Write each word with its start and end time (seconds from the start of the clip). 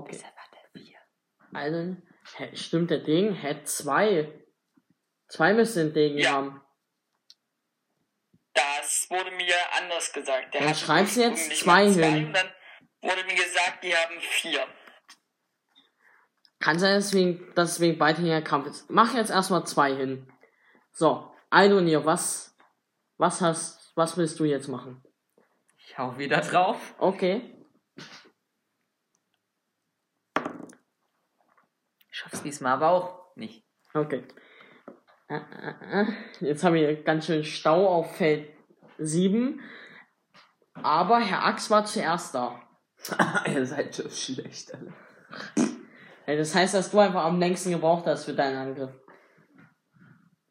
Okay. 0.00 0.16
Ist 0.16 0.24
einfach 0.24 0.48
der 0.50 0.80
vier. 0.82 0.98
Also, 1.52 1.96
stimmt 2.54 2.90
der 2.90 2.98
Ding? 3.00 3.34
Hä, 3.34 3.62
zwei. 3.64 4.44
Zwei 5.28 5.52
müssen 5.54 5.86
den 5.88 5.94
Degen 5.94 6.18
Ja. 6.18 6.32
haben. 6.32 6.60
Das 8.54 9.06
wurde 9.10 9.30
mir 9.32 9.54
anders 9.78 10.12
gesagt. 10.12 10.54
Der 10.54 10.60
Dann 10.62 10.70
hat 10.70 10.76
schreibst 10.78 11.16
du 11.16 11.20
jetzt 11.20 11.56
zwei 11.58 11.88
hin. 11.88 12.32
Dann 12.32 12.52
wurde 13.02 13.24
mir 13.24 13.34
gesagt, 13.34 13.84
die 13.84 13.94
haben 13.94 14.18
vier. 14.20 14.66
Kann 16.58 16.78
sein, 16.78 16.94
deswegen, 16.96 17.54
dass 17.54 17.72
es 17.72 17.80
wegen 17.80 17.98
beidhändiger 17.98 18.42
Kampf 18.42 18.66
ist. 18.66 18.90
Mach 18.90 19.14
jetzt 19.14 19.30
erstmal 19.30 19.66
zwei 19.66 19.94
hin. 19.94 20.30
So, 20.92 21.32
Aldonir, 21.48 22.04
was, 22.04 22.56
was 23.16 23.40
hast, 23.40 23.92
was 23.96 24.16
willst 24.16 24.38
du 24.40 24.44
jetzt 24.44 24.68
machen? 24.68 25.02
Ich 25.78 25.96
hau 25.96 26.18
wieder 26.18 26.40
drauf. 26.40 26.94
Okay. 26.98 27.56
Schaff's 32.20 32.42
diesmal 32.42 32.74
aber 32.74 32.90
auch 32.90 33.34
nicht. 33.34 33.64
Okay. 33.94 34.22
Äh, 35.28 35.36
äh, 35.36 36.02
äh. 36.02 36.06
Jetzt 36.40 36.62
haben 36.62 36.74
wir 36.74 37.02
ganz 37.02 37.24
schön 37.24 37.44
Stau 37.44 37.88
auf 37.88 38.14
Feld 38.16 38.50
7. 38.98 39.58
Aber 40.74 41.18
Herr 41.20 41.46
Ax 41.46 41.70
war 41.70 41.86
zuerst 41.86 42.34
da. 42.34 42.60
Ihr 43.46 43.64
seid 43.64 43.94
so 43.94 44.06
schlecht, 44.10 44.74
alle. 44.74 44.92
Ja, 46.26 46.36
das 46.36 46.54
heißt, 46.54 46.74
dass 46.74 46.90
du 46.90 46.98
einfach 46.98 47.24
am 47.24 47.38
längsten 47.40 47.70
gebraucht 47.70 48.04
hast 48.04 48.26
für 48.26 48.34
deinen 48.34 48.68
Angriff. 48.68 48.90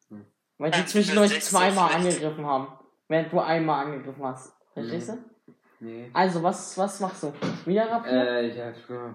Hm. 0.09 0.25
Weil 0.57 0.71
Ja, 0.71 0.77
die 0.77 0.83
du 0.83 0.89
zwischendurch 0.89 1.39
zweimal 1.41 1.93
angegriffen 1.93 2.47
haben. 2.47 2.67
Während 3.07 3.31
du 3.31 3.39
einmal 3.41 3.85
angegriffen 3.85 4.25
hast. 4.25 4.55
Verstehst 4.73 5.09
du? 5.09 5.17
Nee. 5.81 6.09
Also, 6.13 6.41
was, 6.41 6.75
was 6.79 6.99
machst 6.99 7.21
du? 7.21 7.33
Wieder 7.65 7.91
Rapier? 7.91 8.11
Äh, 8.11 8.47
ich 8.47 8.59
hab 8.59 8.75
schon. 8.87 9.13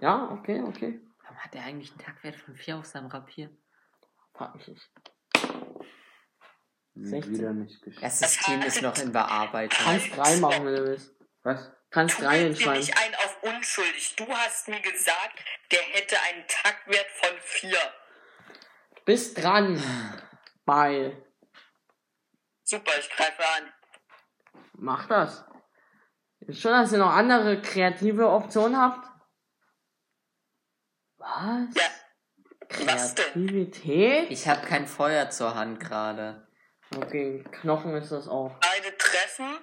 Ja, 0.00 0.30
okay, 0.30 0.62
okay. 0.62 1.00
Hat 1.44 1.52
der 1.52 1.62
eigentlich 1.64 1.90
einen 1.90 1.98
Tagwert 1.98 2.36
von 2.36 2.56
4 2.56 2.78
auf 2.78 2.86
seinem 2.86 3.08
Rapier? 3.08 3.50
Frag 4.32 4.54
mich 4.54 4.66
nicht. 4.66 4.90
16. 6.94 7.34
wieder 7.34 7.52
nicht 7.52 7.82
geschafft. 7.82 8.02
Das 8.02 8.18
System 8.18 8.62
ist 8.62 8.80
noch 8.80 8.96
in 8.96 9.12
Bearbeitung. 9.12 9.78
Kannst 9.84 10.16
drei 10.16 10.36
machen, 10.36 10.64
wenn 10.64 10.74
du 10.74 10.84
willst. 10.86 11.12
Was? 11.42 11.70
Kannst 11.90 12.18
drei 12.18 12.40
jetzt 12.40 12.60
entscheiden. 12.60 12.80
nicht 12.80 12.96
ein 12.96 13.14
auf 13.16 13.42
unschuldig. 13.42 14.16
Du 14.16 14.26
hast 14.26 14.68
mir 14.68 14.80
gesagt, 14.80 15.44
der 15.70 15.82
hätte 15.82 16.16
einen 16.32 16.46
Taktwert 16.48 17.10
von 17.10 17.36
vier. 17.40 17.78
Bist 19.04 19.42
dran. 19.42 19.82
Bei. 20.64 21.14
Super, 22.62 22.92
ich 22.98 23.10
greife 23.10 23.42
an. 23.58 23.70
Mach 24.72 25.06
das. 25.08 25.44
Ist 26.40 26.62
schon, 26.62 26.72
dass 26.72 26.92
ihr 26.92 26.98
noch 26.98 27.12
andere 27.12 27.60
kreative 27.60 28.30
Optionen 28.30 28.80
habt? 28.80 29.13
Was? 31.24 31.74
Ja, 31.74 32.86
was 32.86 33.14
denn? 33.14 33.24
Kreativität? 33.32 34.30
Ich 34.30 34.46
habe 34.46 34.66
kein 34.66 34.86
Feuer 34.86 35.30
zur 35.30 35.54
Hand 35.54 35.80
gerade. 35.80 36.46
Okay, 36.94 37.42
Knochen 37.50 37.94
ist 37.96 38.12
das 38.12 38.28
auch. 38.28 38.52
beide 38.60 38.96
treffen. 38.96 39.56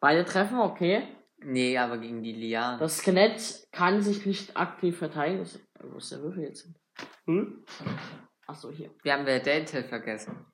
Beide 0.00 0.24
treffen, 0.24 0.58
okay. 0.60 1.06
Nee, 1.38 1.76
aber 1.76 1.98
gegen 1.98 2.22
die 2.22 2.32
Lianen. 2.32 2.78
Das 2.78 2.98
Skelett 2.98 3.66
kann 3.72 4.00
sich 4.00 4.24
nicht 4.26 4.56
aktiv 4.56 4.96
verteidigen. 4.96 5.40
Das, 5.40 5.58
wo 5.80 5.98
ist 5.98 6.12
der 6.12 6.22
Würfel 6.22 6.44
jetzt 6.44 6.62
hin? 6.62 6.74
Hm? 7.26 7.64
Achso, 8.46 8.70
hier. 8.70 8.90
Wir 9.02 9.12
haben 9.14 9.26
wir 9.26 9.40
Delta 9.40 9.82
vergessen. 9.82 10.46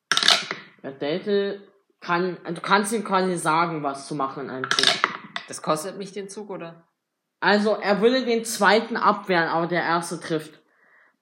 Der 0.83 0.93
Delta 0.93 1.63
kann, 2.01 2.39
du 2.45 2.61
kannst 2.61 2.93
ihm 2.93 3.05
quasi 3.05 3.37
sagen, 3.37 3.83
was 3.83 4.07
zu 4.07 4.15
machen 4.15 4.45
in 4.45 4.51
einem 4.51 4.71
Zug. 4.71 4.87
Das 5.47 5.61
kostet 5.61 5.99
mich 5.99 6.13
den 6.13 6.29
Zug, 6.29 6.49
oder? 6.51 6.89
Also, 7.41 7.75
er 7.77 8.01
würde 8.01 8.25
den 8.25 8.45
zweiten 8.45 8.97
abwehren, 8.97 9.49
aber 9.49 9.67
der 9.67 9.83
erste 9.83 10.19
trifft. 10.21 10.61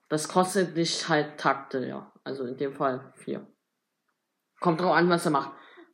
Das 0.09 0.27
kostet 0.27 0.75
dich 0.77 1.07
halt 1.09 1.37
Takte, 1.39 1.85
ja. 1.85 2.11
Also 2.23 2.45
in 2.45 2.57
dem 2.57 2.73
Fall 2.73 3.13
vier. 3.17 3.45
Kommt 4.59 4.81
drauf 4.81 4.93
an, 4.95 5.09
was 5.09 5.25
er 5.25 5.31
macht. 5.31 5.51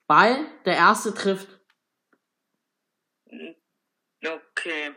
Ball, 0.07 0.45
der 0.65 0.75
erste 0.75 1.13
trifft. 1.13 1.59
Okay. 4.21 4.95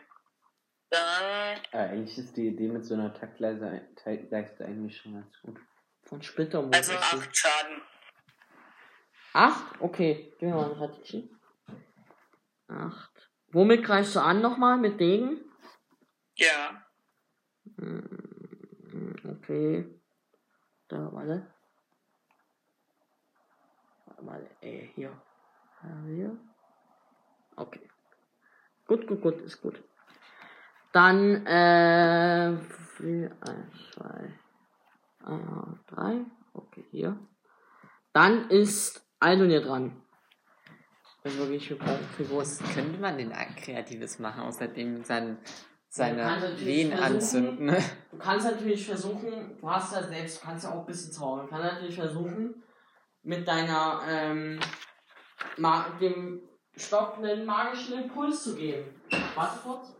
Dann 0.91 1.57
Äh, 1.73 1.89
eigentlich 1.89 2.19
ist 2.19 2.37
die 2.37 2.49
Idee 2.49 2.69
mit 2.69 2.85
so 2.85 2.95
einer 2.95 3.13
Taktleiste 3.13 3.89
Taktleiste 3.97 4.65
eigentlich 4.65 4.97
schon 4.97 5.15
ganz 5.15 5.41
gut. 5.43 5.59
Von 6.05 6.23
Splittermond. 6.23 6.77
also 6.77 6.93
acht 6.93 7.37
Schaden. 7.37 7.83
Acht? 9.33 9.81
Okay, 9.81 10.33
gehen 10.39 10.51
wir 10.51 10.57
mal. 10.57 10.91
Acht. 12.69 13.16
Womit 13.57 13.85
greifst 13.85 14.15
du 14.15 14.21
an 14.21 14.43
nochmal? 14.43 14.77
Mit 14.77 15.01
Degen? 15.01 15.41
Ja. 16.35 16.85
Hm, 17.79 19.17
Okay. 19.25 19.99
Da, 20.89 21.11
warte. 21.11 21.51
Warte, 24.19 24.51
äh, 24.61 24.89
hier. 24.95 25.11
Äh, 25.83 26.15
Hier. 26.15 26.37
Okay. 27.57 27.89
Gut, 28.87 29.07
gut, 29.07 29.23
gut, 29.23 29.41
ist 29.41 29.63
gut. 29.63 29.83
Dann, 30.93 31.47
äh, 31.47 32.59
vier, 32.99 33.35
eins, 33.41 33.91
zwei, 33.95 34.35
äh, 35.25 35.95
drei. 35.95 36.27
Okay, 36.53 36.85
hier. 36.91 37.19
Dann 38.13 38.51
ist 38.51 39.03
Aldonir 39.19 39.63
dran. 39.63 40.03
Wenn 41.27 41.39
wirklich. 41.39 41.75
Was 42.31 42.63
könnte 42.73 43.01
man 43.01 43.19
denn 43.19 43.33
ein 43.33 43.57
Kreatives 43.57 44.21
machen, 44.21 44.43
Man 45.99 46.17
kann 46.17 46.41
seine 46.41 46.61
Wehen 46.61 46.93
anzünden? 46.93 47.67
ne? 47.67 47.83
Du 48.13 48.19
kannst 48.19 48.47
natürlich 48.47 48.87
versuchen, 48.87 49.59
du 49.61 49.69
hast 49.69 49.93
ja 49.93 50.05
selbst, 50.05 50.41
du 50.41 50.47
kannst 50.47 50.65
ja 50.65 50.71
auch 50.71 50.81
ein 50.81 50.87
bisschen 50.87 51.11
zaubern. 51.11 51.47
Du 51.47 51.51
kannst 51.51 51.73
natürlich 51.73 51.97
versuchen, 51.97 52.63
mit 53.25 53.49
deiner, 53.49 54.03
ähm, 54.09 54.61
dem 56.01 56.43
Stock 56.77 57.17
einen 57.19 57.45
magischen 57.45 58.05
Impuls 58.05 58.45
zu 58.45 58.55
geben. 58.55 58.85
Warte 59.35 59.59
kurz. 59.65 59.97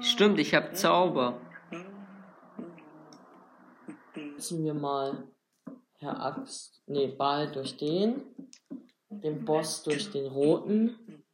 Stimmt, 0.00 0.40
ich 0.40 0.56
habe 0.56 0.72
Zauber. 0.72 1.40
Müssen 4.16 4.64
wir 4.64 4.74
mal 4.74 5.28
Herr 6.02 6.20
Axt, 6.20 6.82
nee, 6.86 7.06
Ball 7.06 7.50
durch 7.50 7.76
den, 7.76 8.22
den 9.08 9.44
Boss 9.44 9.82
durch 9.84 10.10
den 10.10 10.26
roten. 10.26 11.24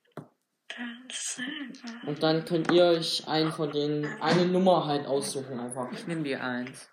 Und 2.06 2.23
dann 2.23 2.44
könnt 2.44 2.70
ihr 2.70 2.85
euch 2.85 3.26
einen 3.26 3.50
von 3.50 3.73
denen, 3.73 4.05
eine 4.20 4.47
Nummer 4.47 4.85
halt 4.87 5.06
aussuchen 5.06 5.59
einfach. 5.59 5.91
Ich 5.93 6.06
nehme 6.06 6.23
die 6.23 6.37
eins. 6.37 6.88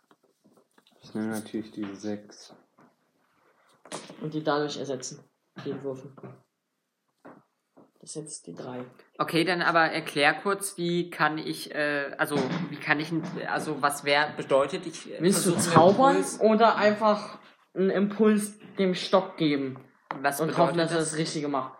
Ich 1.03 1.13
nehme 1.13 1.27
natürlich 1.27 1.71
die 1.71 1.93
6. 1.93 2.55
Und 4.21 4.33
die 4.33 4.43
dadurch 4.43 4.77
ersetzen. 4.77 5.23
Den 5.65 5.83
Würfel. 5.83 6.11
Das 7.99 8.11
ist 8.11 8.15
jetzt 8.15 8.47
die 8.47 8.53
drei. 8.53 8.85
Okay, 9.17 9.43
dann 9.43 9.61
aber 9.61 9.81
erklär 9.91 10.33
kurz, 10.35 10.77
wie 10.77 11.09
kann 11.09 11.37
ich, 11.37 11.73
äh, 11.73 12.13
also 12.17 12.35
wie 12.69 12.75
kann 12.77 12.99
ich, 12.99 13.11
also 13.47 13.81
was 13.81 14.03
wer 14.03 14.31
bedeutet 14.37 14.85
ich? 14.85 15.11
äh, 15.11 15.17
Willst 15.21 15.45
du 15.45 15.55
zaubern 15.57 16.23
oder 16.39 16.75
einfach 16.75 17.39
einen 17.75 17.89
Impuls 17.89 18.59
dem 18.77 18.93
Stock 18.93 19.37
geben 19.37 19.77
Was 20.21 20.41
und 20.41 20.57
hoffen, 20.57 20.77
dass 20.77 20.91
er 20.91 20.99
das 20.99 21.17
Richtige 21.17 21.47
macht? 21.47 21.73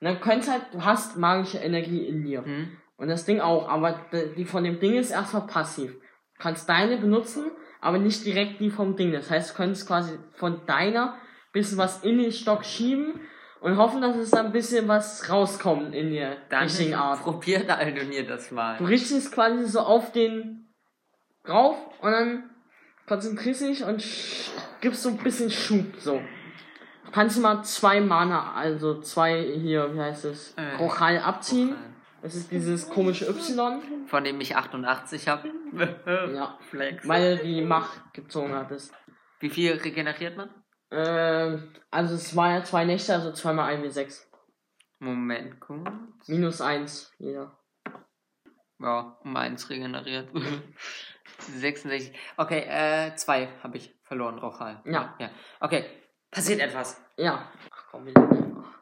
Und 0.00 0.06
dann 0.06 0.20
könntest 0.20 0.50
halt, 0.50 0.62
du 0.72 0.84
hast 0.84 1.16
magische 1.16 1.58
Energie 1.58 2.06
in 2.06 2.24
dir. 2.24 2.44
Hm? 2.44 2.76
Und 2.96 3.08
das 3.08 3.24
Ding 3.24 3.40
auch, 3.40 3.68
aber 3.68 3.98
die 4.36 4.44
von 4.44 4.64
dem 4.64 4.80
Ding 4.80 4.94
ist 4.94 5.10
erstmal 5.10 5.46
passiv. 5.46 5.92
Du 5.92 6.42
kannst 6.42 6.68
deine 6.68 6.98
benutzen, 6.98 7.50
aber 7.80 7.98
nicht 7.98 8.24
direkt 8.24 8.60
die 8.60 8.70
vom 8.70 8.96
Ding. 8.96 9.12
Das 9.12 9.30
heißt, 9.30 9.50
du 9.50 9.54
könntest 9.54 9.86
quasi 9.86 10.18
von 10.34 10.66
deiner 10.66 11.16
bisschen 11.52 11.78
was 11.78 12.02
in 12.04 12.18
den 12.18 12.32
Stock 12.32 12.64
schieben 12.64 13.20
und 13.60 13.76
hoffen, 13.76 14.00
dass 14.00 14.16
es 14.16 14.30
da 14.30 14.40
ein 14.40 14.52
bisschen 14.52 14.88
was 14.88 15.28
rauskommt 15.28 15.94
in 15.94 16.12
der 16.12 16.36
Dann 16.48 16.64
richtigen 16.64 16.94
Art. 16.94 17.22
probiert 17.22 17.68
Aldonir 17.70 18.26
das 18.26 18.50
mal. 18.50 18.78
Du 18.78 18.84
richtest 18.84 19.32
quasi 19.32 19.66
so 19.66 19.80
auf 19.80 20.12
den 20.12 20.68
rauf 21.48 21.76
und 22.00 22.10
dann 22.10 22.49
konzentrierst 23.10 23.62
dich 23.62 23.82
und 23.82 24.04
gibst 24.80 25.02
so 25.02 25.08
ein 25.08 25.16
bisschen 25.18 25.50
Schub 25.50 25.96
so. 25.98 26.22
kannst 27.10 27.36
du 27.36 27.40
mal 27.40 27.64
zwei 27.64 28.00
Mana, 28.00 28.52
also 28.54 29.00
zwei 29.00 29.42
hier, 29.42 29.92
wie 29.94 30.00
heißt 30.00 30.26
es, 30.26 30.54
Äh, 30.54 30.76
Rochal 30.76 31.18
abziehen. 31.18 31.70
Okay. 31.72 31.80
Das 32.22 32.36
ist 32.36 32.52
dieses 32.52 32.88
komische 32.88 33.26
Y. 33.28 34.06
Von 34.06 34.22
dem 34.22 34.40
ich 34.40 34.54
88 34.54 35.26
habe. 35.26 35.50
Ja. 36.06 36.56
Flex. 36.60 37.08
Weil 37.08 37.38
du 37.38 37.44
die 37.44 37.62
Macht 37.62 38.14
gezogen 38.14 38.54
hattest. 38.54 38.94
Wie 39.40 39.50
viel 39.50 39.72
regeneriert 39.72 40.36
man? 40.36 40.50
Ähm, 40.92 41.72
also 41.90 42.14
es 42.14 42.36
war 42.36 42.52
ja 42.52 42.62
zwei 42.62 42.84
Nächte, 42.84 43.12
also 43.12 43.32
zweimal 43.32 43.72
1 43.74 43.82
wie 43.82 43.90
6. 43.90 44.30
Moment, 45.00 45.58
kurz. 45.58 46.28
Minus 46.28 46.60
1 46.60 47.12
jeder. 47.18 47.58
Ja, 48.78 49.18
um 49.24 49.36
eins 49.36 49.68
regeneriert. 49.68 50.28
66. 51.58 52.12
Okay, 52.36 52.60
äh, 52.68 53.14
zwei 53.16 53.48
habe 53.62 53.76
ich 53.76 53.94
verloren, 54.02 54.38
Rochal. 54.38 54.80
Ja. 54.84 55.14
ja. 55.18 55.30
Okay, 55.60 55.84
passiert 56.30 56.60
etwas. 56.60 57.00
Ja. 57.16 57.50
Ach 57.70 57.84
komm, 57.90 58.06
wir 58.06 58.12
sind 58.12 58.32
einfach. 58.32 58.78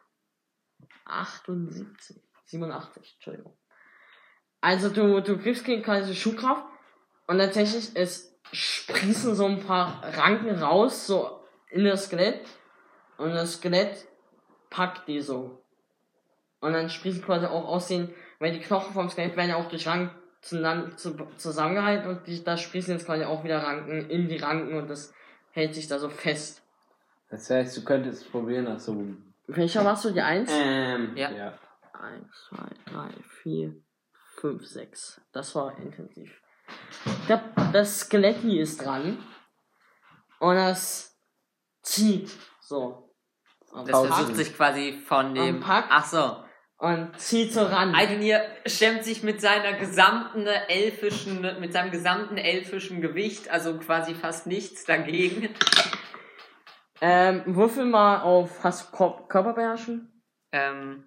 78. 1.04 2.20
87, 2.46 3.14
Entschuldigung. 3.14 3.56
Also 4.60 4.88
du, 4.88 5.20
du 5.20 5.38
gibst 5.38 5.64
gegen 5.64 5.82
quasi 5.82 6.14
Schuhkraft 6.14 6.64
und 7.26 7.38
tatsächlich 7.38 7.90
es 7.94 8.38
sprießen 8.52 9.34
so 9.34 9.46
ein 9.46 9.64
paar 9.64 10.02
Ranken 10.02 10.50
raus, 10.50 11.06
so 11.06 11.44
in 11.70 11.84
das 11.84 12.06
Skelett 12.06 12.46
und 13.18 13.30
das 13.30 13.54
Skelett 13.54 14.06
packt 14.70 15.06
die 15.08 15.20
so. 15.20 15.62
Und 16.60 16.72
dann 16.72 16.90
sprießen 16.90 17.22
quasi 17.22 17.46
auch 17.46 17.66
aus 17.66 17.86
den, 17.86 18.12
weil 18.40 18.52
die 18.52 18.60
Knochen 18.60 18.92
vom 18.92 19.08
Skelett 19.08 19.36
werden 19.36 19.50
ja 19.50 19.56
auch 19.56 19.68
durch 19.68 19.86
Ranken 19.86 20.10
zusammengehalten 20.40 22.08
und 22.08 22.26
die, 22.26 22.42
da 22.42 22.56
sprießen 22.56 22.94
jetzt 22.94 23.06
quasi 23.06 23.24
auch 23.24 23.44
wieder 23.44 23.62
Ranken 23.62 24.08
in 24.08 24.28
die 24.28 24.36
Ranken 24.36 24.76
und 24.76 24.88
das 24.88 25.12
hält 25.50 25.74
sich 25.74 25.88
da 25.88 25.98
so 25.98 26.08
fest. 26.08 26.62
Das 27.30 27.50
heißt, 27.50 27.76
du 27.76 27.84
könntest 27.84 28.22
es 28.22 28.28
probieren, 28.28 28.64
nach 28.64 28.78
so. 28.78 29.04
Welcher 29.46 29.84
warst 29.84 30.04
du? 30.04 30.10
Die 30.10 30.20
Eins? 30.20 30.50
Ähm, 30.52 31.16
Ja. 31.16 31.30
ja. 31.30 31.58
Eins, 31.92 32.28
zwei, 32.48 32.68
drei, 32.90 33.10
vier, 33.42 33.74
fünf, 34.36 34.64
sechs. 34.64 35.20
Das 35.32 35.54
war 35.54 35.76
intensiv. 35.78 36.40
Der, 37.28 37.42
das 37.72 38.00
Skeletti 38.00 38.60
ist 38.60 38.84
dran. 38.84 39.18
Und 40.38 40.54
das 40.54 41.18
zieht 41.82 42.30
so. 42.60 43.10
Das 43.72 44.06
versucht 44.06 44.36
sich 44.36 44.54
quasi 44.54 44.92
von 44.92 45.34
dem. 45.34 45.60
Pack. 45.60 45.86
Ach 45.90 46.04
so. 46.04 46.44
Und 46.78 47.18
zieht 47.18 47.52
so 47.52 47.62
ran. 47.64 47.94
Aldemir 47.94 48.40
stemmt 48.64 49.02
sich 49.04 49.24
mit 49.24 49.40
seiner 49.40 49.72
gesamten 49.74 50.46
elfischen, 50.46 51.40
mit 51.60 51.72
seinem 51.72 51.90
gesamten 51.90 52.36
elfischen 52.36 53.00
Gewicht, 53.00 53.50
also 53.50 53.76
quasi 53.78 54.14
fast 54.14 54.46
nichts 54.46 54.84
dagegen. 54.84 55.48
Ähm, 57.00 57.42
würfel 57.46 57.84
mal 57.84 58.22
auf 58.22 58.62
hast 58.62 58.92
du 58.92 58.96
Kor 58.96 59.28
Körperbeherrschen. 59.28 60.22
Ähm, 60.52 61.04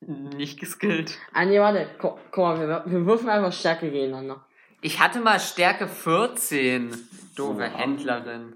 nicht 0.00 0.58
geskillt. 0.58 1.18
Ah, 1.32 1.44
nee, 1.44 1.60
warte. 1.60 1.88
Guck 1.98 2.36
mal, 2.36 2.58
wir, 2.58 2.82
wir 2.86 3.06
würfeln 3.06 3.30
einfach 3.30 3.52
Stärke 3.52 3.90
gegeneinander. 3.90 4.44
Ich 4.80 4.98
hatte 4.98 5.20
mal 5.20 5.38
Stärke 5.38 5.86
14. 5.86 6.90
Doofe 7.36 7.70
Oh. 7.72 7.78
Händlerin. 7.78 8.54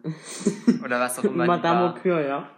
Oder 0.85 1.01
was 1.01 1.19
auch 1.19 1.25
immer. 1.25 1.45
die 1.45 1.49
Madame. 1.49 1.91
Okür, 1.91 2.21
ja. 2.21 2.51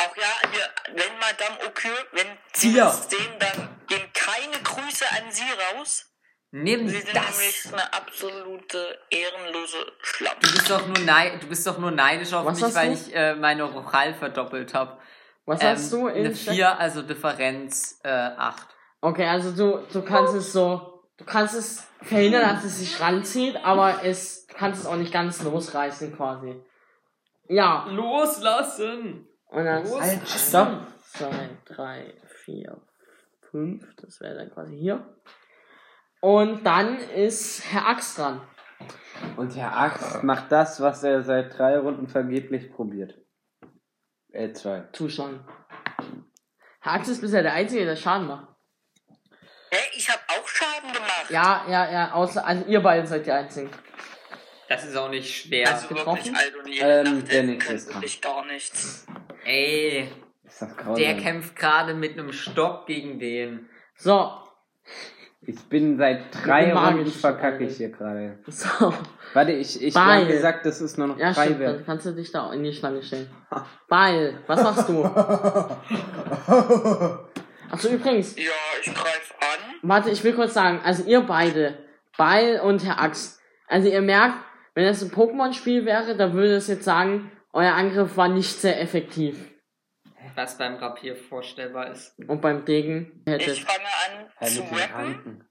Auch 0.00 0.16
ja, 0.16 0.48
hier, 0.52 0.94
wenn 0.94 1.17
Madame 1.30 1.68
Okür, 1.68 1.90
wenn 2.12 2.26
Sie 2.54 2.70
Hier. 2.72 2.84
das 2.84 3.10
sehen, 3.10 3.32
dann 3.38 3.68
gehen 3.86 4.08
keine 4.14 4.62
Grüße 4.62 5.04
an 5.10 5.30
Sie 5.30 5.42
raus. 5.76 6.06
Nimm 6.50 6.88
Sie 6.88 6.96
sind 7.00 7.12
nämlich 7.12 7.62
das. 7.64 7.72
eine 7.74 7.92
absolute 7.92 8.98
ehrenlose 9.10 9.76
Schlappe. 10.00 10.38
Du 10.40 10.52
bist 10.52 10.70
doch 10.70 10.86
nur, 10.86 10.98
neid, 11.00 11.42
du 11.42 11.46
bist 11.48 11.66
doch 11.66 11.76
nur 11.78 11.90
neidisch 11.90 12.32
auf 12.32 12.46
Was 12.46 12.60
mich, 12.60 12.74
weil 12.74 12.88
du? 12.88 12.94
ich 12.94 13.14
äh, 13.14 13.34
meine 13.34 13.64
Rochal 13.64 14.14
verdoppelt 14.14 14.72
habe. 14.72 14.98
Was 15.44 15.62
hast 15.62 15.92
du 15.92 16.08
in 16.08 16.26
Eine 16.26 16.34
Stärke? 16.34 16.56
4, 16.56 16.78
also 16.78 17.02
Differenz 17.02 18.00
äh, 18.02 18.08
8. 18.08 18.66
Okay, 19.02 19.26
also 19.26 19.52
du, 19.52 19.86
du 19.92 20.02
kannst 20.02 20.34
es 20.34 20.52
so, 20.52 21.02
du 21.18 21.24
kannst 21.24 21.54
es 21.54 21.86
verhindern, 22.02 22.54
dass 22.54 22.64
es 22.64 22.78
sich 22.78 22.98
ranzieht, 23.00 23.56
aber 23.62 24.04
es, 24.04 24.46
du 24.46 24.54
kannst 24.54 24.80
es 24.80 24.86
auch 24.86 24.96
nicht 24.96 25.12
ganz 25.12 25.42
losreißen 25.42 26.16
quasi. 26.16 26.62
Ja, 27.48 27.86
Loslassen! 27.90 29.26
und 29.50 29.64
dann 29.64 29.84
Los. 29.84 30.00
Alter, 30.00 30.26
stopp. 30.26 30.86
Zwei, 31.12 31.50
drei, 31.64 32.14
vier, 32.44 32.80
fünf, 33.50 33.94
das 33.96 34.20
wäre 34.20 34.36
dann 34.36 34.50
quasi 34.50 34.76
hier. 34.76 35.16
Und 36.20 36.64
dann 36.64 36.98
ist 36.98 37.64
Herr 37.72 37.86
Axt 37.88 38.18
dran. 38.18 38.40
Und 39.36 39.56
Herr 39.56 39.76
Axt 39.76 40.22
macht 40.22 40.50
das, 40.52 40.80
was 40.80 41.02
er 41.02 41.22
seit 41.22 41.56
drei 41.56 41.78
Runden 41.78 42.08
vergeblich 42.08 42.72
probiert. 42.72 43.14
L2. 44.32 44.90
Tu 44.92 45.08
schon. 45.08 45.44
Herr 46.80 46.92
Axt 46.92 47.10
ist 47.10 47.20
bisher 47.20 47.42
der 47.42 47.52
Einzige, 47.54 47.84
der 47.84 47.96
Schaden 47.96 48.26
macht. 48.26 48.48
Hä, 49.70 49.78
ich 49.96 50.08
habe 50.08 50.20
auch 50.28 50.46
Schaden 50.48 50.92
gemacht. 50.92 51.30
Ja, 51.30 51.64
ja, 51.68 51.90
ja, 51.90 52.12
außer, 52.12 52.44
also 52.44 52.64
ihr 52.66 52.80
beide 52.80 53.06
seid 53.06 53.26
die 53.26 53.32
Einzigen. 53.32 53.70
Das 54.68 54.84
ist 54.84 54.96
auch 54.96 55.08
nicht 55.08 55.34
schwer. 55.34 55.72
Also 55.72 55.88
getroffen? 55.88 56.24
wirklich 56.24 56.36
alt 56.36 56.56
und 56.56 56.68
jede 56.68 57.08
Ähm, 57.08 57.24
der 57.26 57.42
nächste 57.42 57.72
ist 57.74 57.90
dran. 57.90 58.02
gar 58.22 58.44
nichts. 58.46 59.06
Ey, 59.44 60.10
Ist 60.60 60.62
das 60.62 60.76
grausam. 60.76 60.96
der 60.96 61.16
kämpft 61.16 61.54
gerade 61.56 61.94
mit 61.94 62.12
einem 62.18 62.32
Stock 62.32 62.86
gegen 62.86 63.18
den. 63.20 63.68
So, 63.94 64.30
Ich 65.42 65.60
bin 65.68 65.96
seit 65.98 66.24
drei 66.44 66.72
Runden 66.74 67.06
verkacke 67.10 67.64
ich 67.64 67.76
hier 67.76 67.90
gerade. 67.90 68.38
so. 68.48 68.92
Warte, 69.34 69.52
ich, 69.52 69.80
ich 69.82 69.94
habe 69.94 70.26
gesagt, 70.26 70.66
dass 70.66 70.80
es 70.80 70.96
nur 70.98 71.06
noch 71.08 71.18
Ja, 71.18 71.32
drei 71.32 71.44
stimmt, 71.44 71.60
dann 71.62 71.72
wird. 71.76 71.86
kannst 71.86 72.06
du 72.06 72.12
dich 72.12 72.32
da 72.32 72.52
in 72.52 72.64
die 72.64 72.72
Schlange 72.72 73.02
stellen. 73.02 73.30
Beil, 73.88 74.40
was 74.48 74.62
machst 74.62 74.88
du? 74.88 75.04
Achso, 77.70 77.88
übrigens, 77.88 78.34
Ja, 78.36 78.50
ich 78.82 78.92
greife 78.94 79.34
an. 79.40 79.74
warte, 79.82 80.10
ich 80.10 80.24
will 80.24 80.32
kurz 80.32 80.54
sagen, 80.54 80.80
also 80.84 81.04
ihr 81.04 81.20
beide, 81.20 81.78
Beil 82.16 82.60
und 82.60 82.84
Herr 82.84 83.00
Axt, 83.00 83.40
also 83.68 83.88
ihr 83.88 84.00
merkt, 84.02 84.38
wenn 84.74 84.86
das 84.86 85.02
ein 85.02 85.10
Pokémon-Spiel 85.10 85.84
wäre, 85.84 86.16
da 86.16 86.32
würde 86.32 86.54
es 86.56 86.66
jetzt 86.68 86.84
sagen, 86.84 87.30
euer 87.52 87.74
Angriff 87.74 88.16
war 88.16 88.28
nicht 88.28 88.60
sehr 88.60 88.80
effektiv. 88.80 89.36
Was 90.38 90.56
beim 90.56 90.76
Rapier 90.76 91.16
vorstellbar 91.16 91.90
ist. 91.90 92.16
Und 92.28 92.40
beim 92.40 92.64
Degen 92.64 93.22
Ich 93.26 93.32
hättet. 93.32 93.58
fange 93.58 93.84
an 93.86 94.30
Halt 94.36 94.50
zu 94.52 94.62
rappen 94.62 94.78
Ranken. 94.94 95.48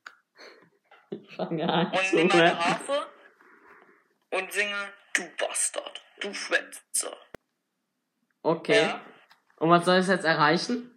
Fange 1.35 1.69
an 1.73 1.91
und 1.91 2.05
zu 2.05 2.15
nehme 2.15 2.29
meine. 2.33 2.57
Harfe 2.65 3.05
und 4.31 4.51
singe 4.51 4.75
Du 5.13 5.23
Bastard, 5.37 6.01
du 6.21 6.33
Schwänzer. 6.33 7.17
Okay. 8.43 8.81
Ja, 8.83 9.01
Und 9.57 9.69
was 9.69 9.83
soll 9.83 9.97
es 9.97 10.07
jetzt 10.07 10.23
erreichen? 10.25 10.91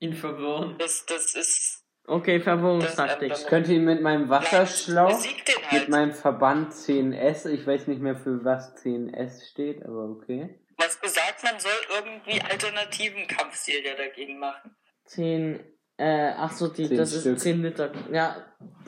Ihn 0.00 0.12
verwirren. 0.12 0.76
das, 0.78 1.06
das 1.06 1.34
ist. 1.34 1.84
Okay, 2.06 2.40
Verwirrungstaktik. 2.40 3.30
Das- 3.30 3.42
Ich 3.42 3.46
könnte 3.48 3.72
ihn 3.72 3.84
mit 3.84 4.02
meinem 4.02 4.28
Wasserschlauch, 4.28 5.22
den 5.22 5.34
mit 5.36 5.70
halt. 5.70 5.88
meinem 5.88 6.12
Verband 6.12 6.72
10S, 6.74 7.46
ich 7.46 7.66
weiß 7.66 7.86
nicht 7.86 8.00
mehr 8.02 8.16
für 8.16 8.44
was 8.44 8.74
10S 8.76 9.48
steht, 9.50 9.82
aber 9.84 10.10
okay. 10.10 10.58
Was 10.78 10.96
besagt, 11.00 11.42
man 11.42 11.58
soll 11.58 11.72
irgendwie 11.94 12.40
alternativen 12.40 13.26
Kampfstil 13.26 13.84
ja 13.84 13.94
dagegen 13.96 14.38
machen. 14.38 14.74
10, 15.06 15.58
äh, 15.96 16.32
ach 16.36 16.52
so, 16.52 16.68
die, 16.68 16.86
Zehn 16.88 16.96
das 16.96 17.20
Stück. 17.20 17.36
ist 17.36 17.42
10 17.42 17.62
Liter. 17.62 17.90
Ja, 18.12 18.36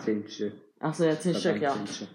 10 0.05 0.29
Stück. 0.29 0.53
ach 0.79 0.95
so, 0.95 1.05
ja, 1.05 1.19
10 1.19 1.35
Stück, 1.35 1.61
ja. 1.61 1.73
10 1.73 1.87
Stück. 1.89 2.09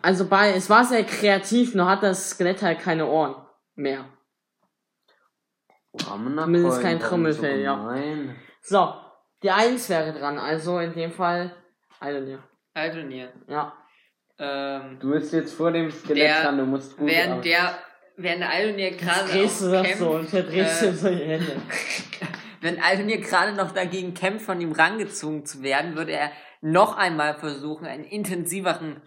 Also 0.00 0.26
bei, 0.28 0.52
es 0.54 0.70
war 0.70 0.84
sehr 0.84 1.04
kreativ, 1.04 1.74
nur 1.74 1.86
hat 1.88 2.02
das 2.02 2.30
Skelett 2.30 2.62
halt 2.62 2.80
keine 2.80 3.06
Ohren 3.06 3.34
mehr. 3.74 4.06
Zumindest 5.96 6.80
kein 6.80 6.98
Trommelfell, 7.00 7.58
so 7.58 7.62
ja. 7.64 8.34
So, 8.62 8.94
die 9.42 9.50
1 9.50 9.88
wäre 9.88 10.12
dran, 10.18 10.38
also 10.38 10.78
in 10.78 10.94
dem 10.94 11.12
Fall, 11.12 11.54
Aldonir. 12.00 12.42
Aldonir. 12.74 13.32
Ja. 13.48 13.74
Ähm, 14.38 14.98
Du 15.00 15.10
bist 15.10 15.32
jetzt 15.32 15.54
vor 15.54 15.72
dem 15.72 15.90
Skelett 15.90 16.16
Der- 16.28 16.42
dran, 16.42 16.58
du 16.58 16.64
musst 16.64 16.96
gut 16.96 17.08
während 17.08 17.44
der, 17.44 17.78
während 18.18 18.42
Aldonir 18.44 18.90
gerade 18.92 19.30
drehst 19.30 19.62
du 19.62 19.66
auch 19.68 19.72
das 19.72 19.82
kämpft, 19.82 19.98
so 19.98 20.10
und 20.10 20.28
verdrehst 20.28 20.82
äh, 20.82 20.86
du 20.90 20.96
so 20.96 21.08
die 21.08 21.24
Hände. 21.24 21.56
Wenn 22.60 22.82
Aldonir 22.82 23.18
gerade 23.18 23.52
noch 23.52 23.70
dagegen 23.70 24.14
kämpft, 24.14 24.44
von 24.44 24.60
ihm 24.60 24.72
rangezogen 24.72 25.46
zu 25.46 25.62
werden, 25.62 25.96
würde 25.96 26.12
er 26.12 26.32
noch 26.60 26.96
einmal 26.96 27.38
versuchen, 27.38 27.86
einen 27.86 28.04
intensiveren 28.04 29.00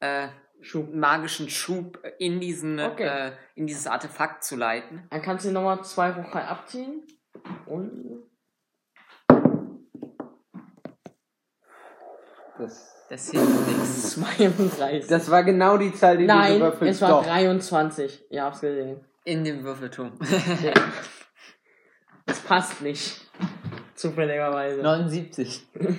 äh, 0.00 0.28
Schub. 0.60 0.94
magischen 0.94 1.50
Schub 1.50 1.98
in 2.18 2.40
diesen 2.40 2.78
Okay. 2.78 3.02
äh, 3.04 3.32
in 3.56 3.66
dieses 3.66 3.88
Artefakt 3.88 4.44
zu 4.44 4.54
leiten. 4.56 5.06
Dann 5.10 5.20
kannst 5.22 5.44
du 5.44 5.50
nochmal 5.50 5.82
zwei 5.84 6.10
Rochai 6.10 6.44
abziehen. 6.44 7.02
Und. 7.66 8.22
Das, 12.58 13.06
Das 13.08 13.30
hilft 13.30 13.66
nichts. 13.68 14.10
32. 14.12 15.06
das 15.08 15.30
war 15.30 15.42
genau 15.44 15.76
die 15.76 15.92
Zahl, 15.94 16.16
die 16.18 16.26
du 16.26 16.32
Nein, 16.34 16.58
gewürfelt 16.58 16.90
es 16.90 17.00
war 17.00 17.08
Doch. 17.08 17.24
23. 17.24 18.24
Ihr 18.30 18.42
habt's 18.44 18.60
gesehen. 18.60 19.00
In 19.24 19.44
dem 19.44 19.62
Würfelturm. 19.62 20.18
Ja. 20.62 20.72
Das 22.26 22.40
passt 22.40 22.82
nicht. 22.82 23.20
Zufälligerweise. 23.94 24.80
79. 24.82 25.66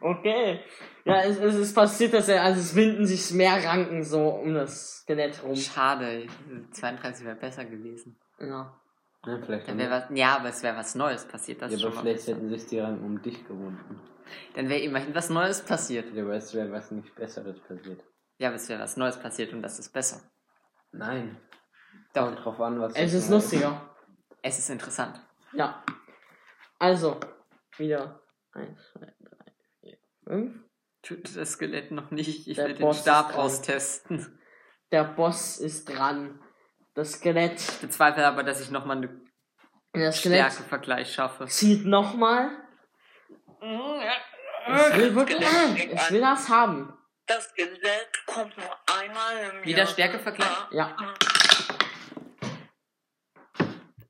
Okay. 0.00 0.60
Ja, 1.04 1.22
es, 1.22 1.38
es 1.38 1.54
ist 1.56 1.74
passiert, 1.74 2.14
dass 2.14 2.28
er, 2.28 2.42
also 2.42 2.60
es 2.60 2.74
winden 2.74 3.06
sich 3.06 3.32
mehr 3.32 3.64
Ranken 3.64 4.04
so 4.04 4.28
um 4.28 4.54
das 4.54 4.98
Skelett 5.00 5.42
rum. 5.42 5.56
Schade, 5.56 6.26
32 6.70 7.24
wäre 7.26 7.36
besser 7.36 7.64
gewesen. 7.64 8.16
Ja. 8.40 8.78
Ja, 9.26 9.38
vielleicht 9.44 9.68
Dann 9.68 9.78
was, 9.90 10.04
ja, 10.14 10.36
aber 10.36 10.48
es 10.48 10.62
wäre 10.62 10.76
was 10.76 10.94
Neues 10.94 11.26
passiert. 11.26 11.60
Das 11.60 11.72
ja, 11.72 11.86
aber 11.88 12.00
vielleicht 12.00 12.26
hätten 12.28 12.48
sich 12.48 12.66
die 12.66 12.78
Ranken 12.78 13.04
um 13.04 13.20
dich 13.20 13.46
gewunden. 13.46 14.00
Dann 14.54 14.68
wäre 14.68 14.80
immerhin 14.80 15.14
was 15.14 15.28
Neues 15.30 15.62
passiert. 15.64 16.14
Ja, 16.14 16.22
aber 16.22 16.34
es 16.34 16.54
wäre 16.54 16.70
was 16.70 16.90
nicht 16.90 17.14
Besseres 17.14 17.58
passiert. 17.60 18.02
Ja, 18.38 18.48
aber 18.48 18.56
es 18.56 18.68
wäre 18.68 18.80
was 18.80 18.96
Neues 18.96 19.18
passiert 19.18 19.52
und 19.52 19.62
das 19.62 19.78
ist 19.78 19.92
besser. 19.92 20.22
Nein. 20.92 21.36
Doch, 22.14 22.26
Kommt 22.26 22.44
drauf 22.44 22.60
an, 22.60 22.80
was 22.80 22.94
Es 22.94 23.12
ist 23.12 23.28
lustiger. 23.30 23.94
es 24.42 24.58
ist 24.58 24.70
interessant. 24.70 25.20
Ja. 25.52 25.82
Also, 26.78 27.18
wieder. 27.76 28.20
Eins, 28.52 28.78
zwei, 28.92 29.00
drei, 29.20 29.52
vier, 29.80 29.98
fünf. 30.24 30.54
Tut 31.02 31.36
das 31.36 31.52
Skelett 31.52 31.90
noch 31.90 32.10
nicht. 32.10 32.46
Ich 32.46 32.56
Der 32.56 32.66
will 32.68 32.74
den 32.74 32.82
Boss 32.82 33.00
Stab 33.00 33.28
ist 33.30 33.34
dran. 33.34 33.44
austesten. 33.44 34.40
Der 34.92 35.04
Boss 35.04 35.58
ist 35.58 35.88
dran. 35.88 36.40
Das 36.98 37.12
Skelett. 37.12 37.60
Ich 37.60 37.78
bezweifle 37.78 38.26
aber, 38.26 38.42
dass 38.42 38.60
ich 38.60 38.72
nochmal 38.72 38.96
einen 38.96 40.12
Stärkevergleich 40.12 41.14
schaffe. 41.14 41.46
zieht 41.46 41.86
nochmal. 41.86 42.50
Es 43.60 44.96
will 44.96 45.14
wirklich. 45.14 45.46
Es 45.92 46.10
will 46.10 46.20
das 46.20 46.48
haben. 46.48 46.92
Das 47.26 47.50
Skelett 47.50 48.26
kommt 48.26 48.56
nur 48.56 48.76
einmal 48.98 49.52
im 49.52 49.64
Wieder 49.64 49.78
Jahr. 49.78 49.86
Stärkevergleich? 49.86 50.48
Ja. 50.72 50.96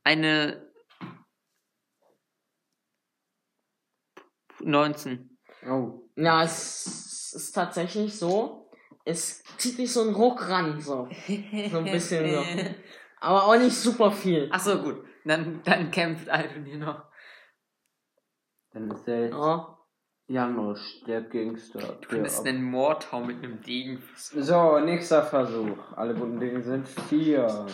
Eine 0.03 0.73
19. 4.61 5.39
Oh. 5.67 6.09
Ja, 6.17 6.43
es 6.43 7.35
ist 7.35 7.53
tatsächlich 7.53 8.19
so. 8.19 8.68
Es 9.09 9.43
zieht 9.57 9.77
sich 9.77 9.91
so 9.91 10.03
ein 10.03 10.15
Ruck 10.15 10.51
ran, 10.51 10.79
so. 10.83 11.09
So 11.71 11.79
ein 11.79 11.85
bisschen 11.85 12.31
so. 12.31 12.43
Aber 13.21 13.45
auch 13.47 13.57
nicht 13.59 13.75
super 13.75 14.11
viel. 14.13 14.51
Ach 14.53 14.61
so, 14.61 14.83
gut. 14.83 15.03
Dann, 15.25 15.63
dann 15.65 15.91
kämpft 15.91 16.29
Aldonir 16.29 16.77
noch. 16.77 17.05
Dann 18.73 18.91
ist 18.91 19.09
er 19.09 19.23
jetzt 19.23 19.33
Ja. 19.33 19.79
Janosch, 20.27 21.01
der 21.07 21.23
Gangster. 21.23 21.79
Du 22.03 22.09
könntest 22.09 22.41
ab- 22.41 22.47
einen 22.47 22.63
Mordhau 22.63 23.21
mit 23.21 23.43
einem 23.43 23.63
Degen. 23.63 24.03
So, 24.15 24.79
nächster 24.79 25.23
Versuch. 25.23 25.79
Alle 25.97 26.13
guten 26.15 26.39
Dinge 26.39 26.63
sind 26.63 26.87
vier. 26.87 27.67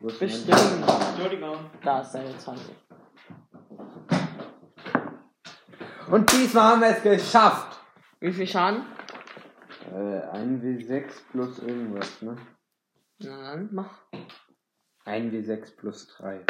Wo 0.00 0.08
ist 0.08 0.18
Bestimmt. 0.20 0.58
Entschuldigung. 1.08 1.56
Da 1.82 2.00
ist 2.02 2.12
deine 2.12 2.36
20. 2.36 2.76
Und 6.10 6.30
diesmal 6.32 6.72
haben 6.72 6.80
wir 6.82 6.88
es 6.90 7.02
geschafft. 7.02 7.78
Wie 8.20 8.32
viel 8.32 8.46
Schaden? 8.46 8.82
Äh, 9.96 10.20
ein 10.28 10.60
W6 10.60 11.04
plus 11.32 11.58
irgendwas, 11.60 12.20
ne? 12.20 12.36
Na 13.20 13.54
dann, 13.54 13.70
mach. 13.72 14.02
Ein 15.06 15.32
W6 15.32 15.74
plus 15.74 16.06
3. 16.08 16.44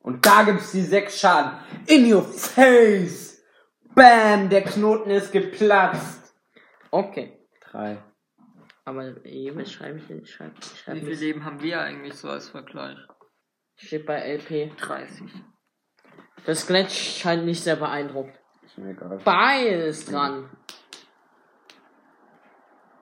Und 0.00 0.26
da 0.26 0.42
gibt's 0.42 0.72
die 0.72 0.82
6 0.82 1.18
Schaden. 1.18 1.58
In 1.86 2.12
your 2.12 2.24
face! 2.24 3.42
Bam! 3.94 4.50
Der 4.50 4.64
Knoten 4.64 5.08
ist 5.08 5.32
geplatzt. 5.32 6.34
Okay. 6.90 7.38
3. 7.70 8.02
Aber 8.84 9.24
eben 9.24 9.64
schreibe 9.64 9.98
ich 10.00 10.06
denn? 10.08 10.26
Schreib, 10.26 10.52
Wie 10.58 10.76
schreib 10.76 10.98
viel. 10.98 11.14
Leben 11.14 11.44
haben 11.46 11.62
wir 11.62 11.80
eigentlich 11.80 12.14
so 12.16 12.28
als 12.28 12.50
Vergleich? 12.50 12.98
Steht 13.76 14.04
bei 14.04 14.20
LP. 14.20 14.76
30. 14.76 15.26
Das 16.44 16.60
Skelett 16.60 16.90
scheint 16.92 17.46
nicht 17.46 17.62
sehr 17.62 17.76
beeindruckt. 17.76 18.38
Ist 18.62 18.76
mir 18.76 18.90
egal. 18.90 19.18
Beil 19.24 19.80
ist 19.88 20.12
dran. 20.12 20.50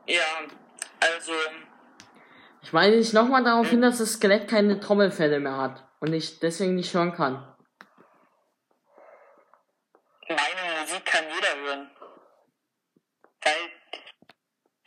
Ja, 0.07 0.23
also, 1.01 1.33
Ich 2.63 2.73
weise 2.73 2.97
dich 2.97 3.13
nochmal 3.13 3.45
darauf 3.45 3.69
hin, 3.69 3.83
dass 3.83 3.99
das 3.99 4.15
Skelett 4.15 4.49
keine 4.49 4.81
Trommelfälle 4.81 5.41
mehr 5.41 5.57
hat. 5.57 5.85
Und 6.01 6.13
ich 6.13 6.39
deswegen 6.41 6.75
nicht 6.75 6.95
hören 6.95 7.13
kann. 7.13 7.55
meine 10.29 10.81
Musik 10.81 11.05
kann 11.05 11.25
jeder 11.25 11.57
hören. 11.57 11.91
Weil 13.43 13.71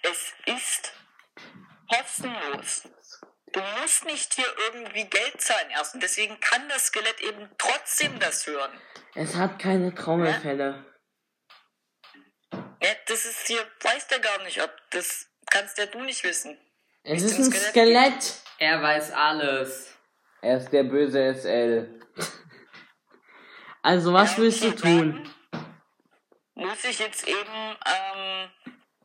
es 0.04 0.34
ist 0.46 0.94
kostenlos. 1.90 2.90
Du 3.52 3.60
musst 3.82 4.06
nicht 4.06 4.34
hier 4.34 4.46
irgendwie 4.68 5.06
Geld 5.06 5.42
zahlen 5.42 5.70
erst. 5.72 5.96
Und 5.96 6.04
deswegen 6.04 6.40
kann 6.40 6.70
das 6.70 6.88
Skelett 6.88 7.20
eben 7.22 7.50
trotzdem 7.58 8.20
das 8.20 8.46
hören. 8.48 8.72
Es 9.16 9.36
hat 9.36 9.60
keine 9.60 9.94
Trommelfälle. 9.94 10.86
Ja, 10.86 10.99
das 13.10 13.26
ist 13.26 13.48
hier, 13.48 13.60
weiß 13.82 14.08
der 14.08 14.20
gar 14.20 14.44
nicht, 14.44 14.62
ob 14.62 14.72
das 14.92 15.28
kannst 15.50 15.78
ja 15.78 15.86
du 15.88 16.02
nicht 16.02 16.24
wissen. 16.24 16.58
Es 17.04 17.24
Ist 17.24 17.40
ist 17.40 17.48
ein 17.48 17.52
Skelett? 17.72 18.22
Skelett. 18.24 18.34
Er 18.60 18.82
weiß 18.82 19.12
alles. 19.12 19.96
Er 20.42 20.58
ist 20.58 20.70
der 20.72 20.84
böse 20.84 21.34
SL. 21.36 22.00
Also 23.82 24.12
was 24.12 24.34
Ja, 24.34 24.38
willst 24.40 24.62
du 24.62 24.72
tun? 24.76 25.34
Muss 26.54 26.84
ich 26.84 27.00
jetzt 27.00 27.26
eben 27.26 27.78
ähm, 27.86 28.50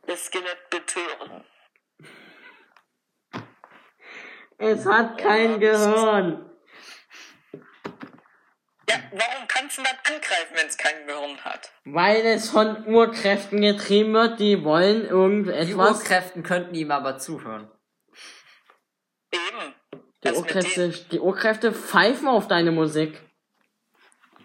das 0.09 0.25
Skelett 0.25 0.69
betören? 0.69 1.45
Es 4.59 4.85
hat 4.85 5.17
kein 5.17 5.61
Gehirn. 5.61 6.51
Ja, 8.95 9.01
warum 9.13 9.49
kannst 9.49 9.79
du 9.79 9.83
dann 9.83 9.97
angreifen, 10.05 10.55
wenn 10.55 10.67
es 10.67 10.77
kein 10.77 11.07
Gehirn 11.07 11.45
hat? 11.45 11.71
Weil 11.85 12.25
es 12.27 12.51
von 12.51 12.87
Urkräften 12.87 13.61
getrieben 13.61 14.13
wird, 14.15 14.39
die 14.41 14.65
wollen 14.65 15.03
Die 15.03 15.09
irgendetwas. 15.09 15.99
Urkräften 15.99 16.43
könnten 16.43 16.75
ihm 16.75 16.91
aber 16.91 17.19
zuhören. 17.19 17.71
Eben. 19.33 19.75
Die 19.93 19.99
Das 20.21 20.33
mit 20.33 20.41
Urkräfte, 20.41 20.89
die 21.11 21.19
Urkräfte 21.21 21.73
pfeifen 21.73 22.29
auf 22.29 22.49
deine 22.49 22.71
Musik. 22.73 23.21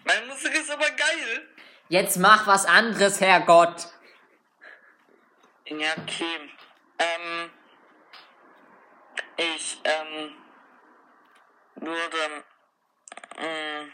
Meine 0.04 0.26
Musik 0.26 0.54
ist 0.54 0.70
aber 0.70 0.90
geil. 0.90 1.48
Jetzt 1.88 2.18
mach 2.18 2.46
was 2.46 2.66
anderes, 2.66 3.20
Herrgott. 3.20 3.88
Ja, 5.66 5.92
okay. 6.02 6.50
Ähm, 6.98 7.50
ich, 9.36 9.80
ähm, 9.84 10.34
würde, 11.76 12.44
ähm, 13.38 13.92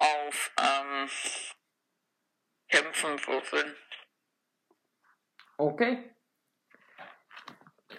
auf, 0.00 0.52
ähm, 0.60 1.08
Kämpfen 2.68 3.26
würfeln. 3.26 3.76
Okay. 5.56 6.14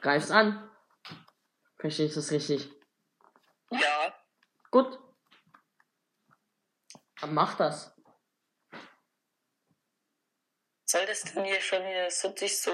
Greifst 0.01 0.31
an. 0.31 0.69
Verstehe 1.77 2.07
ich 2.07 2.13
das 2.13 2.31
richtig? 2.31 2.69
Ja, 3.71 4.13
Gut. 4.71 4.99
Dann 7.19 7.33
mach 7.33 7.55
das. 7.55 7.93
soll 10.85 11.05
das 11.05 11.21
denn 11.21 11.45
hier 11.45 11.61
schon 11.61 11.83
hört 11.83 12.11
sich 12.11 12.61
so, 12.61 12.71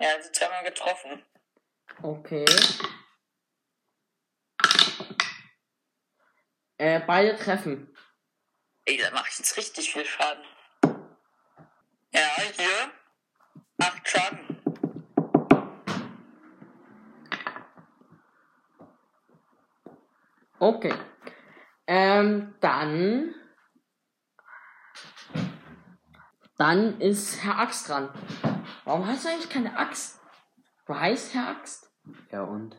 ja, 0.00 0.14
also 0.16 0.30
zweimal 0.32 0.64
getroffen. 0.64 1.24
Okay. 2.02 2.44
Äh, 6.82 6.98
beide 7.06 7.36
treffen. 7.36 7.94
Ey, 8.86 8.98
da 8.98 9.12
mache 9.12 9.28
ich 9.30 9.38
jetzt 9.38 9.56
richtig 9.56 9.92
viel 9.92 10.04
Schaden. 10.04 10.42
Ja, 12.12 12.28
hier. 12.56 12.92
Acht 13.78 14.08
Schaden. 14.08 14.60
Okay. 20.58 20.92
Ähm, 21.86 22.56
dann. 22.60 23.32
Dann 26.58 27.00
ist 27.00 27.44
Herr 27.44 27.60
Axt 27.60 27.88
dran. 27.88 28.08
Warum 28.82 29.06
hast 29.06 29.24
du 29.24 29.28
eigentlich 29.28 29.50
keine 29.50 29.76
Axt? 29.76 30.20
Du 30.86 30.98
heißt 30.98 31.32
Herr 31.32 31.46
Axt? 31.46 31.92
Ja 32.32 32.42
und? 32.42 32.74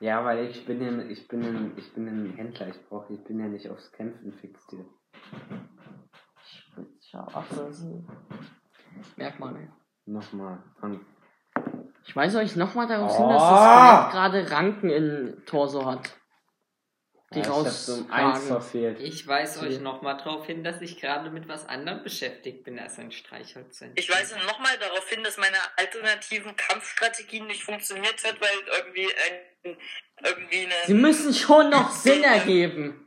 Ja, 0.00 0.24
weil 0.24 0.46
ich 0.46 0.66
bin 0.66 0.82
ja, 0.82 1.04
ich 1.04 1.26
bin 1.28 1.42
ein, 1.42 1.72
ich 1.76 1.92
bin 1.94 2.06
ein 2.08 2.30
Händler. 2.36 2.68
Ich 2.68 2.88
brauche, 2.88 3.12
ich 3.12 3.24
bin 3.24 3.38
ja 3.38 3.46
nicht 3.46 3.68
aufs 3.70 3.90
Kämpfen 3.92 4.32
fixiert. 4.32 4.86
Schau, 7.00 7.26
ach, 7.32 7.44
so 7.50 7.66
ist 7.66 7.82
ein 7.82 8.06
Merkmal. 9.16 9.68
Nochmal. 10.06 10.62
Und 10.82 11.00
Ich 12.04 12.14
weise 12.14 12.38
euch 12.38 12.56
nochmal 12.56 12.86
darauf 12.86 13.16
hin, 13.16 13.28
dass 13.28 13.42
Oh! 13.42 13.46
das 13.46 14.10
Skelett 14.10 14.12
gerade 14.12 14.50
Ranken 14.50 14.90
im 14.90 15.44
Torso 15.46 15.86
hat. 15.86 16.16
Die 17.34 17.40
Ja, 17.40 17.46
ich 17.46 17.50
hab 17.50 17.66
so 17.68 17.92
eins 17.94 18.10
rausfragen. 18.10 18.46
verfehlt. 18.46 19.00
Ich 19.00 19.26
weise 19.26 19.60
euch 19.60 19.80
nochmal 19.80 20.16
darauf 20.16 20.46
hin, 20.46 20.64
dass 20.64 20.80
ich 20.80 21.00
gerade 21.00 21.30
mit 21.30 21.48
was 21.48 21.68
anderem 21.68 22.02
beschäftigt 22.02 22.64
bin 22.64 22.78
als 22.78 22.98
ein 22.98 23.12
Streichholz. 23.12 23.82
Ich 23.94 24.10
weise 24.10 24.36
nochmal 24.46 24.78
darauf 24.78 25.08
hin, 25.08 25.22
dass 25.22 25.36
meine 25.36 25.56
alternativen 25.76 26.54
Kampfstrategien 26.56 27.46
nicht 27.46 27.62
funktioniert 27.62 28.22
hat, 28.24 28.40
weil 28.40 28.78
irgendwie 28.78 29.08
ein, 29.64 29.76
irgendwie 30.24 30.64
eine, 30.64 30.74
Sie 30.86 30.94
müssen 30.94 31.34
schon 31.34 31.70
noch 31.70 31.90
Sinn 31.90 32.22
ergeben. 32.22 33.03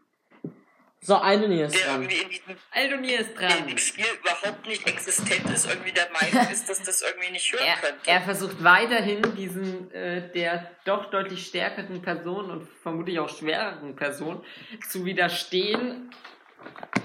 So, 1.08 1.16
Aldonir 1.16 1.68
ist 1.68 1.76
der 1.76 1.86
dran. 1.86 2.02
irgendwie 2.02 2.22
in 2.22 2.30
diesem, 2.30 2.56
Aldonir 2.70 3.20
ist 3.22 3.34
dran. 3.40 3.78
Spiel 3.78 4.06
überhaupt 4.20 4.68
nicht 4.68 4.86
existent 4.86 5.50
ist, 5.50 5.66
irgendwie 5.66 5.94
der 5.94 6.10
Meinung 6.12 6.52
ist, 6.52 6.70
dass 6.70 6.84
das 6.84 7.02
irgendwie 7.02 7.32
nicht 7.32 7.50
hören 7.54 7.64
Er, 7.66 7.76
könnte. 7.78 8.10
er 8.10 8.22
versucht 8.24 8.62
weiterhin 8.62 9.22
diesen 9.38 9.90
äh, 9.94 10.30
der 10.34 10.70
doch 10.84 11.10
deutlich 11.10 11.48
stärkeren 11.48 12.02
Person 12.02 12.52
und 12.52 12.68
vermutlich 12.84 13.20
auch 13.20 13.30
schwereren 13.30 13.96
Person 13.96 14.44
zu 14.90 15.06
widerstehen, 15.06 16.10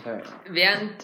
Ja. 0.04 0.20
während, 0.48 0.96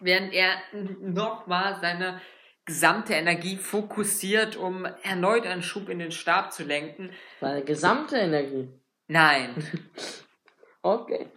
während 0.00 0.32
er 0.32 0.54
nochmal 0.72 1.78
seine 1.80 2.20
gesamte 2.64 3.14
Energie 3.14 3.58
fokussiert, 3.58 4.56
um 4.56 4.86
erneut 5.04 5.46
einen 5.46 5.62
Schub 5.62 5.88
in 5.88 6.00
den 6.00 6.10
Stab 6.10 6.52
zu 6.52 6.64
lenken. 6.64 7.12
Seine 7.40 7.62
gesamte 7.62 8.16
Energie. 8.16 8.68
Nein. 9.06 9.54
Okay. 10.82 11.28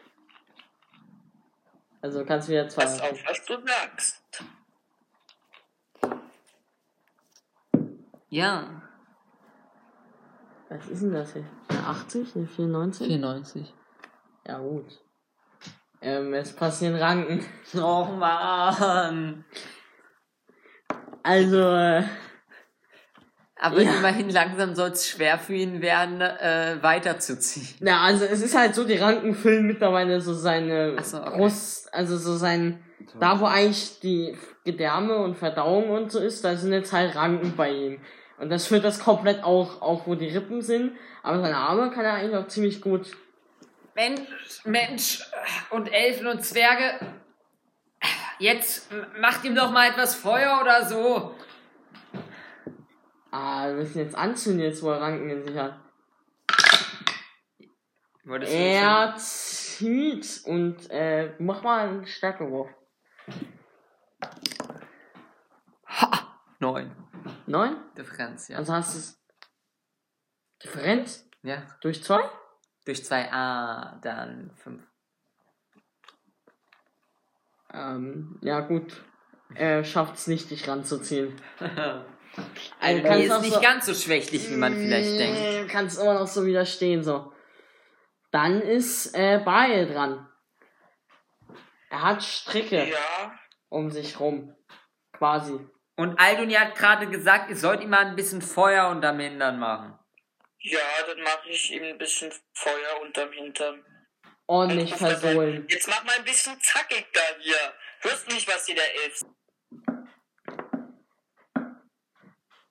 Also 2.03 2.25
kannst 2.25 2.49
du 2.49 2.51
wieder 2.51 2.67
zwei. 2.67 2.83
Pass 2.83 2.99
auf, 2.99 3.23
was 3.25 3.45
du 3.45 3.53
sagst. 3.65 4.43
Ja. 8.27 8.81
Was 10.67 10.87
ist 10.89 11.01
denn 11.01 11.13
das 11.13 11.31
hier? 11.31 11.45
Eine 11.69 11.87
80? 11.87 12.35
Eine 12.35 12.47
94? 12.47 13.07
94. 13.07 13.73
Ja, 14.45 14.57
gut. 14.57 15.01
Ähm, 16.01 16.33
es 16.33 16.53
passieren 16.53 16.95
Ranken. 16.95 17.45
Oh 17.75 18.03
Mann. 18.03 19.45
Also, 21.23 21.57
äh, 21.57 22.03
Aber 23.63 23.81
Ja. 23.81 23.93
immerhin 23.95 24.29
langsam 24.29 24.75
soll 24.75 24.89
es 24.89 25.07
schwer 25.07 25.39
für 25.39 25.53
ihn 25.53 25.81
werden, 25.81 26.19
äh, 26.19 26.77
weiterzuziehen. 26.81 27.67
ja, 27.79 28.01
also 28.01 28.25
es 28.25 28.41
ist 28.41 28.57
halt 28.57 28.75
so, 28.75 28.83
die 28.83 28.97
Ranken 28.97 29.33
füllen 29.35 29.65
mittlerweile 29.65 30.19
so 30.19 30.33
seine 30.33 31.01
so, 31.01 31.21
okay. 31.21 31.37
Brust, 31.37 31.93
also 31.93 32.17
so 32.17 32.35
sein, 32.35 32.83
da 33.21 33.39
wo 33.39 33.45
eigentlich 33.45 34.01
die 34.01 34.37
Gedärme 34.65 35.15
und 35.15 35.37
Verdauung 35.37 35.91
und 35.91 36.11
so 36.11 36.19
ist, 36.19 36.43
da 36.43 36.57
sind 36.57 36.73
jetzt 36.73 36.91
halt 36.91 37.15
Ranken 37.15 37.55
bei 37.55 37.71
ihm. 37.71 38.01
Und 38.37 38.49
das 38.49 38.67
führt 38.67 38.83
das 38.83 38.99
komplett 38.99 39.45
auch, 39.45 39.81
auch 39.81 40.07
wo 40.07 40.15
die 40.15 40.27
Rippen 40.27 40.61
sind. 40.61 40.97
Aber 41.21 41.39
seine 41.39 41.55
Arme 41.55 41.89
kann 41.91 42.03
er 42.03 42.15
eigentlich 42.15 42.35
auch 42.35 42.47
ziemlich 42.47 42.81
gut. 42.81 43.11
Mensch, 43.95 44.27
Mensch 44.65 45.21
und 45.69 45.87
Elfen 45.93 46.27
und 46.27 46.43
Zwerge, 46.43 46.99
jetzt 48.39 48.89
macht 49.21 49.45
ihm 49.45 49.55
doch 49.55 49.71
mal 49.71 49.87
etwas 49.89 50.15
Feuer 50.15 50.59
oder 50.61 50.85
so. 50.85 51.33
Ah, 53.35 53.67
wir 53.67 53.77
müssen 53.77 53.97
jetzt 53.97 54.15
anzünden, 54.15 54.61
jetzt 54.61 54.83
wo 54.83 54.91
er 54.91 55.01
Ranken 55.01 55.27
in 55.27 55.43
sich 55.43 55.57
hat. 55.57 55.79
Wolltest 58.25 58.53
Er 58.53 59.15
zieht 59.17 60.43
und 60.45 60.87
äh, 60.91 61.33
mach 61.39 61.63
mal 61.63 61.87
einen 61.87 62.05
Stärkewurf. 62.05 62.69
Ha! 65.87 66.37
Neun. 66.59 66.95
Neun? 67.47 67.77
Differenz, 67.97 68.49
ja. 68.49 68.57
Also 68.57 68.71
hast 68.71 68.93
du 68.93 68.99
es. 68.99 69.25
Differenz? 70.63 71.27
ja. 71.41 71.63
Durch 71.81 72.03
zwei? 72.03 72.21
Durch 72.85 73.03
zwei 73.03 73.33
A, 73.33 73.97
dann 74.03 74.51
fünf. 74.57 74.87
Ähm, 77.73 78.37
ja 78.43 78.59
gut. 78.59 79.03
Er 79.55 79.83
schafft 79.83 80.17
es 80.17 80.27
nicht, 80.27 80.51
dich 80.51 80.67
ranzuziehen. 80.67 81.33
Also, 82.79 83.03
kannst 83.03 83.19
die 83.19 83.25
ist 83.25 83.41
nicht 83.41 83.53
so- 83.53 83.61
ganz 83.61 83.85
so 83.85 83.93
schwächlich, 83.93 84.49
wie 84.49 84.55
man 84.55 84.73
vielleicht 84.75 85.19
denkt. 85.19 85.39
Du 85.39 85.67
kannst 85.71 85.99
immer 85.99 86.15
noch 86.15 86.27
so 86.27 86.45
widerstehen, 86.45 87.03
so. 87.03 87.31
Dann 88.31 88.61
ist 88.61 89.13
äh, 89.13 89.39
Bael 89.43 89.87
dran. 89.91 90.27
Er 91.89 92.01
hat 92.01 92.23
Stricke 92.23 92.89
Ja, 92.89 93.39
um 93.69 93.91
sich 93.91 94.19
rum. 94.19 94.55
Quasi. 95.11 95.59
Und 95.95 96.19
Aldoni 96.19 96.53
hat 96.53 96.75
gerade 96.75 97.07
gesagt, 97.07 97.49
ihr 97.51 97.55
sollt 97.55 97.81
ihm 97.81 97.91
mal 97.91 98.05
ein 98.05 98.15
bisschen 98.15 98.41
Feuer 98.41 98.89
unterm 98.89 99.19
Hintern 99.19 99.59
machen. 99.59 99.97
ja, 100.59 100.79
dann 101.07 101.21
mache 101.21 101.49
ich 101.49 101.71
ihm 101.71 101.83
ein 101.83 101.97
bisschen 101.99 102.31
Feuer 102.53 102.99
unterm 103.01 103.31
Hintern. 103.31 103.85
Ordentlich 104.47 104.91
er 104.91 104.97
versohlen. 104.97 105.67
Jetzt 105.69 105.87
mach 105.87 106.03
mal 106.03 106.15
ein 106.17 106.23
bisschen 106.25 106.59
zackig 106.59 107.05
da 107.13 107.21
hier. 107.39 107.55
Hörst 108.01 108.27
nicht, 108.29 108.47
was 108.47 108.65
hier 108.65 108.75
der 108.75 109.03
Elf 109.03 109.21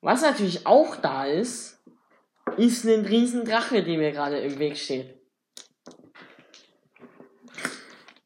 Was 0.03 0.21
natürlich 0.23 0.67
auch 0.67 0.97
da 0.97 1.27
ist, 1.27 1.81
ist 2.57 2.85
ein 2.85 3.07
Riesendrache, 3.07 3.83
der 3.83 3.97
mir 3.99 4.13
gerade 4.13 4.39
im 4.41 4.59
Weg 4.59 4.77
steht. 4.77 5.19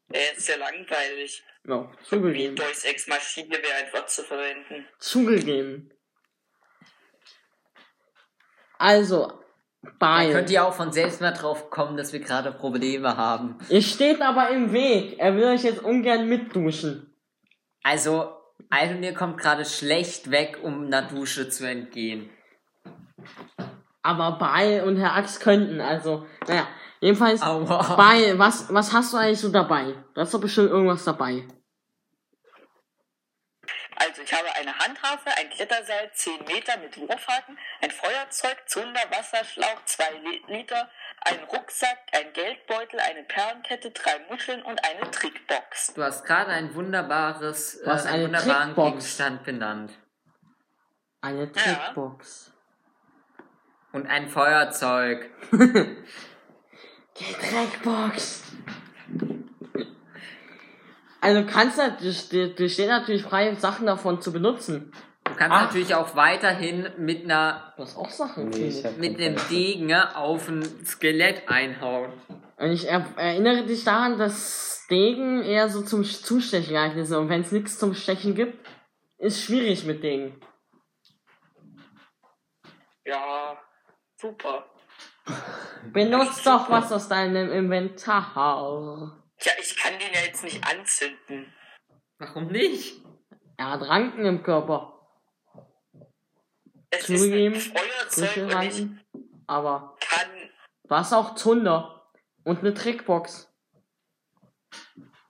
Er 0.09 0.35
ist 0.35 0.47
ja 0.47 0.55
langweilig. 0.57 1.43
Ja, 1.67 1.91
Wie 2.01 2.03
zugegeben. 2.05 2.55
Deus 2.55 2.83
Ex 2.85 3.07
Maschine 3.07 3.49
wäre 3.57 3.75
einfach 3.85 4.05
zu 4.07 4.23
verwenden. 4.23 4.87
Zugegeben. 4.99 5.91
Also, 8.79 9.27
Da 9.83 9.91
Bael. 9.99 10.31
könnt 10.31 10.49
ihr 10.49 10.65
auch 10.65 10.73
von 10.73 10.91
selbst 10.91 11.19
mal 11.21 11.31
drauf 11.31 11.69
kommen, 11.69 11.97
dass 11.97 12.13
wir 12.13 12.19
gerade 12.21 12.51
Probleme 12.51 13.17
haben. 13.17 13.57
Ihr 13.69 13.81
steht 13.81 14.21
aber 14.21 14.49
im 14.49 14.71
Weg. 14.71 15.19
Er 15.19 15.35
will 15.35 15.43
euch 15.45 15.63
jetzt 15.63 15.83
ungern 15.83 16.27
mitduschen. 16.27 17.13
Also, 17.83 18.36
Aldonir 18.69 19.13
kommt 19.13 19.37
gerade 19.37 19.65
schlecht 19.65 20.31
weg, 20.31 20.59
um 20.61 20.85
einer 20.85 21.03
Dusche 21.03 21.49
zu 21.49 21.67
entgehen. 21.67 22.29
Aber 24.01 24.37
Bael 24.37 24.83
und 24.83 24.97
Herr 24.97 25.15
Axt 25.15 25.41
könnten, 25.41 25.81
also, 25.81 26.25
naja. 26.47 26.67
Jedenfalls, 26.99 27.41
Aua. 27.41 27.95
Bael, 27.95 28.39
was, 28.39 28.73
was 28.73 28.91
hast 28.91 29.13
du 29.13 29.17
eigentlich 29.17 29.39
so 29.39 29.49
dabei? 29.49 29.93
Du 30.13 30.21
hast 30.21 30.33
doch 30.33 30.41
bestimmt 30.41 30.69
irgendwas 30.69 31.03
dabei. 31.03 31.47
Also, 33.97 34.21
ich 34.21 34.33
habe 34.33 34.47
eine 34.55 34.77
Handharfe, 34.77 35.29
ein 35.37 35.49
Kletterseil, 35.49 36.11
10 36.13 36.45
Meter 36.45 36.77
mit 36.77 36.97
Wurfhaken, 36.97 37.57
ein 37.81 37.91
Feuerzeug, 37.91 38.57
Zunder, 38.67 39.01
Wasserschlauch, 39.11 39.83
2 39.85 40.03
Liter, 40.47 40.89
einen 41.29 41.43
Rucksack, 41.45 41.97
ein 42.13 42.33
Geldbeutel, 42.33 42.99
eine 42.99 43.23
Perlenkette, 43.23 43.91
drei 43.91 44.19
Muscheln 44.29 44.61
und 44.63 44.79
eine 44.83 45.09
Trickbox. 45.11 45.93
Du 45.93 46.03
hast 46.03 46.25
gerade 46.25 46.51
ein 46.51 46.73
wunderbares, 46.75 47.75
äh, 47.75 47.87
Was, 47.87 48.05
einen 48.05 48.15
eine 48.15 48.23
wunderbaren 48.25 48.67
Trickbox? 48.73 48.89
Gegenstand 48.89 49.43
benannt. 49.43 49.91
Eine 51.21 51.51
Trickbox. 51.51 52.53
Und 53.91 54.07
ein 54.07 54.27
Feuerzeug. 54.27 55.29
Die 55.51 57.33
Trickbox. 57.33 58.43
Also 61.19 61.45
kannst 61.45 61.79
du, 61.79 61.97
du, 62.29 62.53
du 62.53 62.69
steht 62.69 62.89
natürlich 62.89 63.23
frei, 63.23 63.53
Sachen 63.55 63.87
davon 63.87 64.21
zu 64.21 64.31
benutzen. 64.31 64.93
Du 65.27 65.35
kannst 65.35 65.55
Ach. 65.55 65.65
natürlich 65.65 65.95
auch 65.95 66.15
weiterhin 66.15 66.89
mit 66.97 67.23
einer 67.23 67.73
Du 67.75 67.83
hast 67.83 67.97
auch 67.97 68.09
Sachen. 68.09 68.49
Nee, 68.49 68.83
mit 68.97 69.19
einem. 69.19 69.35
Degen 69.49 69.93
auf 69.93 70.47
ein 70.47 70.63
Skelett 70.85 71.47
einhauen. 71.47 72.11
Und 72.57 72.71
ich 72.71 72.87
er, 72.87 73.05
erinnere 73.17 73.65
dich 73.65 73.83
daran, 73.83 74.17
dass 74.17 74.85
Degen 74.89 75.43
eher 75.43 75.69
so 75.69 75.81
zum 75.81 76.03
Zustechen 76.03 76.73
geeignet 76.73 77.03
ist. 77.03 77.11
Und 77.11 77.29
wenn 77.29 77.41
es 77.41 77.51
nichts 77.51 77.77
zum 77.77 77.93
Stechen 77.93 78.35
gibt, 78.35 78.65
ist 79.17 79.43
schwierig 79.43 79.85
mit 79.85 80.01
Degen. 80.03 80.39
Ja, 83.05 83.57
super. 84.15 84.65
Benutzt 85.93 86.45
doch 86.45 86.69
was 86.69 86.91
aus 86.91 87.07
deinem 87.09 87.51
Inventar. 87.51 89.21
Tja, 89.39 89.51
ich 89.59 89.75
kann 89.77 89.93
den 89.93 90.13
ja 90.13 90.21
jetzt 90.25 90.43
nicht 90.43 90.63
anzünden. 90.67 91.53
Warum 92.17 92.47
nicht? 92.47 93.03
Er 93.57 93.71
hat 93.71 93.81
Ranken 93.81 94.25
im 94.25 94.43
Körper. 94.43 94.96
Es 96.89 97.05
Frische 97.05 98.43
und 98.43 98.49
ich 98.49 98.55
Ranken. 98.55 99.01
Aber 99.47 99.97
hast 100.89 101.13
auch 101.13 101.35
Zunder. 101.35 102.09
Und 102.43 102.59
eine 102.59 102.73
Trickbox. 102.73 103.53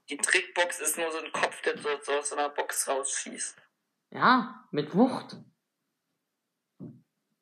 Die 0.09 0.17
Trickbox 0.17 0.79
ist 0.79 0.97
nur 0.97 1.11
so 1.11 1.17
ein 1.17 1.31
Kopf, 1.31 1.61
der 1.63 1.77
so, 1.77 1.89
so 2.01 2.11
aus 2.13 2.29
so 2.29 2.35
einer 2.35 2.49
Box 2.49 2.87
rausschießt. 2.87 3.57
Ja, 4.11 4.67
mit 4.71 4.95
Wucht. 4.95 5.37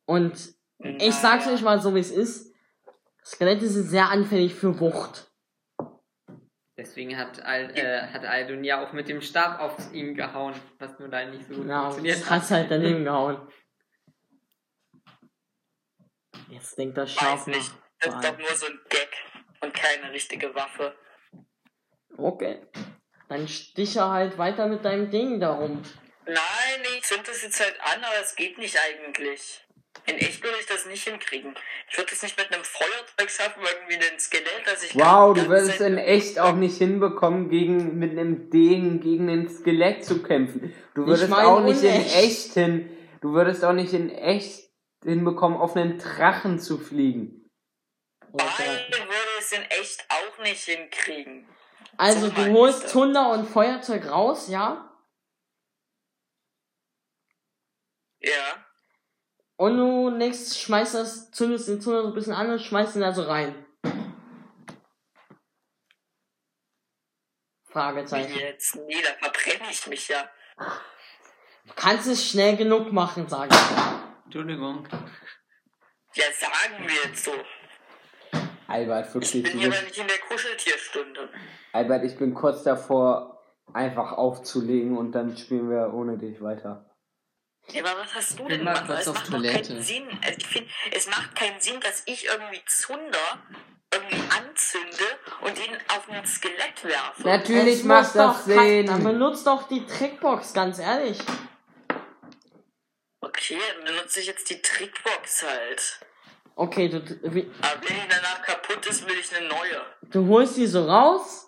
Und 0.05 0.55
ich 0.79 1.13
sag's 1.13 1.47
euch 1.47 1.61
mal 1.61 1.81
so, 1.81 1.93
wie 1.93 1.99
es 1.99 2.11
ist. 2.11 2.53
Skelette 3.23 3.67
sind 3.67 3.87
sehr 3.87 4.09
anfällig 4.09 4.55
für 4.55 4.79
Wucht. 4.79 5.31
Deswegen 6.77 7.17
hat, 7.17 7.41
Al, 7.43 7.71
äh, 7.77 8.07
hat 8.07 8.25
Aldon 8.25 8.63
ja 8.63 8.85
auch 8.85 8.93
mit 8.93 9.07
dem 9.07 9.21
Stab 9.21 9.59
auf 9.59 9.93
ihn 9.93 10.13
gehauen, 10.13 10.53
was 10.77 10.99
nur 10.99 11.07
da 11.07 11.25
nicht 11.25 11.47
so 11.47 11.55
gut 11.55 11.67
Ja, 11.67 11.83
funktioniert 11.83 12.17
das 12.19 12.29
hat. 12.29 12.41
hat's 12.41 12.51
halt 12.51 12.69
daneben 12.71 13.03
gehauen. 13.05 13.47
Jetzt 16.49 16.77
denkt 16.77 16.97
das 16.97 17.11
scharf 17.11 17.41
Weiß 17.41 17.47
nicht. 17.47 17.71
Das 18.01 18.13
ist 18.15 18.23
doch 18.23 18.37
nur 18.37 18.55
so 18.55 18.65
ein 18.67 18.79
Gag. 18.89 19.09
und 19.61 19.73
keine 19.73 20.11
richtige 20.11 20.53
Waffe. 20.53 20.93
Okay. 22.17 22.59
Dann 23.29 23.47
stiche 23.47 24.07
halt 24.07 24.37
weiter 24.37 24.67
mit 24.67 24.85
deinem 24.85 25.09
Ding 25.09 25.39
darum. 25.39 25.81
Nein, 26.25 26.81
ich 26.95 27.03
zünd 27.03 27.27
das 27.27 27.41
jetzt 27.41 27.59
halt 27.59 27.75
an, 27.81 28.03
aber 28.03 28.19
es 28.21 28.35
geht 28.35 28.57
nicht 28.57 28.77
eigentlich. 28.77 29.61
In 30.07 30.15
echt 30.17 30.43
würde 30.43 30.57
ich 30.59 30.65
das 30.67 30.85
nicht 30.85 31.03
hinkriegen. 31.07 31.55
Ich 31.89 31.97
würde 31.97 32.11
es 32.11 32.21
nicht 32.21 32.37
mit 32.37 32.51
einem 32.53 32.63
Feuerzeug 32.63 33.29
schaffen, 33.29 33.63
irgendwie 33.63 33.95
ein 33.95 34.19
Skelett, 34.19 34.61
das 34.65 34.83
ich 34.83 34.93
Wow, 34.95 35.33
du 35.33 35.47
würdest 35.47 35.79
Zeit- 35.79 35.87
in 35.87 35.97
echt 35.97 36.37
auch 36.37 36.55
nicht 36.55 36.77
hinbekommen, 36.77 37.49
gegen, 37.49 37.97
mit 37.97 38.11
einem 38.11 38.49
Degen 38.51 38.99
gegen 38.99 39.29
ein 39.29 39.49
Skelett 39.49 40.03
zu 40.05 40.21
kämpfen. 40.21 40.75
Du 40.93 41.07
würdest 41.07 41.31
auch 41.33 41.61
nicht 41.61 41.81
in 41.81 42.05
echt 42.05 42.53
hin, 42.53 42.95
du 43.21 43.33
würdest 43.33 43.63
auch 43.63 43.73
nicht 43.73 43.93
in 43.93 44.09
echt 44.11 44.69
hinbekommen, 45.05 45.57
auf 45.57 45.75
einen 45.75 45.97
Drachen 45.97 46.59
zu 46.59 46.77
fliegen. 46.77 47.49
Okay. 48.33 48.91
würde 48.91 49.39
es 49.39 49.51
in 49.53 49.61
echt 49.63 50.05
auch 50.09 50.43
nicht 50.43 50.63
hinkriegen. 50.63 51.47
Also 51.97 52.27
So 52.27 52.33
du 52.33 52.51
holst. 52.53 52.91
Thunder 52.91 53.31
und 53.31 53.47
Feuerzeug 53.47 54.05
raus, 54.07 54.49
ja? 54.49 54.91
Ja. 58.19 58.65
Und 59.57 59.77
du 59.77 60.09
legst, 60.09 60.59
schmeißt 60.59 60.95
das, 60.95 61.31
zündest 61.31 61.69
den 61.69 61.79
Thunder 61.79 62.01
so 62.01 62.09
ein 62.09 62.13
bisschen 62.13 62.33
an 62.33 62.49
und 62.51 62.59
schmeißt 62.59 62.95
ihn 62.95 63.01
da 63.01 63.13
so 63.13 63.23
rein. 63.23 63.65
Wie 63.83 63.91
Fragezeichen. 67.71 68.35
jetzt? 68.37 68.75
Nee, 68.75 69.01
da 69.01 69.13
verbrenne 69.29 69.69
ich 69.69 69.87
mich 69.87 70.07
ja. 70.07 70.29
Du 70.57 71.73
kannst 71.75 72.07
es 72.07 72.25
schnell 72.25 72.57
genug 72.57 72.91
machen, 72.91 73.27
sage 73.27 73.53
ich. 73.53 74.04
Entschuldigung. 74.25 74.87
Ja, 76.13 76.25
sagen 76.39 76.83
wir 76.87 77.09
jetzt 77.09 77.23
so. 77.23 77.31
Albert, 78.67 79.07
Ich 79.07 79.13
wirklich, 79.13 79.43
bin 79.43 79.51
du 79.53 79.59
hier 79.59 79.67
aber 79.67 79.81
nicht 79.83 79.97
in 79.97 80.07
der 80.07 80.17
Kuscheltierstunde. 80.19 81.29
Albert, 81.73 82.03
ich 82.03 82.17
bin 82.17 82.33
kurz 82.33 82.63
davor, 82.63 83.43
einfach 83.73 84.13
aufzulegen 84.13 84.97
und 84.97 85.11
dann 85.11 85.37
spielen 85.37 85.69
wir 85.69 85.93
ohne 85.93 86.17
dich 86.17 86.41
weiter. 86.41 86.89
Ja, 87.69 87.83
aber 87.83 88.01
was 88.01 88.13
hast 88.15 88.33
du 88.39 88.43
bin 88.45 88.49
denn 88.49 88.59
gemacht? 88.59 88.89
Es 88.89 89.07
macht 89.07 89.27
doch 89.27 89.31
Toilette. 89.31 89.69
keinen 89.73 89.81
Sinn. 89.81 90.07
Also 90.23 90.37
ich 90.37 90.47
finde, 90.47 90.69
es 90.91 91.07
macht 91.07 91.35
keinen 91.35 91.59
Sinn, 91.59 91.79
dass 91.81 92.03
ich 92.05 92.25
irgendwie 92.25 92.61
Zunder 92.67 93.43
irgendwie 93.93 94.21
anzünde 94.37 95.05
und 95.41 95.57
ihn 95.57 95.75
auf 95.89 96.09
ein 96.09 96.25
Skelett 96.25 96.83
werfe. 96.83 97.23
Natürlich 97.23 97.79
Es 97.79 97.83
macht 97.83 98.15
das 98.15 98.45
doch 98.45 98.55
kein- 98.55 98.85
Dann 98.87 98.95
Sinn. 99.01 99.03
benutzt 99.05 99.47
doch 99.47 99.67
die 99.67 99.85
Trickbox, 99.85 100.53
ganz 100.53 100.79
ehrlich. 100.79 101.19
Okay, 103.45 103.59
dann 103.75 103.85
benutze 103.85 104.21
ich 104.21 104.25
jetzt 104.25 104.49
die 104.49 104.59
Trickbox 104.59 105.43
halt. 105.43 105.99
Okay, 106.55 106.89
du, 106.89 106.97
Aber 106.97 107.05
wenn 107.05 107.41
die 107.41 108.07
danach 108.09 108.41
kaputt 108.41 108.83
ist, 108.87 109.07
will 109.07 109.15
ich 109.19 109.35
eine 109.35 109.47
neue. 109.47 109.85
du 110.09 110.27
holst 110.27 110.57
die 110.57 110.65
so 110.65 110.85
raus, 110.85 111.47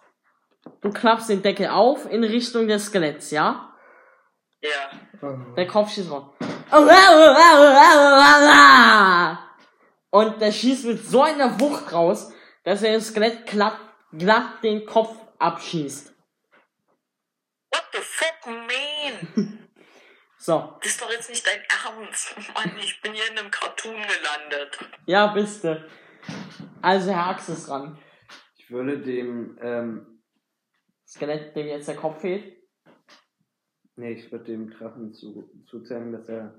du 0.81 0.91
klappst 0.91 1.29
den 1.29 1.41
Deckel 1.41 1.69
auf 1.69 2.05
in 2.11 2.23
Richtung 2.23 2.67
des 2.67 2.85
Skeletts, 2.85 3.31
ja? 3.31 3.73
Ja. 4.61 4.91
Der 5.55 5.65
Kopf 5.65 5.91
schießt 5.91 6.11
raus. 6.11 6.35
Und 10.11 10.41
der 10.41 10.51
schießt 10.51 10.85
mit 10.85 11.03
so 11.03 11.23
einer 11.23 11.59
Wucht 11.59 11.91
raus, 11.93 12.31
dass 12.63 12.83
er 12.83 12.93
das 12.93 13.07
Skelett 13.07 13.47
glatt, 13.47 13.79
glatt 14.11 14.63
den 14.63 14.85
Kopf 14.85 15.15
abschießt. 15.39 16.13
What 17.71 17.83
the 17.91 17.99
fuck, 18.01 18.45
man? 18.45 19.63
So, 20.47 20.77
Das 20.81 20.91
ist 20.91 21.01
doch 21.01 21.11
jetzt 21.11 21.29
nicht 21.29 21.45
dein 21.45 21.59
Ernst. 21.59 22.33
Mann, 22.55 22.71
ich 22.79 23.01
bin 23.01 23.11
hier 23.11 23.29
in 23.29 23.37
einem 23.37 23.51
Cartoon 23.51 23.95
gelandet. 23.95 24.79
ja, 25.05 25.27
bist 25.33 25.65
du. 25.65 25.85
Also 26.81 27.11
Herr 27.11 27.31
Axt 27.31 27.49
ist 27.49 27.67
dran. 27.67 27.97
Ich 28.55 28.71
würde 28.71 28.97
dem, 29.01 29.59
ähm, 29.61 30.23
Skelett, 31.05 31.53
dem 31.53 31.67
jetzt 31.67 31.89
der 31.89 31.97
Kopf 31.97 32.21
fehlt. 32.21 32.63
nee, 33.97 34.13
ich 34.13 34.31
würde 34.31 34.45
dem 34.45 34.69
Drachen 34.69 35.13
zu, 35.13 35.51
zuzeigen, 35.67 36.13
dass 36.13 36.29
er 36.29 36.57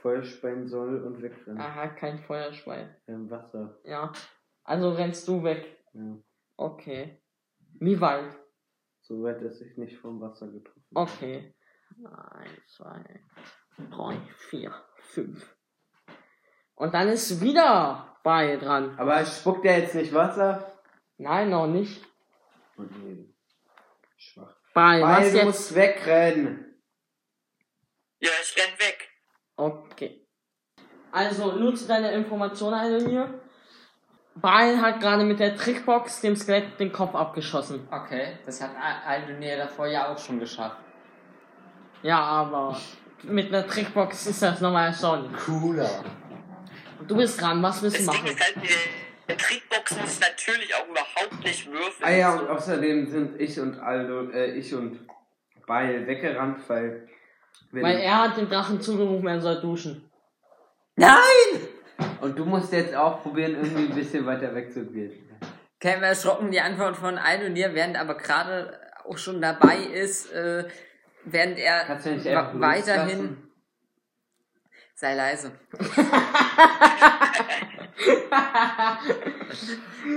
Feuer 0.00 0.22
speien 0.22 0.68
soll 0.68 1.02
und 1.02 1.20
wegrennen. 1.20 1.60
Aha, 1.60 1.88
kein 1.88 2.20
Feuerschwein. 2.20 2.94
Im 3.08 3.28
Wasser. 3.30 3.80
Ja. 3.82 4.12
Also 4.62 4.90
rennst 4.90 5.26
du 5.26 5.42
weg. 5.42 5.76
Ja. 5.92 6.18
Okay. 6.56 7.20
Wie 7.80 8.00
weit? 8.00 8.38
So 9.00 9.24
weit, 9.24 9.42
dass 9.42 9.60
ich 9.60 9.76
nicht 9.76 9.98
vom 9.98 10.20
Wasser 10.20 10.46
getroffen 10.52 10.84
Okay. 10.94 11.52
Eins, 12.02 12.66
zwei, 12.68 13.20
drei, 13.90 14.20
vier, 14.50 14.74
fünf. 14.96 15.54
Und 16.74 16.94
dann 16.94 17.08
ist 17.08 17.40
wieder 17.40 18.16
bei 18.22 18.56
dran. 18.56 18.98
Aber 18.98 19.24
spuckt 19.24 19.64
er 19.64 19.78
jetzt 19.78 19.94
nicht 19.94 20.12
Wasser? 20.12 20.72
Nein, 21.18 21.50
noch 21.50 21.66
nicht. 21.66 22.04
Und 22.76 23.04
nee. 23.04 23.32
Schwach. 24.16 24.56
Bei, 24.72 25.00
was 25.02 25.30
du 25.30 25.36
jetzt? 25.36 25.44
musst 25.44 25.74
wegrennen. 25.74 26.82
Ja, 28.18 28.30
ich 28.42 28.56
renn 28.56 28.78
weg. 28.78 29.08
Okay. 29.56 30.26
Also, 31.12 31.52
nutze 31.52 31.86
deine 31.86 32.12
Informationen 32.12 32.74
also 32.74 33.08
hier. 33.08 33.40
Baal 34.34 34.80
hat 34.80 35.00
gerade 35.00 35.22
mit 35.22 35.38
der 35.38 35.54
Trickbox 35.54 36.20
dem 36.22 36.34
Skelett 36.34 36.80
den 36.80 36.90
Kopf 36.90 37.14
abgeschossen. 37.14 37.86
Okay, 37.88 38.38
das 38.44 38.60
hat 38.60 38.70
Aldonir 39.06 39.56
davor 39.56 39.86
ja 39.86 40.12
auch 40.12 40.18
schon 40.18 40.40
geschafft. 40.40 40.78
Ja, 42.04 42.20
aber 42.20 42.78
mit 43.22 43.48
einer 43.48 43.66
Trickbox 43.66 44.26
ist 44.26 44.42
das 44.42 44.60
nochmal 44.60 44.92
schon. 44.92 45.32
Cooler. 45.32 46.04
Du 47.08 47.16
bist 47.16 47.40
dran, 47.40 47.62
was 47.62 47.82
willst 47.82 47.98
du 48.00 48.04
Das 48.04 48.14
Ding 48.14 48.24
machen? 48.24 48.36
ist 48.36 48.44
halt, 48.44 48.56
der 49.26 49.38
Trickbox 49.38 49.96
muss 49.96 50.12
ich 50.12 50.20
natürlich 50.20 50.74
auch 50.74 50.86
überhaupt 50.86 51.42
nicht 51.42 51.66
würfeln. 51.66 52.02
Ah 52.02 52.10
ja, 52.10 52.34
und 52.34 52.46
außerdem 52.46 53.06
sind 53.10 53.40
ich 53.40 53.58
und 53.58 53.78
Aldo, 53.78 54.30
äh, 54.30 54.52
ich 54.52 54.74
und 54.74 55.00
Beil 55.66 56.06
weggerannt, 56.06 56.58
weil. 56.68 57.08
Weil 57.72 57.96
er 58.00 58.24
hat 58.24 58.36
dem 58.36 58.50
Drachen 58.50 58.82
zugerufen, 58.82 59.26
er 59.26 59.40
soll 59.40 59.62
duschen. 59.62 60.10
Nein! 60.96 61.16
und 62.20 62.38
du 62.38 62.44
musst 62.44 62.72
jetzt 62.72 62.94
auch 62.94 63.22
probieren, 63.22 63.54
irgendwie 63.54 63.86
ein 63.90 63.94
bisschen 63.94 64.26
weiter 64.26 64.54
wegzugehen. 64.54 65.12
Käme 65.80 66.06
erschrocken 66.06 66.50
die 66.50 66.60
Antwort 66.60 66.96
von 66.96 67.16
Aldonir, 67.16 67.74
während 67.74 67.96
aber 67.98 68.14
gerade 68.16 68.78
auch 69.04 69.16
schon 69.16 69.40
dabei 69.40 69.76
ist, 69.76 70.30
äh, 70.32 70.64
während 71.24 71.58
er 71.58 71.84
du 71.86 72.60
weiterhin. 72.60 73.38
Sei 74.96 75.14
leise. 75.14 75.50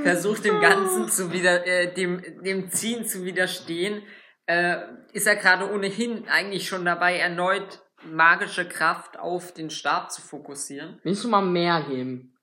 Versucht 0.03 0.45
dem 0.45 0.59
Ganzen 0.61 1.09
zu 1.09 1.31
wieder, 1.31 1.65
äh, 1.65 1.93
dem, 1.93 2.21
dem 2.43 2.69
Ziehen 2.69 3.05
zu 3.05 3.23
widerstehen, 3.25 4.03
äh, 4.45 4.77
ist 5.13 5.27
er 5.27 5.35
gerade 5.35 5.71
ohnehin 5.71 6.27
eigentlich 6.27 6.67
schon 6.67 6.85
dabei, 6.85 7.17
erneut 7.17 7.81
magische 8.03 8.67
Kraft 8.67 9.17
auf 9.17 9.53
den 9.53 9.69
Stab 9.69 10.11
zu 10.11 10.21
fokussieren. 10.21 10.99
Willst 11.03 11.23
du 11.23 11.29
mal 11.29 11.41
mehr 11.41 11.83
geben? 11.89 12.37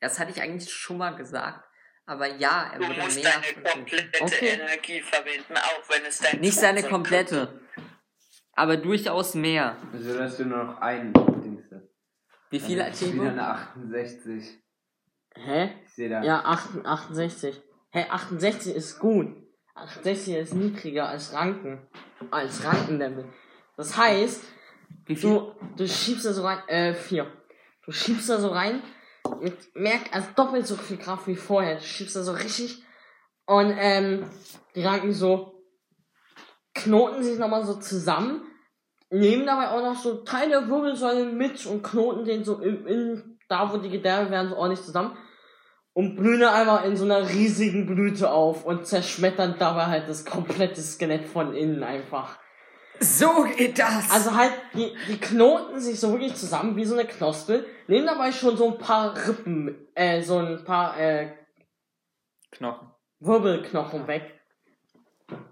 Das 0.00 0.18
hatte 0.18 0.30
ich 0.30 0.40
eigentlich 0.40 0.72
schon 0.72 0.98
mal 0.98 1.14
gesagt. 1.14 1.64
Aber 2.06 2.26
ja, 2.26 2.70
er 2.72 2.78
Du 2.78 2.86
würde 2.86 3.00
musst 3.02 3.22
mehr. 3.22 3.30
deine 3.32 3.42
versuchen. 3.42 3.64
komplette 3.64 4.22
Okay. 4.24 4.48
Energie 4.48 5.00
verwenden, 5.00 5.56
auch 5.56 5.90
wenn 5.90 6.04
es 6.04 6.18
dein 6.18 6.40
Nicht 6.40 6.58
seine 6.58 6.82
komplette. 6.84 7.60
Aber 8.56 8.76
durchaus 8.78 9.34
mehr. 9.34 9.76
Also, 9.92 10.16
dass 10.18 10.36
du 10.38 10.46
nur 10.46 10.64
noch 10.64 10.80
einen 10.80 11.12
Dings 11.12 11.64
hast. 11.70 11.88
Wie 12.50 12.58
viel 12.58 12.78
Das 12.78 13.00
ist 13.00 13.12
wieder 13.12 13.30
eine 13.30 13.46
68. 13.46 14.58
Hä? 15.34 15.70
Ich 15.84 15.94
sehe 15.94 16.08
da. 16.08 16.22
Ja, 16.22 16.42
8 16.44 16.84
68. 16.84 17.62
Hä, 17.90 18.06
68 18.08 18.74
ist 18.74 18.98
gut. 18.98 19.28
68 19.74 20.34
ist 20.36 20.54
niedriger 20.54 21.08
als 21.08 21.34
Ranken. 21.34 21.86
Als 22.30 22.64
Rankenlevel. 22.64 23.26
Das 23.76 23.96
heißt, 23.96 24.42
Wie 25.04 25.16
viel? 25.16 25.30
du, 25.30 25.52
du 25.76 25.86
schiebst 25.86 26.24
da 26.24 26.32
so 26.32 26.42
rein, 26.42 26.66
äh, 26.68 26.94
4. 26.94 27.26
Du 27.84 27.92
schiebst 27.92 28.30
da 28.30 28.38
so 28.38 28.48
rein, 28.48 28.82
mit, 29.42 29.54
merk, 29.74 30.02
also 30.12 30.28
doppelt 30.34 30.66
so 30.66 30.76
viel 30.76 30.96
Kraft 30.96 31.26
wie 31.26 31.36
vorher. 31.36 31.76
Du 31.76 31.82
schiebst 31.82 32.16
da 32.16 32.22
so 32.22 32.32
richtig. 32.32 32.82
Und, 33.44 33.74
ähm, 33.78 34.24
die 34.74 34.82
Ranken 34.82 35.12
so, 35.12 35.55
knoten 36.76 37.22
sich 37.22 37.38
nochmal 37.38 37.64
so 37.64 37.74
zusammen, 37.74 38.42
nehmen 39.10 39.46
dabei 39.46 39.68
auch 39.68 39.82
noch 39.82 39.98
so 39.98 40.22
Teile 40.24 40.50
der 40.50 40.68
Wirbelsäule 40.68 41.26
mit 41.26 41.64
und 41.66 41.82
knoten 41.82 42.24
den 42.24 42.44
so 42.44 42.58
in, 42.58 42.86
in 42.86 43.38
da 43.48 43.72
wo 43.72 43.76
die 43.76 43.90
Gedärme 43.90 44.30
werden, 44.30 44.50
so 44.50 44.56
ordentlich 44.56 44.84
zusammen 44.84 45.16
und 45.92 46.16
blühen 46.16 46.40
dann 46.40 46.54
einmal 46.54 46.84
in 46.84 46.96
so 46.96 47.04
einer 47.04 47.28
riesigen 47.28 47.86
Blüte 47.86 48.30
auf 48.30 48.64
und 48.64 48.86
zerschmettern 48.86 49.56
dabei 49.58 49.86
halt 49.86 50.08
das 50.08 50.24
komplette 50.24 50.82
Skelett 50.82 51.26
von 51.26 51.54
innen 51.54 51.82
einfach. 51.82 52.38
So 53.00 53.44
geht 53.56 53.78
das! 53.78 54.10
Also 54.10 54.34
halt, 54.34 54.52
die, 54.74 54.94
die 55.08 55.18
knoten 55.18 55.80
sich 55.80 56.00
so 56.00 56.12
wirklich 56.12 56.34
zusammen 56.34 56.76
wie 56.76 56.84
so 56.84 56.94
eine 56.94 57.06
Knospe, 57.06 57.64
nehmen 57.86 58.06
dabei 58.06 58.32
schon 58.32 58.56
so 58.56 58.72
ein 58.72 58.78
paar 58.78 59.14
Rippen, 59.26 59.86
äh, 59.94 60.22
so 60.22 60.38
ein 60.38 60.64
paar, 60.64 60.98
äh, 60.98 61.32
Knochen. 62.50 62.90
Wirbelknochen 63.20 64.06
weg. 64.06 64.35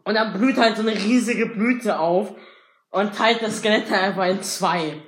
Und 0.04 0.14
dann 0.14 0.32
blüht 0.32 0.56
halt 0.56 0.76
so 0.76 0.82
eine 0.82 0.94
riesige 0.94 1.46
Blüte 1.46 1.98
auf 1.98 2.34
und 2.90 3.14
teilt 3.14 3.42
das 3.42 3.58
Skelett 3.58 3.90
einfach 3.90 4.26
in 4.26 4.42
zwei. 4.42 5.02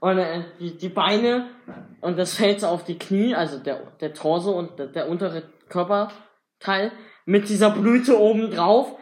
Und 0.00 0.18
äh, 0.18 0.44
die, 0.58 0.76
die 0.76 0.88
Beine 0.88 1.48
und 2.02 2.18
das 2.18 2.34
fällt 2.34 2.60
so 2.60 2.66
auf 2.66 2.84
die 2.84 2.98
Knie, 2.98 3.34
also 3.34 3.58
der, 3.58 3.92
der 4.00 4.12
Torso 4.12 4.50
und 4.52 4.78
der, 4.78 4.88
der 4.88 5.08
untere 5.08 5.44
Körperteil 5.68 6.92
mit 7.24 7.48
dieser 7.48 7.70
Blüte 7.70 8.18
oben 8.18 8.50
drauf 8.50 8.98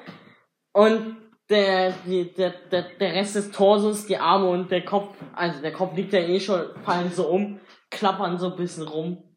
und 0.72 1.16
der, 1.48 1.92
die, 2.06 2.33
der, 2.33 2.50
der, 2.70 2.83
der 3.00 3.14
Rest 3.14 3.35
des 3.35 3.50
Torsos, 3.50 4.06
die 4.06 4.18
Arme 4.18 4.48
und 4.48 4.70
der 4.70 4.85
Kopf, 4.85 5.16
also 5.35 5.61
der 5.61 5.72
Kopf 5.72 5.96
liegt 5.96 6.12
ja 6.12 6.20
eh 6.20 6.38
schon, 6.38 6.61
fallen 6.85 7.11
so 7.11 7.26
um, 7.28 7.59
klappern 7.90 8.38
so 8.38 8.50
ein 8.50 8.56
bisschen 8.56 8.87
rum. 8.87 9.30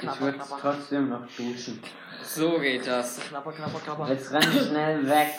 Ich 0.00 0.20
würde 0.20 0.38
trotzdem 0.60 1.08
noch 1.08 1.26
duschen. 1.26 1.82
So 2.22 2.58
geht 2.58 2.86
das. 2.86 3.20
Knapper, 3.28 3.52
knapper, 3.52 3.80
knapper. 3.80 4.08
Jetzt 4.10 4.32
renn 4.32 4.42
schnell 4.42 5.08
weg. 5.08 5.34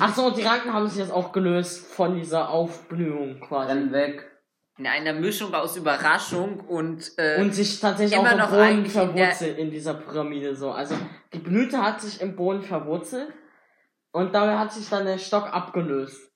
Ach 0.00 0.14
so, 0.14 0.26
und 0.26 0.36
die 0.36 0.42
Ranken 0.42 0.72
haben 0.72 0.88
sich 0.88 0.98
jetzt 0.98 1.12
auch 1.12 1.30
gelöst 1.30 1.86
von 1.86 2.16
dieser 2.16 2.48
Aufblühung 2.48 3.40
quasi. 3.40 3.72
Renn 3.72 3.92
weg. 3.92 4.30
In 4.76 4.88
einer 4.88 5.12
Mischung 5.12 5.54
aus 5.54 5.76
Überraschung 5.76 6.58
und, 6.60 7.12
äh, 7.16 7.40
und 7.40 7.54
sich 7.54 7.78
tatsächlich 7.78 8.18
immer 8.18 8.30
auch 8.30 8.32
im 8.32 8.38
noch 8.38 8.50
Boden 8.50 8.62
eigentlich 8.62 8.94
in 8.96 9.14
verwurzelt 9.14 9.58
in, 9.58 9.70
dieser 9.70 9.94
Pyramide 9.94 10.56
so. 10.56 10.72
Also 10.72 10.96
die 11.32 11.38
Blüte 11.38 11.80
hat 11.80 12.00
sich 12.00 12.20
im 12.20 12.34
Boden 12.34 12.62
verwurzelt 12.62 13.32
und 14.10 14.34
dabei 14.34 14.58
hat 14.58 14.72
sich 14.72 14.88
dann 14.88 15.04
der 15.04 15.18
Stock 15.18 15.52
abgelöst. 15.52 16.33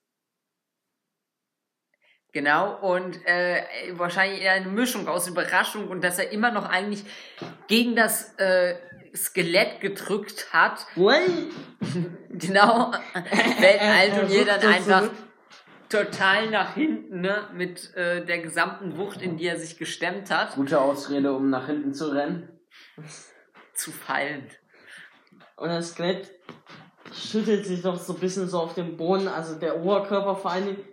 Genau, 2.33 2.77
und 2.81 3.19
äh, 3.27 3.63
wahrscheinlich 3.93 4.43
eher 4.43 4.53
eine 4.53 4.67
Mischung 4.69 5.09
aus 5.09 5.27
Überraschung 5.29 5.89
und 5.89 6.05
dass 6.05 6.19
er 6.19 6.31
immer 6.31 6.51
noch 6.51 6.69
eigentlich 6.69 7.05
gegen 7.69 7.97
das 7.97 8.35
äh, 8.39 8.75
Skelett 9.17 9.81
gedrückt 9.81 10.49
hat. 10.53 10.87
Ui. 10.97 11.15
Genau, 12.31 12.93
Er- 13.61 13.81
er 13.81 13.95
Aldonir 13.95 14.45
dann 14.45 14.61
einfach 14.73 15.09
total 15.89 16.51
nach 16.51 16.75
hinten, 16.75 17.23
ne, 17.23 17.49
mit 17.55 17.95
äh, 17.97 18.25
der 18.25 18.39
gesamten 18.41 18.97
Wucht, 18.99 19.23
in 19.23 19.37
die 19.39 19.47
er 19.47 19.59
sich 19.59 19.79
gestemmt 19.79 20.31
hat, 20.31 20.55
Gute 20.55 20.81
Ausrede, 20.81 21.33
um 21.33 21.49
nach 21.51 21.67
hinten 21.67 21.95
zu 21.95 22.09
rennen. 22.13 22.49
zu 23.75 23.91
fallen. 23.91 24.47
Und 25.57 25.69
das 25.71 25.93
Skelett 25.93 26.31
schüttelt 27.13 27.65
sich 27.67 27.83
doch 27.83 27.99
so 27.99 28.13
ein 28.15 28.21
bisschen 28.21 28.47
so 28.49 28.61
auf 28.61 28.75
dem 28.75 28.97
Boden, 28.97 29.27
also 29.27 29.59
der 29.59 29.81
Oberkörper 29.81 30.37
vor 30.37 30.51
allen 30.53 30.67
Dingen. 30.67 30.85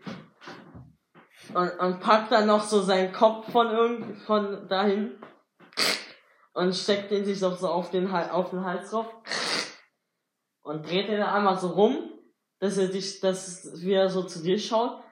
Und, 1.54 1.80
und 1.80 2.00
packt 2.00 2.32
dann 2.32 2.48
noch 2.48 2.64
so 2.64 2.82
seinen 2.82 3.14
Kopf 3.14 3.52
von 3.52 3.68
irgend 3.68 4.18
von 4.24 4.68
dahin 4.68 5.20
und 6.54 6.76
steckt 6.76 7.12
den 7.12 7.26
sich 7.26 7.40
doch 7.40 7.58
so 7.58 7.68
auf 7.68 7.92
den, 7.92 8.10
auf 8.12 8.50
den 8.50 8.66
Hals 8.66 8.90
drauf 8.90 9.08
und 10.64 10.90
dreht 10.90 11.10
den 11.10 11.20
dann 11.20 11.30
einmal 11.30 11.60
so 11.60 11.68
rum, 11.68 12.12
dass 12.60 12.78
er 12.78 12.88
dich, 12.88 13.20
dass 13.20 13.82
wieder 13.82 14.10
so 14.10 14.24
zu 14.24 14.42
dir 14.42 14.58
schaut. 14.58 15.04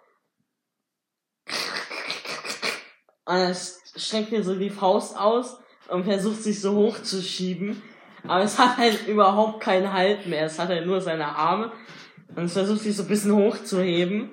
Und 3.25 3.35
er 3.35 3.53
streckt 3.53 4.31
dir 4.31 4.43
so 4.43 4.55
die 4.55 4.69
Faust 4.69 5.17
aus 5.17 5.59
und 5.89 6.05
versucht 6.05 6.41
sich 6.41 6.59
so 6.59 6.75
hoch 6.75 7.01
zu 7.01 7.21
schieben. 7.21 7.81
Aber 8.23 8.43
es 8.43 8.57
hat 8.57 8.77
halt 8.77 9.07
überhaupt 9.07 9.59
keinen 9.59 9.91
Halt 9.91 10.27
mehr. 10.27 10.45
Es 10.45 10.57
hat 10.57 10.69
halt 10.69 10.85
nur 10.85 11.01
seine 11.01 11.27
Arme. 11.27 11.71
Und 12.35 12.45
es 12.45 12.53
versucht 12.53 12.81
sich 12.81 12.95
so 12.95 13.03
ein 13.03 13.09
bisschen 13.09 13.35
hochzuheben. 13.35 14.31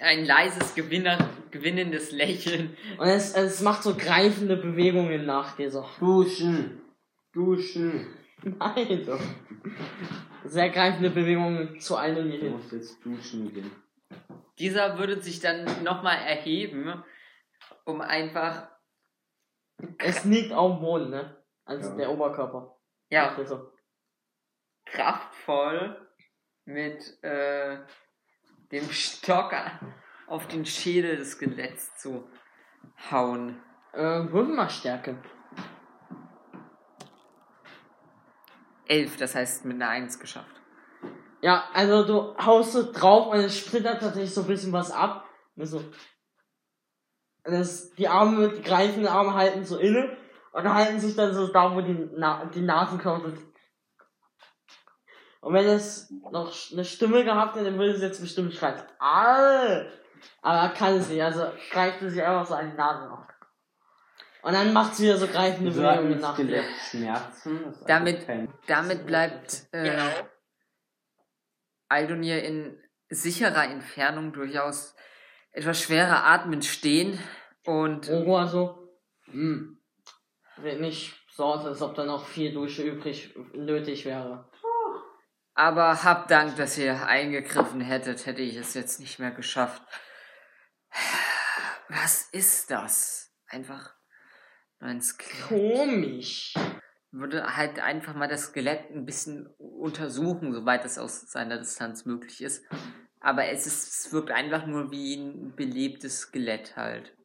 Ein 0.00 0.24
leises, 0.24 0.74
Gewinner, 0.74 1.30
gewinnendes 1.50 2.12
Lächeln. 2.12 2.76
Und 2.98 3.06
es, 3.06 3.34
es 3.34 3.60
macht 3.62 3.82
so 3.82 3.94
greifende 3.96 4.56
Bewegungen 4.56 5.24
nach 5.26 5.56
dir. 5.56 5.70
So, 5.70 5.84
Duschen. 5.98 6.82
Duschen. 7.32 8.06
nein, 8.42 9.02
so. 9.04 9.18
Sehr 10.44 10.68
greifende 10.70 11.10
Bewegungen 11.10 11.80
zu 11.80 11.96
einem 11.96 12.30
hier 12.30 12.38
Du 12.40 12.44
hin. 12.46 12.52
musst 12.56 12.72
jetzt 12.72 13.04
duschen 13.04 13.52
gehen. 13.52 13.70
Dieser 14.58 14.98
würde 14.98 15.20
sich 15.20 15.40
dann 15.40 15.82
nochmal 15.82 16.16
erheben, 16.18 17.02
um 17.84 18.00
einfach, 18.00 18.68
Es 19.98 20.24
liegt 20.24 20.52
auf 20.52 20.76
dem 20.78 20.80
Boden, 20.80 21.10
ne? 21.10 21.36
Also 21.64 21.90
Ja. 21.90 21.96
der 21.96 22.10
Oberkörper. 22.10 22.76
ja, 23.10 23.36
so. 23.44 23.70
kraftvoll 24.86 25.96
mit 26.64 27.22
äh, 27.22 27.78
dem 28.72 28.90
Stock 28.90 29.54
auf 30.26 30.48
den 30.48 30.66
Schädel 30.66 31.16
des 31.16 31.32
Skeletts 31.32 31.96
zu 31.96 32.28
hauen. 33.10 33.60
Äh, 33.92 34.30
würfel 34.30 34.54
mal 34.54 34.68
Stärke. 34.68 35.16
Elf, 38.88 39.16
das 39.16 39.34
heißt 39.34 39.64
mit 39.64 39.76
einer 39.76 39.90
Eins 39.90 40.18
geschafft. 40.18 40.60
Ja, 41.42 41.64
also 41.72 42.04
du 42.04 42.36
haust 42.38 42.72
so 42.72 42.92
drauf 42.92 43.28
und 43.28 43.38
es 43.38 43.58
splittert 43.58 44.00
tatsächlich 44.00 44.32
so 44.32 44.42
ein 44.42 44.46
bisschen 44.46 44.72
was 44.72 44.90
ab. 44.90 45.28
Und 45.56 45.66
so. 45.66 45.78
Und 45.78 47.52
das, 47.52 47.92
die 47.92 48.08
Arme, 48.08 48.48
die 48.48 48.62
greifenden 48.62 49.06
Arme 49.06 49.34
halten 49.34 49.64
so 49.64 49.78
inne 49.78 50.16
und 50.52 50.72
halten 50.72 50.98
sich 50.98 51.14
dann 51.14 51.34
so 51.34 51.46
da, 51.48 51.74
wo 51.74 51.80
die, 51.80 52.10
Na 52.16 52.44
die 52.46 52.60
sind. 52.60 53.55
Und 55.46 55.54
wenn 55.54 55.66
es 55.66 56.10
noch 56.32 56.52
eine 56.72 56.84
Stimme 56.84 57.22
gehabt 57.24 57.54
hätte, 57.54 57.66
dann 57.66 57.78
würde 57.78 57.92
es 57.92 58.02
jetzt 58.02 58.20
bestimmt 58.20 58.52
schreien. 58.52 58.82
Ah! 58.98 59.82
Aber 60.42 60.74
kann 60.74 60.94
es 60.96 61.08
nicht, 61.08 61.22
also 61.22 61.46
greift 61.70 62.02
es 62.02 62.14
sich 62.14 62.20
einfach 62.22 62.44
so 62.44 62.54
an 62.54 62.72
die 62.72 62.76
Nase 62.76 63.08
noch. 63.08 63.24
Und 64.42 64.52
dann 64.54 64.72
macht 64.72 64.94
es 64.94 65.00
wieder 65.02 65.16
so 65.16 65.28
greifende 65.28 65.70
Bewegungen 65.70 66.18
nach 66.18 66.34
dir. 66.34 66.64
Schmerzen? 66.90 67.60
Das 67.64 67.76
ist 67.80 67.88
Damit- 67.88 68.26
Damit 68.66 69.06
bleibt 69.06 69.68
äh, 69.70 69.90
Genau. 69.90 70.10
Aldonir 71.88 72.42
in 72.42 72.82
sicherer 73.08 73.70
Entfernung 73.70 74.32
durchaus 74.32 74.96
etwas 75.52 75.80
schwerer 75.80 76.24
atmend 76.24 76.64
stehen 76.64 77.20
und 77.64 78.10
Oroa 78.10 78.48
so, 78.48 78.88
hm, 79.26 79.78
wird 80.56 80.80
nicht 80.80 81.14
so 81.30 81.44
aus, 81.44 81.64
als 81.64 81.82
ob 81.82 81.94
da 81.94 82.04
noch 82.04 82.26
viel 82.26 82.52
Dusche 82.52 82.82
übrig 82.82 83.32
nötig 83.54 84.04
wäre. 84.06 84.50
Aber 85.56 86.04
hab 86.04 86.28
Dank, 86.28 86.56
dass 86.56 86.76
ihr 86.76 87.06
eingegriffen 87.06 87.80
hättet, 87.80 88.26
hätte 88.26 88.42
ich 88.42 88.56
es 88.56 88.74
jetzt 88.74 89.00
nicht 89.00 89.18
mehr 89.18 89.30
geschafft. 89.30 89.82
Was 91.88 92.28
ist 92.30 92.70
das? 92.70 93.32
Einfach 93.48 93.94
nur 94.80 94.90
ein 94.90 95.00
Skelett. 95.00 95.48
Komisch. 95.48 96.52
Würde 97.10 97.56
halt 97.56 97.80
einfach 97.80 98.14
mal 98.14 98.28
das 98.28 98.48
Skelett 98.48 98.90
ein 98.90 99.06
bisschen 99.06 99.46
untersuchen, 99.56 100.52
soweit 100.52 100.84
es 100.84 100.98
aus 100.98 101.32
seiner 101.32 101.56
Distanz 101.56 102.04
möglich 102.04 102.42
ist. 102.42 102.62
Aber 103.20 103.46
es, 103.46 103.66
ist, 103.66 103.88
es 103.88 104.12
wirkt 104.12 104.30
einfach 104.30 104.66
nur 104.66 104.90
wie 104.90 105.16
ein 105.16 105.56
belebtes 105.56 106.20
Skelett 106.20 106.76
halt. 106.76 107.16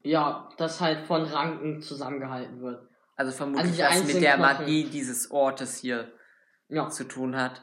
Ja, 0.00 0.48
das 0.56 0.80
halt 0.80 1.06
von 1.06 1.24
Ranken 1.24 1.82
zusammengehalten 1.82 2.62
wird. 2.62 2.88
Also 3.16 3.32
vermutlich 3.32 3.84
Also 3.84 4.02
die 4.02 4.08
was 4.08 4.14
mit 4.14 4.22
der. 4.22 4.38
Magie 4.38 4.84
dieses 4.84 5.30
Ortes 5.30 5.76
hier 5.76 6.10
Ja. 6.74 6.90
zu 6.90 7.04
tun 7.04 7.36
hat. 7.36 7.62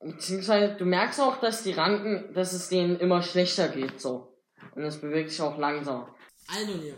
Beziehungsweise, 0.00 0.76
du 0.76 0.84
merkst 0.84 1.20
auch, 1.20 1.40
dass 1.40 1.62
die 1.62 1.72
Ranken, 1.72 2.34
dass 2.34 2.52
es 2.52 2.68
denen 2.68 2.98
immer 2.98 3.22
schlechter 3.22 3.68
geht, 3.68 4.00
so. 4.00 4.36
Und 4.74 4.82
es 4.82 5.00
bewegt 5.00 5.30
sich 5.30 5.40
auch 5.40 5.58
langsamer. 5.58 6.14
Aldonir, 6.46 6.96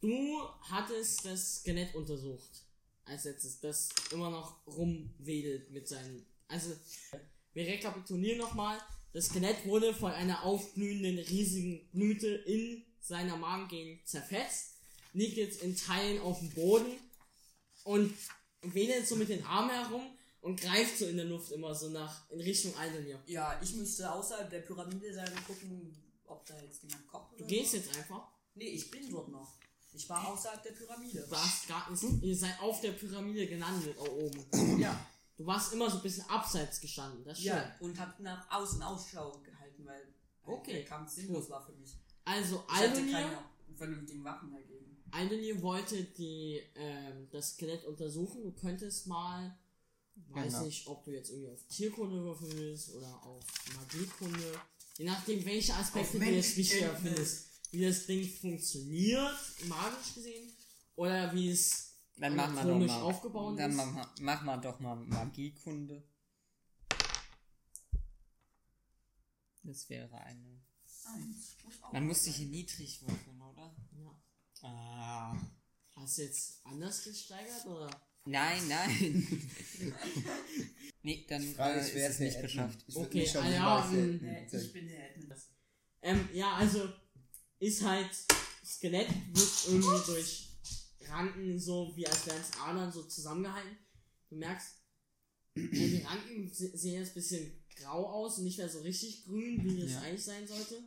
du 0.00 0.38
hattest 0.70 1.26
das 1.26 1.56
Skelett 1.56 1.94
untersucht. 1.94 2.50
Als 3.04 3.24
letztes, 3.24 3.60
das 3.60 3.90
immer 4.12 4.30
noch 4.30 4.66
rumwedelt 4.66 5.70
mit 5.70 5.86
seinen. 5.86 6.24
Also, 6.48 6.74
wir 7.52 7.66
rekapitulieren 7.66 8.38
nochmal. 8.38 8.78
Das 9.12 9.26
Skelett 9.26 9.66
wurde 9.66 9.92
von 9.92 10.10
einer 10.10 10.42
aufblühenden 10.44 11.18
riesigen 11.18 11.88
Blüte 11.92 12.28
in 12.28 12.84
seiner 13.00 13.36
Magengegend 13.36 14.08
zerfetzt, 14.08 14.78
liegt 15.12 15.36
jetzt 15.36 15.62
in 15.62 15.76
Teilen 15.76 16.22
auf 16.22 16.38
dem 16.38 16.50
Boden 16.50 16.98
und 17.84 18.14
wedelt 18.62 19.06
so 19.06 19.16
mit 19.16 19.28
den 19.28 19.44
Armen 19.44 19.70
herum 19.70 20.02
und 20.44 20.60
greift 20.60 20.98
so 20.98 21.06
in 21.06 21.16
der 21.16 21.24
Luft 21.26 21.50
immer 21.52 21.74
so 21.74 21.88
nach 21.88 22.30
in 22.30 22.40
Richtung 22.40 22.76
Aldonir. 22.76 23.18
Ja, 23.26 23.58
ich 23.62 23.74
müsste 23.74 24.12
außerhalb 24.12 24.50
der 24.50 24.60
Pyramide 24.60 25.12
sein 25.12 25.28
und 25.32 25.46
gucken, 25.46 25.96
ob 26.26 26.44
da 26.44 26.54
jetzt 26.60 26.82
jemand 26.82 27.06
kommt. 27.08 27.40
Du 27.40 27.46
gehst 27.46 27.70
so. 27.70 27.76
jetzt 27.78 27.96
einfach. 27.96 28.28
Nee, 28.54 28.68
ich 28.68 28.90
bin 28.90 29.10
dort 29.10 29.28
noch. 29.28 29.56
Ich 29.94 30.08
war 30.08 30.28
außerhalb 30.28 30.62
der 30.62 30.72
Pyramide. 30.72 31.22
Du 31.22 31.30
warst 31.30 31.66
gar 31.66 31.90
nicht, 31.90 32.04
ihr 32.22 32.36
seid 32.36 32.60
auf 32.60 32.80
der 32.82 32.92
Pyramide 32.92 33.46
gelandet, 33.46 33.96
da 33.96 34.02
oben. 34.02 34.80
Ja. 34.80 35.06
Du 35.36 35.46
warst 35.46 35.72
immer 35.72 35.88
so 35.90 35.96
ein 35.96 36.02
bisschen 36.02 36.28
abseits 36.28 36.80
gestanden, 36.80 37.24
das 37.24 37.38
stimmt. 37.40 37.56
Ja, 37.56 37.76
und 37.80 37.98
hab 37.98 38.20
nach 38.20 38.48
außen 38.50 38.82
Ausschau 38.82 39.40
gehalten, 39.42 39.86
weil 39.86 40.14
Okay, 40.44 40.72
der 40.74 40.84
Kampf 40.84 41.10
sinnlos 41.10 41.48
war 41.48 41.64
für 41.64 41.72
mich. 41.72 41.96
Also 42.24 42.62
Ich 42.68 42.74
hatte 42.74 42.90
Aldonir, 42.90 43.12
keine 43.12 43.38
vernünftigen 43.76 44.24
Waffen 44.24 44.52
dagegen. 44.52 44.96
Aldonir 45.10 45.62
wollte 45.62 46.04
die, 46.04 46.60
ähm, 46.74 47.28
das 47.30 47.54
Skelett 47.54 47.84
untersuchen. 47.84 48.42
Du 48.42 48.52
könntest 48.52 49.06
mal, 49.06 49.56
weiß 50.16 50.52
Genau. 50.52 50.64
nicht, 50.64 50.86
ob 50.86 51.04
du 51.04 51.10
jetzt 51.12 51.30
irgendwie 51.30 51.50
auf 51.52 51.66
Tierkunde 51.68 52.36
willst 52.40 52.94
oder 52.94 53.22
auf 53.24 53.44
Magiekunde. 53.76 54.60
Je 54.98 55.04
nachdem, 55.04 55.44
welche 55.44 55.74
Aspekte 55.74 56.18
du 56.18 56.24
jetzt 56.24 56.56
wichtiger 56.56 56.96
findest. 56.96 57.48
Wie 57.72 57.82
das 57.84 58.06
Ding 58.06 58.28
funktioniert, 58.28 59.36
magisch 59.66 60.14
gesehen. 60.14 60.52
Oder 60.96 61.34
wie 61.34 61.50
es 61.50 61.96
Dann 62.16 62.36
machen 62.36 62.54
wir 62.54 62.64
doch 62.64 62.78
mal. 62.86 63.02
aufgebaut 63.02 63.58
dann 63.58 63.72
ist. 63.72 63.76
wir, 63.78 64.10
machen 64.20 64.46
wir 64.46 64.56
doch 64.58 64.78
mal 64.78 64.94
Magiekunde. 64.94 66.04
Das 69.62 69.88
wäre 69.88 70.14
eine. 70.20 70.62
Eins. 71.06 71.56
Man 71.92 72.06
muss 72.06 72.24
sich 72.24 72.36
hier 72.36 72.46
niedrig 72.46 73.02
würfeln, 73.02 73.40
oder? 73.42 73.74
Ja. 73.92 74.22
Ah. 74.62 75.36
Hast 75.96 76.18
du 76.18 76.22
jetzt 76.22 76.64
anders 76.64 77.02
gesteigert 77.04 77.66
oder? 77.66 77.90
Nein, 78.26 78.68
nein. 78.68 79.26
nee, 81.02 81.26
dann 81.28 81.42
Frage 81.54 81.78
äh, 81.80 81.82
ist, 81.82 81.94
es 81.94 82.18
nicht 82.20 82.36
Admin? 82.36 82.42
geschafft. 82.50 82.84
Ich 82.86 82.96
Okay, 82.96 83.18
mich 83.20 83.30
schon 83.30 83.44
ah, 83.44 83.50
ja, 83.52 83.76
als 83.82 83.92
ähm, 83.92 84.24
Äh, 84.24 84.46
ich 84.62 84.72
bin 84.72 84.88
der 84.88 85.10
Admin. 85.10 85.32
Ähm, 86.02 86.28
ja, 86.32 86.54
also 86.54 86.88
ist 87.58 87.82
halt 87.82 88.10
Skelett 88.64 89.08
wird 89.32 89.50
irgendwie 89.66 90.06
durch 90.12 90.48
Ranken 91.08 91.58
so 91.58 91.92
wie 91.96 92.06
als 92.06 92.26
wären 92.26 92.40
es 92.40 92.58
Adern 92.58 92.90
so 92.92 93.02
zusammengehalten. 93.04 93.76
Du 94.30 94.36
merkst, 94.36 94.68
äh, 95.56 95.60
die 95.70 96.02
Ranken 96.02 96.50
se- 96.52 96.76
sehen 96.76 96.94
jetzt 97.00 97.10
ein 97.10 97.14
bisschen 97.14 97.52
grau 97.76 98.06
aus 98.06 98.38
und 98.38 98.44
nicht 98.44 98.58
mehr 98.58 98.68
so 98.68 98.80
richtig 98.80 99.24
grün, 99.24 99.62
wie 99.64 99.82
es 99.82 99.92
Ja. 99.92 100.00
eigentlich 100.00 100.24
sein 100.24 100.46
sollte. 100.46 100.82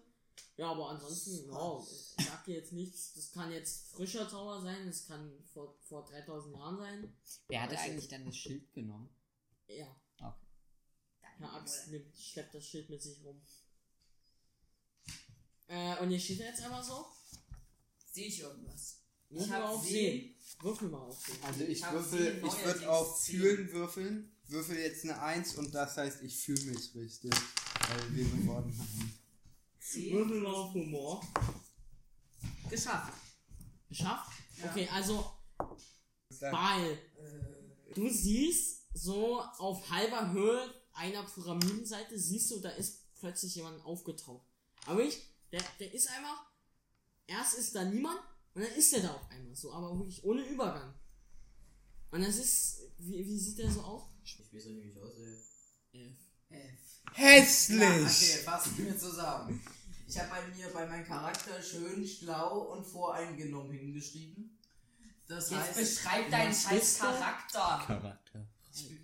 Ja, 0.57 0.71
aber 0.71 0.89
ansonsten, 0.89 1.51
ja, 1.51 1.83
ich 2.17 2.25
sag 2.25 2.43
dir 2.45 2.55
jetzt 2.55 2.73
nichts. 2.73 3.13
Das 3.13 3.31
kann 3.31 3.51
jetzt 3.51 3.91
frischer 3.91 4.27
Tower 4.27 4.59
sein, 4.61 4.87
das 4.87 5.05
kann 5.05 5.31
vor, 5.53 5.77
vor 5.81 6.03
3000 6.05 6.55
Jahren 6.55 6.77
sein. 6.77 7.13
Wer 7.47 7.71
ich 7.71 7.77
eigentlich 7.77 8.07
dann 8.07 8.25
das 8.25 8.35
Schild 8.35 8.73
genommen? 8.73 9.09
Ja, 9.67 9.95
Okay. 10.19 10.47
Herr 11.39 11.53
Axt 11.53 11.89
nimmt, 11.89 12.17
schleppt 12.17 12.55
das 12.55 12.65
Schild 12.65 12.89
mit 12.89 13.01
sich 13.01 13.23
rum. 13.23 13.39
Äh, 15.67 16.01
und 16.01 16.09
ihr 16.09 16.19
steht 16.19 16.39
jetzt 16.39 16.63
einfach 16.63 16.83
so. 16.83 17.05
Sehe 18.11 18.27
ich 18.27 18.39
irgendwas? 18.39 19.01
Würfel 19.29 19.51
hab 19.51 19.61
mal 19.61 19.69
auf 19.69 19.83
Sehen. 19.83 20.35
Sehen. 20.39 20.63
Würfel 20.63 20.89
mal 20.89 21.01
auf 21.01 21.19
Sehen. 21.23 21.37
Also 21.43 21.63
ich 21.65 21.83
hab 21.83 21.93
würfel, 21.93 22.43
ich 22.43 22.65
würde 22.65 22.89
auf. 22.89 23.21
Fühlen 23.23 23.71
würfeln. 23.71 24.31
Würfel 24.47 24.77
jetzt 24.77 25.03
eine 25.03 25.21
1 25.21 25.55
und 25.55 25.75
das 25.75 25.97
heißt, 25.97 26.23
ich 26.23 26.39
fühle 26.39 26.71
mich 26.71 26.95
richtig. 26.95 27.31
Weil 27.31 28.15
wir 28.15 28.23
gewonnen 28.23 28.75
haben. 28.79 29.19
Würfel 29.95 30.41
mal 30.41 30.53
auf 30.53 30.73
Humor. 30.73 31.25
Geschafft. 32.69 33.13
Geschafft? 33.89 34.31
Ja. 34.57 34.69
Okay, 34.69 34.87
also, 34.91 35.31
Ball. 36.39 36.91
Äh, 37.17 37.57
Du 37.97 38.07
siehst 38.09 38.83
so 38.93 39.41
auf 39.41 39.89
halber 39.89 40.31
Höhe 40.31 40.71
einer 40.93 41.23
Pyramidenseite, 41.23 42.19
siehst 42.19 42.51
du, 42.51 42.59
da 42.59 42.69
ist 42.69 43.11
plötzlich 43.15 43.55
jemand 43.55 43.83
aufgetaucht. 43.83 44.45
Aber 44.85 45.01
ich, 45.01 45.17
der, 45.51 45.63
der 45.79 45.91
ist 45.93 46.07
einfach, 46.09 46.45
erst 47.25 47.55
ist 47.55 47.73
da 47.73 47.83
niemand 47.85 48.19
und 48.53 48.61
dann 48.61 48.71
ist 48.73 48.93
der 48.93 49.01
da 49.01 49.13
auf 49.15 49.31
einmal 49.31 49.55
so, 49.55 49.73
aber 49.73 49.97
wirklich 49.97 50.23
ohne 50.23 50.43
Übergang. 50.43 50.93
Und 52.11 52.21
das 52.21 52.37
ist, 52.37 52.81
wie, 52.99 53.25
wie 53.25 53.39
sieht 53.39 53.57
der 53.57 53.71
so 53.71 53.81
aus? 53.81 54.03
Ich 54.23 54.39
weiß 54.39 54.53
nicht, 54.53 54.83
wie 54.83 54.89
ich 54.89 55.01
aussehe. 55.01 55.41
Elf. 55.93 56.17
F. 56.49 56.79
Hässlich! 57.13 57.79
Ja, 57.79 58.03
okay, 58.03 58.43
fassen 58.43 58.77
wir 58.77 58.97
zusammen. 58.97 59.61
Ich 60.07 60.17
habe 60.17 60.29
bei 60.29 60.47
mir 60.55 60.71
bei 60.73 60.85
meinem 60.85 61.05
Charakter 61.05 61.61
schön 61.61 62.07
schlau 62.07 62.59
und 62.71 62.85
voreingenommen 62.85 63.73
hingeschrieben. 63.73 64.57
Das 65.27 65.49
Jetzt 65.49 65.59
heißt, 65.59 65.75
beschreib 65.75 66.31
deinen 66.31 66.53
scheiß? 66.55 66.99
Charakter. 66.99 67.83
Charakter. 67.85 68.47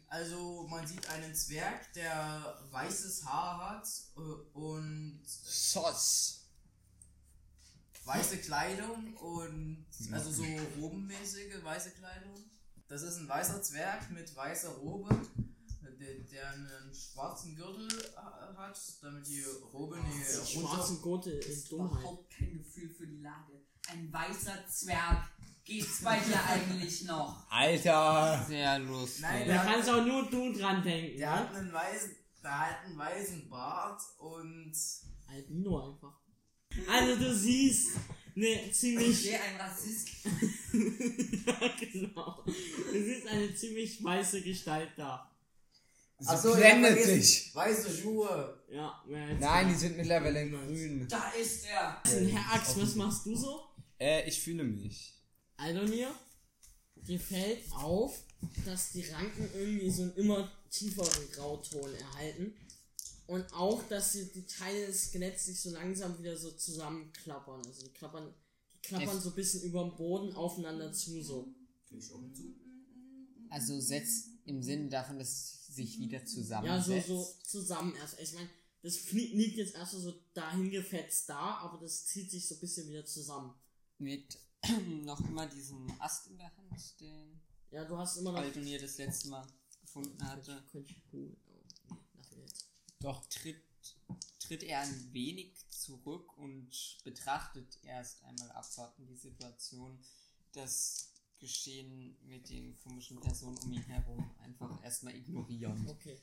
also 0.07 0.65
man 0.69 0.87
sieht 0.87 1.05
einen 1.09 1.35
Zwerg, 1.35 1.91
der 1.91 2.57
weißes 2.71 3.25
Haar 3.25 3.71
hat 3.71 3.89
äh, 4.15 4.19
und 4.57 5.21
Sauce. 5.25 6.45
weiße 8.05 8.37
Kleidung 8.37 9.17
und 9.17 9.85
also 10.13 10.31
so 10.31 10.45
robenmäßige 10.79 11.61
weiße 11.61 11.91
Kleidung. 11.91 12.35
Das 12.87 13.01
ist 13.01 13.17
ein 13.17 13.27
weißer 13.27 13.61
Zwerg 13.61 14.09
mit 14.11 14.33
weißer 14.33 14.69
Robe, 14.69 15.09
der, 15.99 16.15
der 16.31 16.49
einen 16.51 16.93
schwarzen 16.93 17.55
Gürtel 17.55 17.87
ha- 18.15 18.53
hat, 18.57 18.79
damit 19.01 19.27
die 19.27 19.43
Robe 19.73 19.97
nicht 19.97 20.55
runter. 20.55 20.69
Schwarzen 20.69 21.01
Gurte 21.01 21.31
in 21.31 21.63
Dummheit. 21.69 21.99
Überhaupt 22.01 22.29
kein 22.33 22.57
Gefühl 22.57 22.89
für 22.89 23.07
die 23.07 23.21
Lage. 23.21 23.61
Ein 23.89 24.11
weißer 24.11 24.67
Zwerg. 24.69 25.29
Geht's 25.65 26.01
bei 26.03 26.19
dir 26.19 26.39
eigentlich 26.47 27.03
noch? 27.03 27.49
Alter! 27.49 28.43
Sehr 28.47 28.79
lustig. 28.79 29.21
Nein, 29.21 29.47
Da 29.47 29.53
der, 29.53 29.71
kannst 29.71 29.89
auch 29.89 30.05
nur 30.05 30.29
du 30.29 30.51
dran 30.53 30.83
denken. 30.83 31.17
der 31.17 31.29
ne? 31.31 31.39
hat 31.39 31.55
einen 31.55 31.71
weißen, 31.73 32.15
der 32.43 32.59
hat 32.59 32.85
einen 32.85 32.97
weißen 32.97 33.49
Bart 33.49 34.01
und 34.17 34.73
Albino 35.27 35.91
einfach. 35.93 36.19
Also 36.89 37.15
du 37.23 37.33
siehst 37.35 37.91
eine 38.35 38.71
ziemlich 38.71 39.27
Okay, 39.27 39.37
ein 39.37 39.61
Rassist. 39.61 40.09
ja, 40.73 41.69
genau. 41.79 42.43
Du 42.45 42.91
siehst 43.03 43.27
eine 43.27 43.55
ziemlich 43.55 44.03
weiße 44.03 44.41
Gestalt 44.41 44.89
da. 44.97 45.29
Sie 46.23 46.29
Achso, 46.29 46.55
blendet 46.55 47.03
sich. 47.03 47.53
Weiße 47.53 47.91
Schuhe. 47.91 48.63
Ja, 48.71 49.03
mehr 49.05 49.27
als 49.27 49.41
Nein, 49.41 49.67
die 49.67 49.75
sind 49.75 49.97
mittlerweile 49.97 50.49
grün. 50.49 51.05
Da 51.09 51.29
ist 51.31 51.65
er. 51.65 52.01
Herr 52.05 52.53
Axt, 52.53 52.79
was 52.81 52.95
machst 52.95 53.25
du 53.25 53.35
so? 53.35 53.59
Äh, 53.99 54.25
ich 54.25 54.39
fühle 54.39 54.63
mich. 54.63 55.21
Aldonir, 55.57 56.15
dir 56.95 57.19
fällt 57.19 57.69
auf, 57.73 58.23
dass 58.63 58.93
die 58.93 59.01
Ranken 59.01 59.49
irgendwie 59.53 59.89
so 59.89 60.03
einen 60.03 60.15
immer 60.15 60.49
tieferen 60.69 61.29
Grauton 61.33 61.93
erhalten. 61.93 62.55
Und 63.27 63.53
auch, 63.53 63.83
dass 63.89 64.13
die, 64.13 64.31
die 64.31 64.45
Teile 64.45 64.87
des 64.87 65.09
Skeletts 65.09 65.47
sich 65.47 65.59
so 65.59 65.71
langsam 65.71 66.17
wieder 66.19 66.37
so 66.37 66.51
zusammenklappern. 66.51 67.65
Also 67.65 67.83
die 67.85 67.91
klappern, 67.91 68.33
die 68.75 68.87
klappern 68.87 69.19
so 69.19 69.29
ein 69.29 69.35
bisschen 69.35 69.63
über 69.63 69.83
dem 69.83 69.97
Boden 69.97 70.33
aufeinander 70.33 70.93
zu 70.93 71.21
so. 71.21 71.53
Fühl 71.89 71.99
ich 71.99 72.13
auch 72.13 72.21
mit 72.21 72.33
zu. 72.33 72.43
Also 73.49 73.81
setzt 73.81 74.29
im 74.45 74.63
Sinne 74.63 74.89
davon, 74.89 75.19
dass 75.19 75.29
es 75.29 75.62
sich 75.73 75.99
wieder 75.99 76.19
Ja, 76.19 76.25
zusammensetzt. 76.25 77.07
so, 77.07 77.23
so 77.23 77.33
zusammen 77.43 77.95
erst. 77.95 78.19
Ich 78.19 78.33
meine, 78.33 78.49
das 78.81 79.11
liegt 79.11 79.57
jetzt 79.57 79.75
erst 79.75 79.93
so 79.93 80.13
dahin 80.33 80.69
gefetzt 80.69 81.29
da, 81.29 81.57
aber 81.57 81.77
das 81.79 82.05
zieht 82.05 82.29
sich 82.31 82.47
so 82.47 82.55
ein 82.55 82.61
bisschen 82.61 82.87
wieder 82.89 83.05
zusammen. 83.05 83.53
Mit 83.97 84.37
noch 85.03 85.19
immer 85.21 85.47
diesem 85.47 85.89
Ast 85.99 86.27
in 86.27 86.37
der 86.37 86.55
Hand, 86.55 86.99
den 86.99 87.41
Ja, 87.71 87.85
du 87.85 87.97
hast 87.97 88.17
immer 88.17 88.31
noch. 88.31 88.39
Aldonir 88.39 88.79
das 88.79 88.97
letzte 88.97 89.29
Mal 89.29 89.45
gefunden 89.81 90.23
hatte. 90.25 90.63
Könnte 90.71 90.93
ich 90.93 91.13
wir 91.13 91.35
jetzt. 92.43 92.67
Doch. 92.99 93.25
Tritt, 93.27 93.61
tritt 94.39 94.63
er 94.63 94.79
ein 94.81 95.13
wenig 95.13 95.53
zurück 95.69 96.37
und 96.37 96.97
betrachtet 97.03 97.77
erst 97.83 98.23
einmal 98.23 98.51
abwarten 98.51 99.05
die 99.05 99.15
Situation, 99.15 99.99
das 100.53 101.12
Geschehen 101.43 102.15
mit 102.25 102.49
den 102.49 102.77
komischen 102.79 103.19
Personen 103.19 103.57
um 103.57 103.73
ihn 103.73 103.83
herum 103.83 104.31
einfach 104.39 104.81
erstmal 104.81 105.13
ignorieren. 105.13 105.85
Okay. 105.89 106.17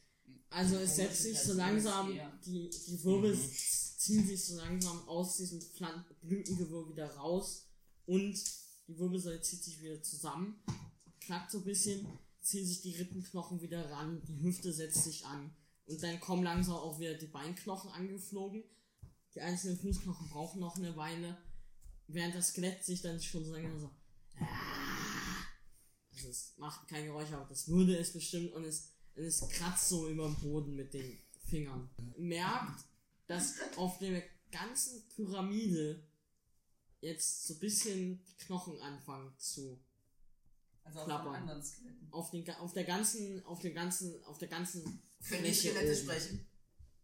Also 0.48 0.76
es 0.76 0.96
setzt 0.96 1.22
sich 1.22 1.38
so 1.38 1.52
langsam, 1.52 2.09
die, 2.44 2.70
die 2.70 3.04
Wirbel 3.04 3.37
ziehen 3.37 4.26
sich 4.26 4.46
so 4.46 4.56
langsam 4.56 5.06
aus 5.06 5.37
diesem 5.37 5.61
Pflan 5.61 6.04
Blütengewirr 6.22 6.88
wieder 6.88 7.14
raus 7.16 7.68
und 8.06 8.35
die 8.88 8.98
Wirbelsäule 8.98 9.42
zieht 9.42 9.62
sich 9.62 9.80
wieder 9.83 10.02
zusammen, 10.02 10.62
knackt 11.20 11.50
so 11.50 11.59
ein 11.59 11.64
bisschen, 11.64 12.06
ziehen 12.40 12.66
sich 12.66 12.80
die 12.80 12.96
Rippenknochen 12.96 13.61
wieder 13.61 13.90
ran, 13.90 14.22
die 14.26 14.42
Hüfte 14.42 14.72
setzt 14.72 15.04
sich 15.04 15.26
an 15.26 15.54
und 15.85 16.02
dann 16.02 16.18
kommen 16.18 16.42
langsam 16.42 16.76
auch 16.76 16.98
wieder 16.98 17.14
die 17.14 17.26
Beinknochen 17.26 17.90
angeflogen. 17.90 18.64
Die 19.35 19.40
einzelnen 19.40 19.78
Fußknochen 19.78 20.28
brauchen 20.30 20.61
noch 20.61 20.76
eine 20.76 20.96
Weile, 20.96 21.37
während 22.09 22.35
das 22.35 22.48
Skelett 22.48 22.85
sich 22.85 23.02
dann 23.02 23.20
schon 23.20 23.44
so 23.44 23.52
langsam 23.52 23.78
so 23.78 23.90
also 26.20 26.30
es 26.30 26.54
macht 26.56 26.88
kein 26.88 27.06
Geräusch, 27.06 27.33
aber 27.33 27.46
das 27.46 27.68
würde 27.68 27.96
es 27.96 28.12
bestimmt 28.12 28.52
und 28.52 28.64
es, 28.64 28.92
und 29.16 29.24
es 29.24 29.40
kratzt 29.48 29.88
so 29.88 30.09
über 30.09 30.26
den 30.26 30.37
Boden 30.37 30.74
mit 30.74 30.94
den 30.94 31.18
Fingern. 31.48 31.90
Merkt, 32.18 32.85
dass 33.26 33.54
auf 33.76 33.98
der 33.98 34.22
ganzen 34.50 35.09
Pyramide 35.09 36.02
jetzt 37.00 37.46
so 37.46 37.54
ein 37.54 37.61
bisschen 37.61 38.24
die 38.24 38.37
Knochen 38.44 38.80
anfangen 38.80 39.33
zu. 39.38 39.83
Also 40.85 41.00
auf 41.00 41.06
Klappern. 41.06 41.33
den 41.33 41.42
anderen 41.42 41.62
Skeletten. 41.62 42.09
Auf, 42.11 42.30
den, 42.30 42.50
auf 42.50 42.72
der 42.72 42.85
ganzen, 42.85 43.44
auf 43.44 43.60
der 43.60 43.73
ganzen, 43.73 44.25
auf 44.25 44.38
der 44.38 44.48
ganzen 44.48 44.83
Können 44.83 45.02
Fläche 45.21 45.71
Skelette 45.71 45.92
oben. 45.92 46.02
sprechen? 46.02 46.46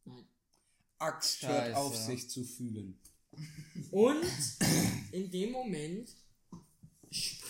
Nein. 0.05 0.29
Axt 0.99 1.43
hört 1.43 1.75
auf, 1.75 1.97
sich 1.97 2.29
zu 2.31 2.45
fühlen. 2.45 2.99
Und 3.91 4.25
in 5.13 5.31
dem 5.31 5.53
Moment 5.53 6.17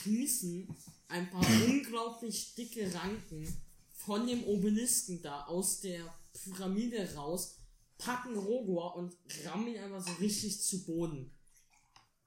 sprießen 0.06 0.68
ein 1.08 1.30
paar 1.30 1.44
unglaublich 1.66 2.54
dicke 2.54 2.92
Ranken 2.94 3.60
von 3.92 4.26
dem 4.26 4.44
Obelisken 4.44 5.20
da 5.20 5.44
aus 5.46 5.80
der 5.80 6.00
Pyramide 6.32 7.14
raus, 7.14 7.56
packen 7.98 8.36
Rogor 8.36 8.94
und 8.96 9.16
rammen 9.44 9.68
ihn 9.68 9.78
einfach 9.78 10.06
so 10.06 10.12
richtig 10.20 10.62
zu 10.62 10.84
Boden. 10.84 11.32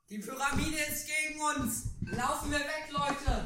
Die 0.09 0.17
Pyramide 0.17 0.77
ist 0.77 1.07
gegen 1.07 1.39
uns. 1.39 1.83
Laufen 2.01 2.51
wir 2.51 2.59
weg, 2.59 2.89
Leute. 2.91 3.45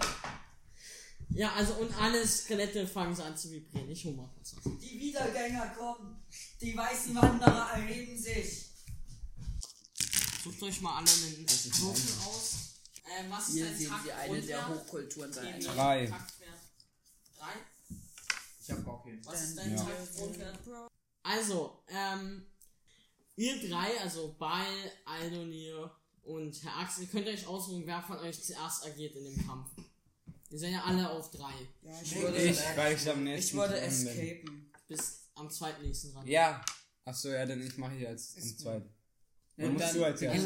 Ja, 1.30 1.52
also 1.54 1.74
und 1.76 1.94
alle 2.00 2.26
Skelette 2.26 2.88
fangen 2.88 3.16
so 3.16 3.24
an 3.24 3.36
zu 3.36 3.52
vibrieren. 3.52 3.90
Ich 3.90 4.06
hol 4.06 4.14
mal 4.14 4.30
kurz 4.36 4.56
was. 4.56 4.64
Die 4.80 5.00
Wiedergänger 5.00 5.68
kommen. 5.78 6.24
Die 6.62 6.76
weißen 6.76 7.14
Wanderer 7.16 7.72
erheben 7.74 8.18
sich. 8.18 8.70
Sucht 10.44 10.64
euch 10.64 10.82
mal 10.82 10.98
alle 10.98 11.10
einen 11.10 11.48
Würfel 11.48 12.28
aus. 12.28 12.73
Äh, 13.04 13.30
was 13.30 13.50
ist 13.50 13.54
Hier 13.56 13.66
dein 13.66 13.76
sehen 13.78 13.90
Takt 13.90 14.04
Sie 14.06 14.12
eine 14.12 14.42
der? 14.42 14.70
Hochkulturen 14.70 15.34
sein. 15.34 15.60
Drei. 15.60 16.08
Taktwert. 16.08 16.60
Drei? 17.38 17.54
Ich 18.62 18.72
hab 18.72 18.86
gar 18.86 19.04
keinen. 19.04 19.26
Was 19.26 19.42
ist 19.44 19.58
dein 19.58 19.76
Ja. 19.76 19.84
Taktgrundwert? 19.84 20.60
Also, 21.24 21.84
ähm, 21.90 22.46
ihr 23.36 23.70
drei, 23.70 24.00
also 24.02 24.34
Ball, 24.40 24.92
Aldonir 25.06 25.92
und 26.24 26.64
Herr 26.64 26.78
Axel, 26.80 27.08
könnt 27.08 27.28
ihr 27.28 27.34
euch 27.34 27.46
aussuchen, 27.48 27.84
wer 27.86 28.02
von 28.02 28.18
euch 28.20 28.42
zuerst 28.42 28.86
agiert 28.86 29.16
in 29.16 29.26
dem 29.26 29.46
Kampf. 29.48 29.70
Wir 30.50 30.60
sind 30.60 30.72
ja 30.74 30.84
alle 30.84 31.10
auf 31.10 31.32
drei. 31.32 31.54
Ja, 31.82 32.00
ich 32.02 32.12
Ich, 32.14 32.22
würde, 32.22 32.58
weil 32.76 32.96
ich 32.96 33.10
am 33.10 33.24
nächsten 33.24 33.50
ich 33.50 33.62
würde 33.62 33.80
escapen. 33.80 34.72
Bis 34.88 35.28
am 35.36 35.50
zweitnächsten 35.50 36.16
ran. 36.16 36.28
Ja. 36.28 36.64
Achso, 37.06 37.30
ja, 37.30 37.46
dann 37.46 37.62
ich 37.62 37.78
mache 37.78 37.94
hier 37.96 38.10
als 38.10 38.36
am 38.38 38.58
zweiten. 38.58 38.96
Dann 39.58 39.74
musst 39.74 39.96
du 39.96 40.04
als 40.06 40.22
erstes. 40.22 40.46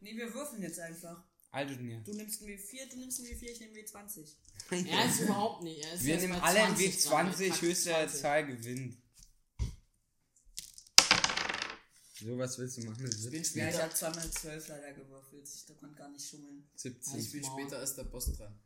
Nee, 0.00 0.16
wir 0.16 0.32
würfeln 0.32 0.62
jetzt 0.62 0.78
einfach. 0.78 1.24
Aldemir. 1.50 2.00
Du 2.04 2.12
nimmst 2.12 2.42
ein 2.42 2.48
W4, 2.48 2.90
du 2.90 2.96
nimmst 2.98 3.20
ein 3.20 3.26
W4, 3.26 3.42
ich 3.44 3.60
nehme 3.60 3.72
W20. 3.74 4.26
Er 4.70 5.06
ist 5.06 5.20
überhaupt 5.20 5.62
nicht. 5.62 5.82
Er 5.82 5.94
ist 5.94 6.04
Wir 6.04 6.16
nehmen 6.16 6.40
alle 6.40 6.62
ein 6.62 6.76
20 6.76 7.04
dran, 7.04 7.32
W20, 7.32 7.48
Takt 7.48 7.62
höchste 7.62 7.90
20. 7.90 8.20
Zahl 8.20 8.46
gewinnt. 8.46 8.98
So, 12.20 12.36
was 12.36 12.58
willst 12.58 12.76
du 12.78 12.82
machen? 12.82 13.06
Ich 13.06 13.30
bin 13.30 13.32
Ja, 13.32 13.40
ich 13.40 13.48
später, 13.48 13.82
habe 13.84 13.94
zweimal 13.94 14.30
12 14.30 14.68
leider 14.68 14.92
gewürfelt. 14.92 15.48
Ich 15.48 15.78
konnte 15.78 15.94
gar 15.94 16.08
nicht 16.10 16.28
schummeln. 16.28 16.68
17. 16.74 17.20
ich 17.20 17.32
bin 17.32 17.44
später 17.44 17.78
als 17.78 17.94
der 17.94 18.04
Boss 18.04 18.32
dran. 18.32 18.58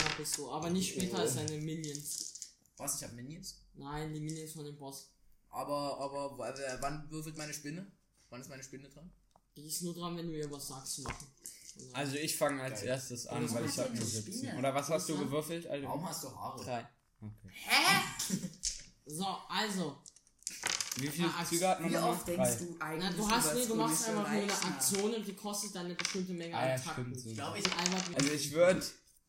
Ja, 0.00 0.08
bist 0.18 0.36
du. 0.36 0.50
Aber 0.50 0.68
nicht 0.68 0.92
später 0.92 1.20
als 1.20 1.34
seine 1.34 1.58
Minions. 1.58 2.50
Was, 2.76 2.96
ich 2.96 3.04
habe 3.04 3.14
Minions? 3.14 3.62
Nein, 3.74 4.12
die 4.12 4.20
Minions 4.20 4.52
von 4.52 4.64
dem 4.64 4.76
Boss. 4.76 5.12
Aber, 5.50 5.98
aber, 5.98 6.38
wann 6.80 7.10
würfelt 7.10 7.36
meine 7.36 7.54
Spinne? 7.54 7.90
Wann 8.30 8.40
ist 8.40 8.48
meine 8.48 8.62
Spinne 8.62 8.88
dran? 8.88 9.12
Die 9.56 9.66
ist 9.66 9.82
nur 9.82 9.94
dran, 9.94 10.16
wenn 10.16 10.28
du 10.28 10.36
ihr 10.36 10.50
was 10.50 10.68
sagst 10.68 10.94
zu 10.94 11.02
machen. 11.02 11.26
Also, 11.92 12.16
ich 12.16 12.36
fange 12.36 12.62
als 12.62 12.80
Geil. 12.80 12.88
erstes 12.90 13.26
an, 13.26 13.52
weil 13.54 13.66
ich 13.66 13.78
habe 13.78 13.90
nur 13.90 13.98
die 14.00 14.04
17. 14.10 14.34
Spinne? 14.34 14.58
Oder 14.58 14.74
was 14.74 14.88
hast 14.88 15.08
du 15.08 15.18
gewürfelt? 15.18 15.66
Alter? 15.66 15.86
Warum 15.88 16.08
hast 16.08 16.24
du 16.24 16.28
Haare? 16.36 16.64
Drei. 16.64 16.88
Okay. 17.20 18.38
so, 19.06 19.26
also. 19.48 19.96
Wie 20.96 21.06
viele 21.08 21.28
Ah, 21.28 21.44
Züge 21.44 21.68
hat 21.68 21.80
man 21.80 21.90
Wie 21.90 21.96
oft 21.96 22.26
denkst 22.26 22.50
Drei. 22.50 22.56
du 22.56 22.76
Na, 22.78 22.84
eigentlich 22.86 23.16
du 23.16 23.30
hast 23.30 23.54
nee, 23.54 23.66
du 23.66 23.74
machst 23.76 24.08
einfach 24.08 24.20
nur 24.22 24.28
eine? 24.28 24.52
Aktion 24.52 25.14
und 25.14 25.26
die 25.26 25.34
kostet 25.34 25.74
dann 25.74 25.84
eine 25.86 25.94
bestimmte 25.94 26.32
Menge 26.32 26.54
Ah, 26.56 26.66
ja, 26.68 26.74
an 26.74 26.82
Takten. 26.82 27.02
stimmt 27.04 27.20
so. 27.20 27.28
Ich 27.30 27.34
glaube, 27.36 27.58
ich 27.58 27.64
Also, 27.72 28.14
Also 28.14 28.32
ich 28.32 28.52
würde 28.52 28.86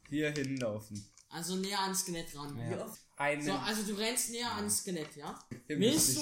hier 0.10 0.32
hinlaufen. 0.32 1.06
also 1.30 1.56
näher 1.58 1.80
ans 1.82 2.02
Skelett 2.02 2.36
ran. 2.36 2.58
Ja. 2.70 2.84
oft? 2.86 3.00
Einen. 3.18 3.46
So, 3.46 3.52
also 3.54 3.84
du 3.84 3.94
rennst 3.94 4.32
näher 4.32 4.52
ans 4.56 4.80
Skelett, 4.80 5.16
ja? 5.16 5.40
Willst 5.68 6.18
du, 6.18 6.22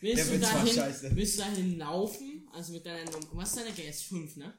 willst, 0.00 0.30
du 0.32 0.38
dahin, 0.38 0.94
willst 1.16 1.36
du 1.36 1.42
dahin 1.42 1.78
laufen? 1.78 2.48
Also 2.54 2.72
mit 2.72 2.86
deiner 2.86 3.04
Nummer. 3.10 3.26
Was 3.32 3.50
ist 3.50 3.58
deine 3.58 3.72
GS? 3.72 4.02
5, 4.04 4.36
ne? 4.36 4.54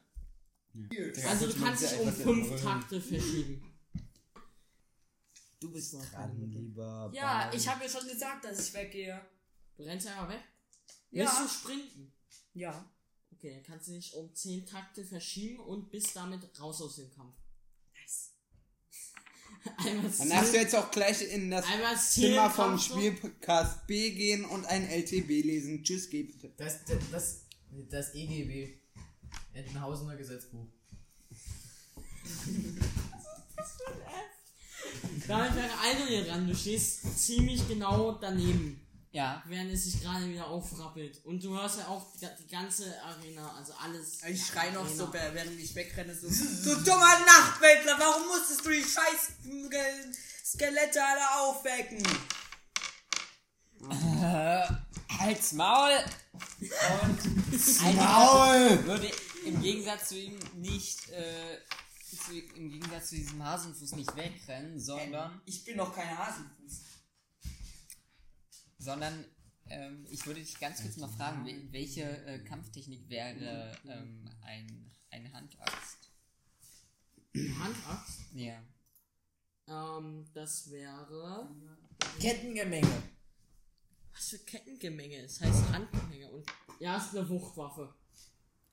Der 0.72 1.28
Also 1.28 1.46
du 1.48 1.54
kannst 1.58 1.82
dich 1.82 1.98
um 1.98 2.08
einfach 2.08 2.22
5 2.22 2.48
brüllen. 2.48 2.62
Takte 2.62 3.00
verschieben. 3.00 3.62
Du 5.60 5.70
bist 5.72 5.92
dran, 5.92 6.50
lieber. 6.50 7.10
Ja, 7.12 7.46
Baum. 7.46 7.56
ich 7.56 7.68
habe 7.68 7.84
ja 7.84 7.90
schon 7.90 8.08
gesagt, 8.08 8.44
dass 8.44 8.68
ich 8.68 8.74
weggehe. 8.74 9.20
Du 9.76 9.82
rennst 9.82 10.06
einfach 10.06 10.28
weg. 10.28 10.42
Ja. 11.10 11.24
Willst 11.24 11.40
du 11.40 11.48
sprinten? 11.48 12.12
Ja. 12.54 12.90
Okay, 13.32 13.54
dann 13.54 13.62
kannst 13.62 13.88
du 13.88 13.92
dich 13.92 14.14
um 14.14 14.34
10 14.34 14.66
Takte 14.66 15.04
verschieben 15.04 15.60
und 15.60 15.90
bist 15.90 16.14
damit 16.16 16.40
raus 16.60 16.80
aus 16.80 16.96
dem 16.96 17.10
Kampf. 17.10 17.36
Nice. 17.94 18.32
Einmal 19.78 20.10
Dann 20.18 20.28
darfst 20.30 20.54
du 20.54 20.58
jetzt 20.58 20.74
auch 20.74 20.90
gleich 20.90 21.22
in 21.30 21.50
das 21.50 21.66
Zimmer 22.12 22.46
im 22.46 22.52
vom. 22.52 22.78
Spielcast 22.78 23.86
B 23.86 24.12
gehen 24.12 24.44
und 24.44 24.64
ein 24.66 24.88
LTB 24.88 25.28
lesen. 25.28 25.82
Tschüss, 25.82 26.08
geht 26.08 26.32
bitte. 26.32 26.54
Das, 26.56 26.84
das, 26.84 26.98
das, 27.10 27.46
das 27.90 28.14
EGB. 28.14 28.79
Entenhausener 29.52 30.16
Gesetzbuch. 30.16 30.66
Damit 35.26 35.54
wäre 35.54 35.70
Aldo 35.82 36.04
hier 36.08 36.24
dran. 36.24 36.46
Du 36.48 36.54
stehst 36.54 37.18
ziemlich 37.26 37.66
genau 37.68 38.12
daneben, 38.12 38.80
Ja. 39.12 39.42
während 39.46 39.72
es 39.72 39.84
sich 39.84 40.00
gerade 40.00 40.28
wieder 40.28 40.46
aufrappelt. 40.46 41.24
Und 41.24 41.42
du 41.42 41.56
hörst 41.56 41.78
ja 41.78 41.88
auch 41.88 42.06
die, 42.20 42.26
die 42.42 42.48
ganze 42.48 43.00
Arena, 43.02 43.54
also 43.56 43.72
alles. 43.74 44.22
Ich 44.28 44.46
schrei 44.46 44.70
noch 44.70 44.84
Arena. 44.84 44.96
so, 44.96 45.12
während 45.12 45.58
ich 45.60 45.74
wegrenne, 45.74 46.14
so, 46.14 46.28
du 46.28 46.74
dummer 46.82 47.18
Nachtwäldler, 47.26 47.96
warum 47.98 48.26
musstest 48.28 48.64
du 48.64 48.70
die 48.70 48.82
scheiß 48.82 49.32
Skelette 50.44 51.00
alle 51.04 51.40
aufwecken? 51.42 52.02
Halt's 55.18 55.52
Maul! 55.52 55.90
Und 56.60 57.96
Maul! 57.96 58.84
würde 58.86 59.10
im 59.44 59.60
Gegensatz 59.60 60.08
zu 60.10 60.18
ihm 60.18 60.38
nicht, 60.54 61.08
äh, 61.10 61.58
zu, 62.24 62.38
im 62.38 62.70
Gegensatz 62.70 63.08
zu 63.10 63.16
diesem 63.16 63.42
Hasenfuß 63.44 63.92
nicht 63.96 64.14
wegrennen, 64.16 64.78
sondern, 64.78 65.40
Ich 65.46 65.64
bin 65.64 65.76
noch 65.76 65.94
kein 65.94 66.16
Hasenfuß. 66.16 66.80
sondern, 68.78 69.24
ähm, 69.66 70.06
ich 70.10 70.24
würde 70.26 70.40
dich 70.40 70.58
ganz 70.58 70.82
kurz 70.82 70.96
mal 70.96 71.08
fragen, 71.08 71.44
wel- 71.46 71.72
welche 71.72 72.02
äh, 72.26 72.38
Kampftechnik 72.44 73.08
wäre 73.08 73.72
ähm, 73.88 74.28
ein, 74.42 74.90
eine 75.10 75.32
Handaxt? 75.32 76.10
Handaxt. 77.34 78.20
Ja. 78.34 78.60
Ähm, 79.68 80.28
das 80.34 80.70
wäre. 80.70 81.48
Kettengemenge. 82.20 83.02
Was 84.20 84.28
für 84.28 84.38
Kettengemenge? 84.40 85.16
Es 85.16 85.40
heißt 85.40 85.72
Handgemenge. 85.72 86.30
Und 86.30 86.44
ja, 86.78 86.98
ist 86.98 87.16
eine 87.16 87.26
Wuchtwaffe. 87.30 87.94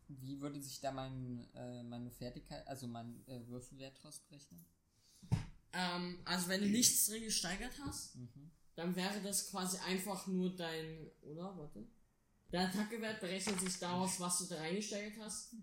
Wie 0.09 0.41
würde 0.41 0.61
sich 0.61 0.81
da 0.81 0.91
mein, 0.91 1.47
äh, 1.55 1.83
meine 1.83 2.11
Fertigkeit, 2.11 2.67
also 2.67 2.85
mein 2.85 3.23
äh, 3.27 3.47
Würfelwert 3.47 4.03
rausberechnen? 4.03 4.65
Ähm, 5.71 6.19
also 6.25 6.49
wenn 6.49 6.61
du 6.61 6.67
nichts 6.67 7.05
drin 7.05 7.23
gesteigert 7.23 7.71
hast, 7.85 8.15
Mhm. 8.17 8.51
dann 8.75 8.93
wäre 8.97 9.21
das 9.21 9.49
quasi 9.49 9.77
einfach 9.77 10.27
nur 10.27 10.53
dein. 10.53 11.09
Oder? 11.21 11.57
Warte. 11.57 11.87
Dein 12.51 12.67
Attackewert 12.67 13.21
berechnet 13.21 13.61
sich 13.61 13.79
daraus, 13.79 14.19
was 14.19 14.39
du 14.39 14.45
da 14.53 14.57
reingesteigert 14.57 15.17
hast, 15.19 15.55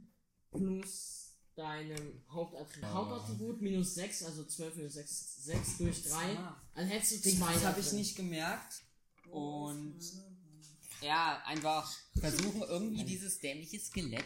plus 0.51 1.37
deinem 1.57 2.23
Hauptattribut. 2.31 2.89
Hauptattribut 2.89 3.61
minus 3.61 3.95
6, 3.97 4.23
also 4.25 4.45
12 4.47 4.77
minus 4.77 4.95
6, 4.95 5.45
6 5.45 5.79
durch 5.79 6.03
3. 6.05 6.39
Dann 6.75 6.87
hättest 6.87 7.23
du 7.27 7.37
2 7.37 7.53
Das 7.53 7.65
habe 7.67 7.81
ich 7.81 7.93
nicht 7.93 8.17
gemerkt. 8.17 8.84
Und 9.35 9.99
ja, 11.03 11.43
einfach 11.45 11.91
versuchen 12.21 12.63
irgendwie 12.63 13.05
dieses 13.05 13.39
dämliche 13.41 13.79
Skelett 13.81 14.25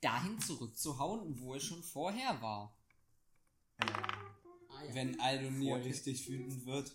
dahin 0.00 0.40
zurückzuhauen, 0.40 1.38
wo 1.40 1.54
es 1.54 1.64
schon 1.64 1.82
vorher 1.82 2.40
war. 2.40 2.74
Ah, 3.78 4.84
ja. 4.86 4.94
Wenn 4.94 5.20
Aldonir 5.20 5.76
richtig 5.84 6.28
wütend 6.28 6.64
wird. 6.66 6.94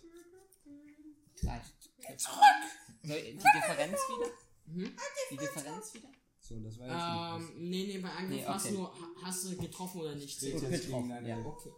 Soll 3.06 3.22
die 3.22 3.34
Differenz 3.38 4.00
wieder? 4.10 4.32
Mhm. 4.66 4.96
Die 5.32 5.38
Differenz 5.38 5.94
wieder? 5.94 6.10
So, 6.40 6.60
das 6.60 6.78
war 6.80 7.38
jetzt 7.38 7.50
Ähm, 7.50 7.70
nee, 7.70 7.86
nee, 7.88 7.98
bei 8.00 8.10
Angriff 8.10 8.38
Nee, 8.40 8.46
hast 8.46 8.66
okay. 8.66 8.74
du 8.76 8.80
nur, 8.82 8.94
ha- 9.00 9.10
hast 9.24 9.46
du 9.46 9.58
getroffen 9.58 10.02
oder 10.02 10.16
nicht. 10.16 10.40
Gut, 10.40 10.70
getroffen, 10.70 11.26
ja. 11.26 11.38
Okay, 11.46 11.72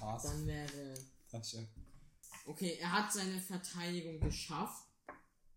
Hass- 0.00 0.22
dann 0.24 0.46
wäre. 0.46 0.94
Tasche. 1.30 1.68
Okay, 2.44 2.76
er 2.80 2.92
hat 2.92 3.12
seine 3.12 3.40
Verteidigung 3.40 4.20
geschafft. 4.20 4.84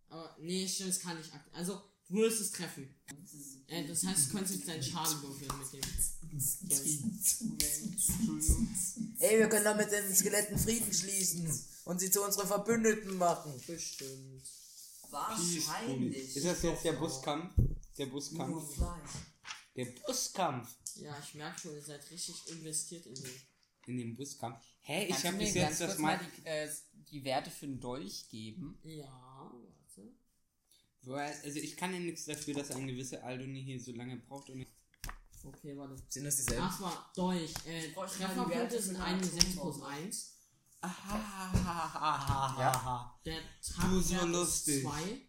Aber, 0.10 0.36
nee, 0.40 0.68
stimmt, 0.68 0.92
es 0.92 1.00
kann 1.02 1.18
nicht. 1.18 1.34
akt- 1.34 1.54
Also, 1.54 1.82
du 2.08 2.16
wirst 2.16 2.40
es 2.42 2.52
treffen. 2.52 2.96
Äh, 3.68 3.86
das 3.88 4.06
heißt, 4.06 4.30
du 4.32 4.38
kannst 4.38 4.54
jetzt 4.56 4.68
deinen 4.68 4.82
Schaden 4.84 5.22
würfeln 5.22 5.52
mit 5.60 5.74
dem. 5.74 5.82
Ey, 9.20 9.40
wir 9.40 9.50
können 9.50 9.66
doch 9.66 9.76
mit 9.76 9.92
den 9.92 10.16
Skeletten 10.16 10.58
Frieden 10.58 10.94
schließen 10.94 11.66
und 11.86 12.00
sie 12.00 12.10
zu 12.12 12.24
unseren 12.24 12.48
Verbündeten 12.48 13.18
machen. 13.18 13.54
Bestimmt. 13.66 14.44
Wahrscheinlich. 15.10 16.36
Ist 16.36 16.46
das 16.46 16.62
jetzt 16.64 16.84
der 16.86 16.94
Buskampf? 16.94 17.54
Der 17.98 18.06
Nur 18.08 18.16
Buskampf? 18.16 18.76
Fleisch. 18.76 19.12
Der 19.76 19.86
Buskampf. 20.06 20.70
Ja, 20.96 21.18
ich 21.22 21.34
merke 21.36 21.60
schon, 21.60 21.74
ihr 21.76 21.82
seid 21.82 22.10
richtig 22.12 22.36
investiert 22.48 23.06
in 23.06 23.16
den. 23.16 23.32
In 23.88 23.98
den 23.98 24.16
Buskampf. 24.16 24.64
Hä, 24.88 25.04
ich 25.04 25.10
Kannst 25.10 25.24
du 25.24 25.28
habe 25.28 25.38
mir 25.38 25.44
bis 25.44 25.54
ganz 25.56 25.70
jetzt 25.70 25.82
das 25.82 25.88
kurz 25.90 26.00
mal 26.00 26.18
die, 26.38 26.46
äh, 26.46 26.70
die 27.12 27.24
Werte 27.26 27.52
für 27.52 27.68
den 27.68 27.80
Dolch 27.82 28.30
geben? 28.30 28.80
Ja, 28.84 29.52
warte. 31.04 31.38
Also 31.44 31.60
ich 31.60 31.76
kann 31.76 31.94
ja 31.94 32.00
nichts 32.00 32.24
dafür, 32.24 32.54
dass 32.54 32.72
ein 32.72 32.88
gewisser 32.88 33.22
Aldonir 33.24 33.62
hier 33.64 33.82
so 33.82 33.92
lange 33.92 34.16
braucht. 34.16 34.50
Und 34.50 34.62
ich 34.62 34.68
Okay, 35.44 35.76
warte. 35.78 35.96
Sind 36.08 36.24
das 36.24 36.38
dieselben? 36.38 36.64
Erstmal 36.64 36.94
Dolch. 37.16 37.54
Äh, 37.66 37.92
Trefferpunkte 37.92 38.82
sind 38.82 38.96
für 38.98 39.04
eine 39.04 39.22
den 39.22 39.30
6 39.30 39.46
Atombomben. 39.58 39.80
plus 39.82 39.90
1. 39.90 40.34
ja. 42.58 43.20
Der 43.26 43.40
Du 43.90 44.00
so 44.02 44.26
lustig. 44.26 44.76
ist 44.78 44.84
2. 44.84 45.22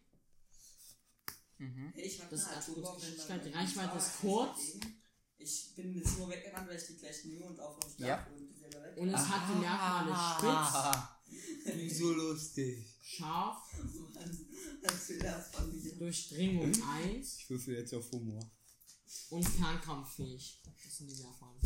Mhm. 1.59 1.93
Ich 1.97 2.21
hab 2.23 2.31
Das 2.31 2.47
eine 2.47 2.59
ist 2.59 2.69
Atombombe 2.69 2.89
absolut 2.91 3.09
in 3.09 3.17
Geschwindigkeit. 3.17 3.29
meinem 3.29 3.53
Die 3.53 3.59
Reichweite 3.59 3.87
Inventar, 3.87 3.97
ist 3.99 4.21
kurz. 4.21 4.59
deswegen. 4.59 5.03
Ich 5.39 5.75
bin 5.77 5.95
jetzt 5.97 6.19
nur 6.19 6.29
weggerannt, 6.29 6.69
weil 6.69 6.77
ich 6.77 6.87
die 6.87 6.97
gleich 6.97 7.25
nehme 7.25 7.45
und 7.47 7.61
auf 7.61 7.79
dem 7.79 8.05
Ja. 8.07 8.27
Und 8.27 8.57
selber 8.59 8.83
weg. 8.85 8.97
Und 8.97 9.09
es 9.09 9.21
hat 9.29 9.49
die 9.55 9.61
Merkmale 9.61 11.09
spitz, 11.63 11.99
so 11.99 12.13
lustig. 12.13 12.87
scharf. 13.03 13.59
Durchdringung 15.99 16.73
1 16.83 17.37
Ich 17.39 17.51
würfel 17.51 17.75
jetzt 17.77 17.95
auf 17.95 18.11
Humor. 18.13 18.51
und 19.31 19.49
fernkampffähig. 19.49 20.61
Das 20.85 20.97
sind 20.99 21.11
die 21.11 21.23
Merkmale. 21.23 21.59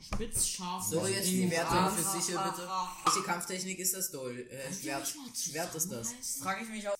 Spitz, 0.00 0.46
scharf, 0.46 0.84
So, 0.88 1.06
jetzt 1.06 1.28
die 1.28 1.50
Werte 1.50 1.92
für 1.94 2.20
sicher 2.20 2.42
bitte. 2.50 2.68
Welche 3.04 3.22
Kampftechnik 3.26 3.78
ist 3.78 3.94
das, 3.94 4.10
Doll? 4.10 4.38
Äh, 4.38 4.72
Schwert. 4.72 5.14
Schwert 5.36 5.74
ist 5.74 5.88
das. 5.90 6.12
Frage 6.40 6.64
ich 6.64 6.70
mich 6.70 6.88
auch. 6.88 6.96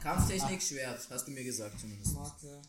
Kampftechnik, 0.00 0.62
Schwert, 0.62 1.06
hast 1.10 1.26
du 1.26 1.30
mir 1.32 1.44
gesagt 1.44 1.80
zumindest. 1.80 2.14
Warte. 2.14 2.62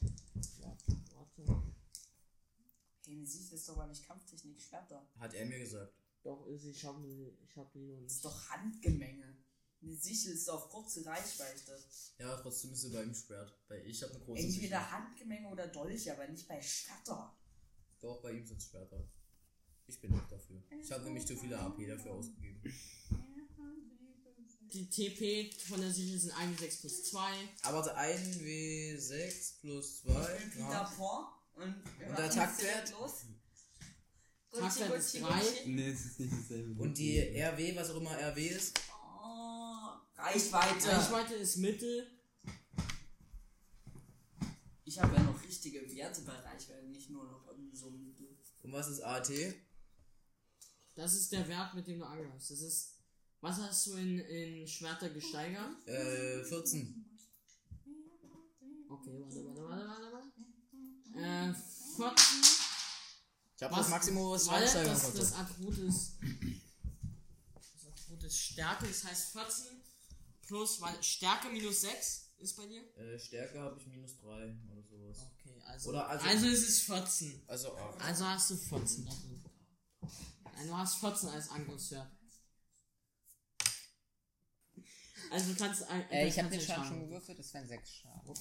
Die 3.07 3.25
Sicht 3.25 3.51
ist 3.53 3.67
doch 3.69 3.77
aber 3.77 3.87
nicht 3.87 4.05
Kampftechnik, 4.05 4.59
Schwerter. 4.61 5.07
Hat 5.17 5.33
er 5.33 5.45
mir 5.45 5.59
gesagt. 5.59 5.93
Doch, 6.23 6.45
ist, 6.47 6.65
ich 6.65 6.83
hab, 6.83 6.97
ich 7.05 7.55
hab 7.55 7.71
die 7.71 7.79
noch 7.87 8.01
Das 8.03 8.11
ist 8.11 8.15
nicht. 8.15 8.25
doch 8.25 8.49
Handgemenge. 8.49 9.37
Eine 9.81 9.95
Sichel 9.95 10.33
ist 10.33 10.49
auf 10.49 10.69
kurze 10.69 11.05
Reichweite. 11.05 11.79
Ja, 12.17 12.35
trotzdem 12.37 12.73
ist 12.73 12.83
er 12.83 12.89
bei 12.89 13.03
ihm 13.03 13.13
Schwert. 13.13 13.53
Bei 13.67 13.81
ich 13.85 14.01
habe 14.03 14.13
eine 14.15 14.23
große 14.25 14.41
Entweder 14.41 14.79
Sichel. 14.79 14.91
Handgemenge 14.91 15.49
oder 15.49 15.67
Dolche, 15.67 16.11
aber 16.13 16.27
nicht 16.27 16.47
bei 16.47 16.61
Schwerter. 16.61 17.33
Doch, 18.01 18.21
bei 18.21 18.31
ihm 18.33 18.45
sind 18.45 18.61
Schwerter. 18.61 19.07
Ich 19.85 20.01
bin 20.01 20.11
nicht 20.11 20.29
dafür. 20.31 20.61
Ich 20.81 20.91
habe 20.91 21.03
nämlich 21.05 21.25
zu 21.25 21.37
viele 21.37 21.57
AP 21.59 21.77
dafür 21.87 22.11
ausgegeben. 22.13 22.61
Die 24.73 24.89
TP 24.89 25.49
von 25.69 25.79
der 25.79 25.91
Sichel 25.91 26.19
sind 26.19 26.31
1 26.37 26.59
6 26.59 26.77
plus 26.81 27.03
2. 27.05 27.31
Aber 27.63 27.81
der 27.83 27.97
1W6 27.97 29.59
plus 29.61 29.95
Ich 29.99 30.03
bin 30.03 30.13
2. 30.13 30.33
Peter 30.51 30.59
Ja. 30.69 30.93
Und, 31.57 31.75
Und 32.09 32.17
der 32.17 32.29
direkt 32.29 32.91
los. 32.91 33.25
Taktwert 34.51 34.91
Gucci, 34.91 35.19
Gucci, 35.19 35.19
drei. 35.21 35.39
Gucci. 35.39 35.69
Nee, 35.69 35.89
es 35.89 36.05
ist 36.05 36.19
nicht 36.19 36.33
dasselbe. 36.33 36.81
Und 36.81 36.97
die 36.97 37.19
RW, 37.19 37.75
was 37.75 37.89
auch 37.91 37.97
immer 37.97 38.11
RW 38.11 38.47
ist. 38.47 38.79
Oh, 38.89 40.21
Reichweite. 40.21 40.87
Reichweite 40.87 41.35
ist 41.35 41.57
Mittel. 41.57 42.07
Ich 44.85 44.99
habe 45.01 45.15
ja 45.15 45.23
noch 45.23 45.43
richtige 45.43 45.81
Werte 45.95 46.21
bei 46.21 46.33
Reichweite, 46.33 46.87
nicht 46.87 47.09
nur 47.09 47.25
noch 47.25 47.47
irgendwie 47.47 47.75
so 47.75 47.89
Mittel. 47.89 48.37
Und 48.63 48.71
was 48.71 48.87
ist 48.87 49.01
AT? 49.01 49.29
Das 50.95 51.13
ist 51.13 51.31
der 51.31 51.47
Wert, 51.47 51.73
mit 51.75 51.87
dem 51.87 51.99
du 51.99 52.05
angreifst. 52.05 52.51
Das 52.51 52.61
ist. 52.61 52.93
Was 53.41 53.57
hast 53.57 53.85
du 53.85 53.93
in, 53.97 54.19
in 54.19 54.67
Schwerter 54.67 55.09
gesteigert? 55.09 55.87
Äh, 55.87 56.43
14. 56.43 57.05
Okay, 58.89 59.19
warte, 59.19 59.45
warte, 59.45 59.61
warte, 59.61 59.87
warte. 59.87 60.06
Äh, 61.17 61.53
14. 61.95 62.15
Ich 63.57 63.63
habe 63.63 63.75
das 63.75 63.89
Warte, 63.89 64.11
Schweinsteiger 64.39 64.89
das, 64.89 65.13
das 65.13 65.33
Attribut 65.33 65.77
ist. 65.79 66.11
Das 67.53 67.85
Attribut 67.87 68.23
ist 68.23 68.37
Stärke, 68.39 68.87
das 68.87 69.03
heißt 69.03 69.31
14 69.31 69.65
plus, 70.43 70.79
weil 70.81 71.01
Stärke 71.03 71.49
minus 71.49 71.81
6 71.81 72.31
ist 72.37 72.55
bei 72.55 72.67
dir? 72.67 72.83
äh, 72.97 73.17
Stärke 73.17 73.59
habe 73.59 73.79
ich 73.79 73.87
minus 73.87 74.15
3 74.17 74.55
oder 74.71 74.83
sowas. 74.83 75.17
Okay, 75.39 75.59
also. 75.65 75.89
Oder 75.89 76.07
also- 76.07 76.25
also 76.27 76.47
ist 76.47 76.69
es 76.69 76.79
14. 76.81 77.41
Also 77.47 77.75
8. 77.75 78.01
Also 78.01 78.25
hast 78.27 78.49
du 78.51 78.55
14 78.55 79.05
da 79.05 79.11
drin. 79.11 79.43
Nein, 80.53 80.67
du 80.67 80.77
hast 80.77 80.95
14 80.97 81.29
als 81.29 81.49
Angriffswert. 81.49 82.11
Also 85.31 85.51
du 85.53 85.55
kannst. 85.57 85.81
Äh, 85.81 86.21
du 86.21 86.27
ich 86.27 86.39
habe 86.39 86.49
den 86.49 86.61
Schaden 86.61 86.75
Schaden 86.83 86.87
schon 86.87 86.99
gewürfelt, 87.01 87.39
das 87.39 87.53
wären 87.53 87.67
6 87.67 87.89
Schaden. 87.91 88.33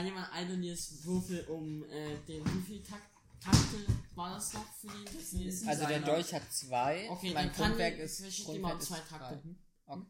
Kann 0.00 0.06
jemand 0.06 0.32
Aldoniers 0.32 1.04
Würfel 1.04 1.44
um 1.48 1.84
äh, 1.84 2.16
den 2.26 2.42
wie 2.46 2.62
viel 2.66 2.82
Takt, 2.82 3.02
Takte 3.38 3.84
war 4.14 4.34
das 4.34 4.54
noch 4.54 4.64
für 4.74 4.86
die? 4.86 5.36
Die 5.36 5.44
ist- 5.44 5.66
Also 5.68 5.86
der. 5.86 6.00
Dolch 6.00 6.32
hat 6.32 6.50
2. 6.50 7.10
okay, 7.10 7.34
mein 7.34 7.48
dann 7.48 7.52
kann 7.54 7.68
Grundwerk 7.72 7.94
ich, 7.96 8.00
ist 8.00 8.20
ich 8.22 8.44
Grundwert 8.46 8.82
zwei 8.82 8.96
Takte. 9.00 9.34
drei. 9.34 9.42
Hm? 9.42 9.56
Okay. 9.84 10.06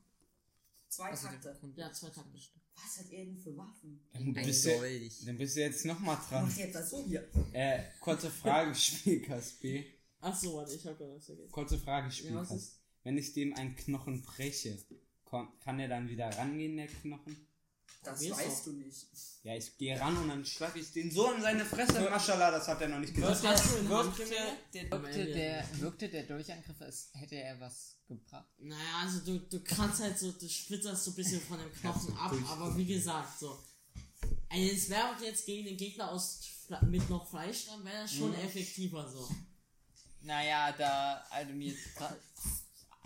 Zwei 0.88 1.11
Also 1.11 1.26
Takte. 1.26 1.59
Ja, 1.74 1.93
zwei 1.93 2.11
Takte. 2.11 2.30
Was 2.76 2.99
hat 3.01 3.11
er 3.11 3.24
denn 3.24 3.36
für 3.36 3.57
Waffen? 3.57 4.01
Dann 4.12 4.22
Ein 4.28 4.32
bist, 4.47 4.64
du, 4.64 4.68
Dolch. 4.70 5.24
dann 5.26 5.38
bist 5.38 5.57
du 5.57 5.61
jetzt 5.61 5.84
nochmal 5.84 6.16
Mach 6.16 6.28
dran. 6.28 6.55
jetzt 6.57 6.74
das 6.76 6.91
so 6.91 7.05
hier. 7.05 7.28
Äh, 7.53 7.82
kurze 7.99 8.30
Frage, 8.30 8.72
Spielkast 8.76 9.61
B. 9.61 9.84
Achso, 10.20 10.55
warte, 10.57 10.72
ich 10.74 10.86
hab 10.86 10.97
gerade 10.99 11.16
was 11.16 11.26
vergessen. 11.26 11.51
Kurze 11.51 11.78
Frage, 11.80 12.05
Ja, 12.05 12.11
was 12.11 12.16
Spielkast. 12.16 12.53
ist? 12.53 12.80
Wenn 13.03 13.18
ich 13.18 13.32
dem 13.32 13.55
einen 13.57 13.74
Knochen 13.74 14.22
breche, 14.22 14.78
kann 15.59 15.80
er 15.80 15.88
dann 15.88 16.09
wieder 16.09 16.28
rangehen, 16.38 16.76
der 16.76 16.86
Knochen? 16.86 17.36
Das 18.03 18.18
Probier's 18.18 18.38
weißt 18.38 18.59
doch. 18.61 18.64
du 18.64 18.72
nicht. 18.72 19.07
Ja, 19.43 19.55
ich 19.57 19.76
gehe 19.78 19.99
ran 19.99 20.16
und 20.16 20.28
dann 20.28 20.45
schlag 20.45 20.74
ich 20.76 20.93
den 20.93 21.11
so 21.11 21.32
in 21.32 21.43
seine 21.43 21.64
Fresse. 21.64 22.01
Maschallah, 22.01 22.51
das 22.51 22.68
hat 22.68 22.80
er 22.80 22.88
noch 22.88 22.99
nicht 22.99 23.14
gesagt. 23.14 23.43
Wirkte 23.43 23.95
Handgemenge? 23.95 24.57
der, 24.72 24.91
wirkte, 24.91 25.24
der, 25.26 25.80
wirkte 25.80 26.09
der 26.09 26.22
Durchangriff, 26.24 26.80
als 26.80 27.09
hätte 27.14 27.36
er 27.36 27.59
was 27.61 27.97
gebracht. 28.09 28.47
Naja, 28.59 29.01
also 29.03 29.20
du, 29.20 29.38
du 29.38 29.61
kannst 29.61 30.01
halt 30.03 30.18
so, 30.18 30.32
du 30.32 30.49
splitterst 30.49 31.05
so 31.05 31.11
ein 31.12 31.14
bisschen 31.14 31.41
von 31.41 31.59
dem 31.59 31.72
Knochen 31.72 32.16
ab, 32.16 32.34
aber 32.49 32.76
wie 32.76 32.86
gesagt, 32.86 33.38
so. 33.38 33.59
Also 34.49 34.72
es 34.72 34.88
wäre 34.91 35.11
auch 35.14 35.20
jetzt 35.20 35.47
gegen 35.47 35.66
den 35.66 35.76
Gegner 35.76 36.11
aus 36.11 36.41
mit 36.88 37.09
noch 37.09 37.28
Fleisch, 37.28 37.66
dann 37.66 37.84
wäre 37.84 38.03
das 38.03 38.12
schon 38.14 38.34
effektiver 38.34 39.09
so. 39.09 39.28
Naja, 40.22 40.72
da 40.72 41.24
Aldemir 41.30 41.74
tra- 41.97 42.16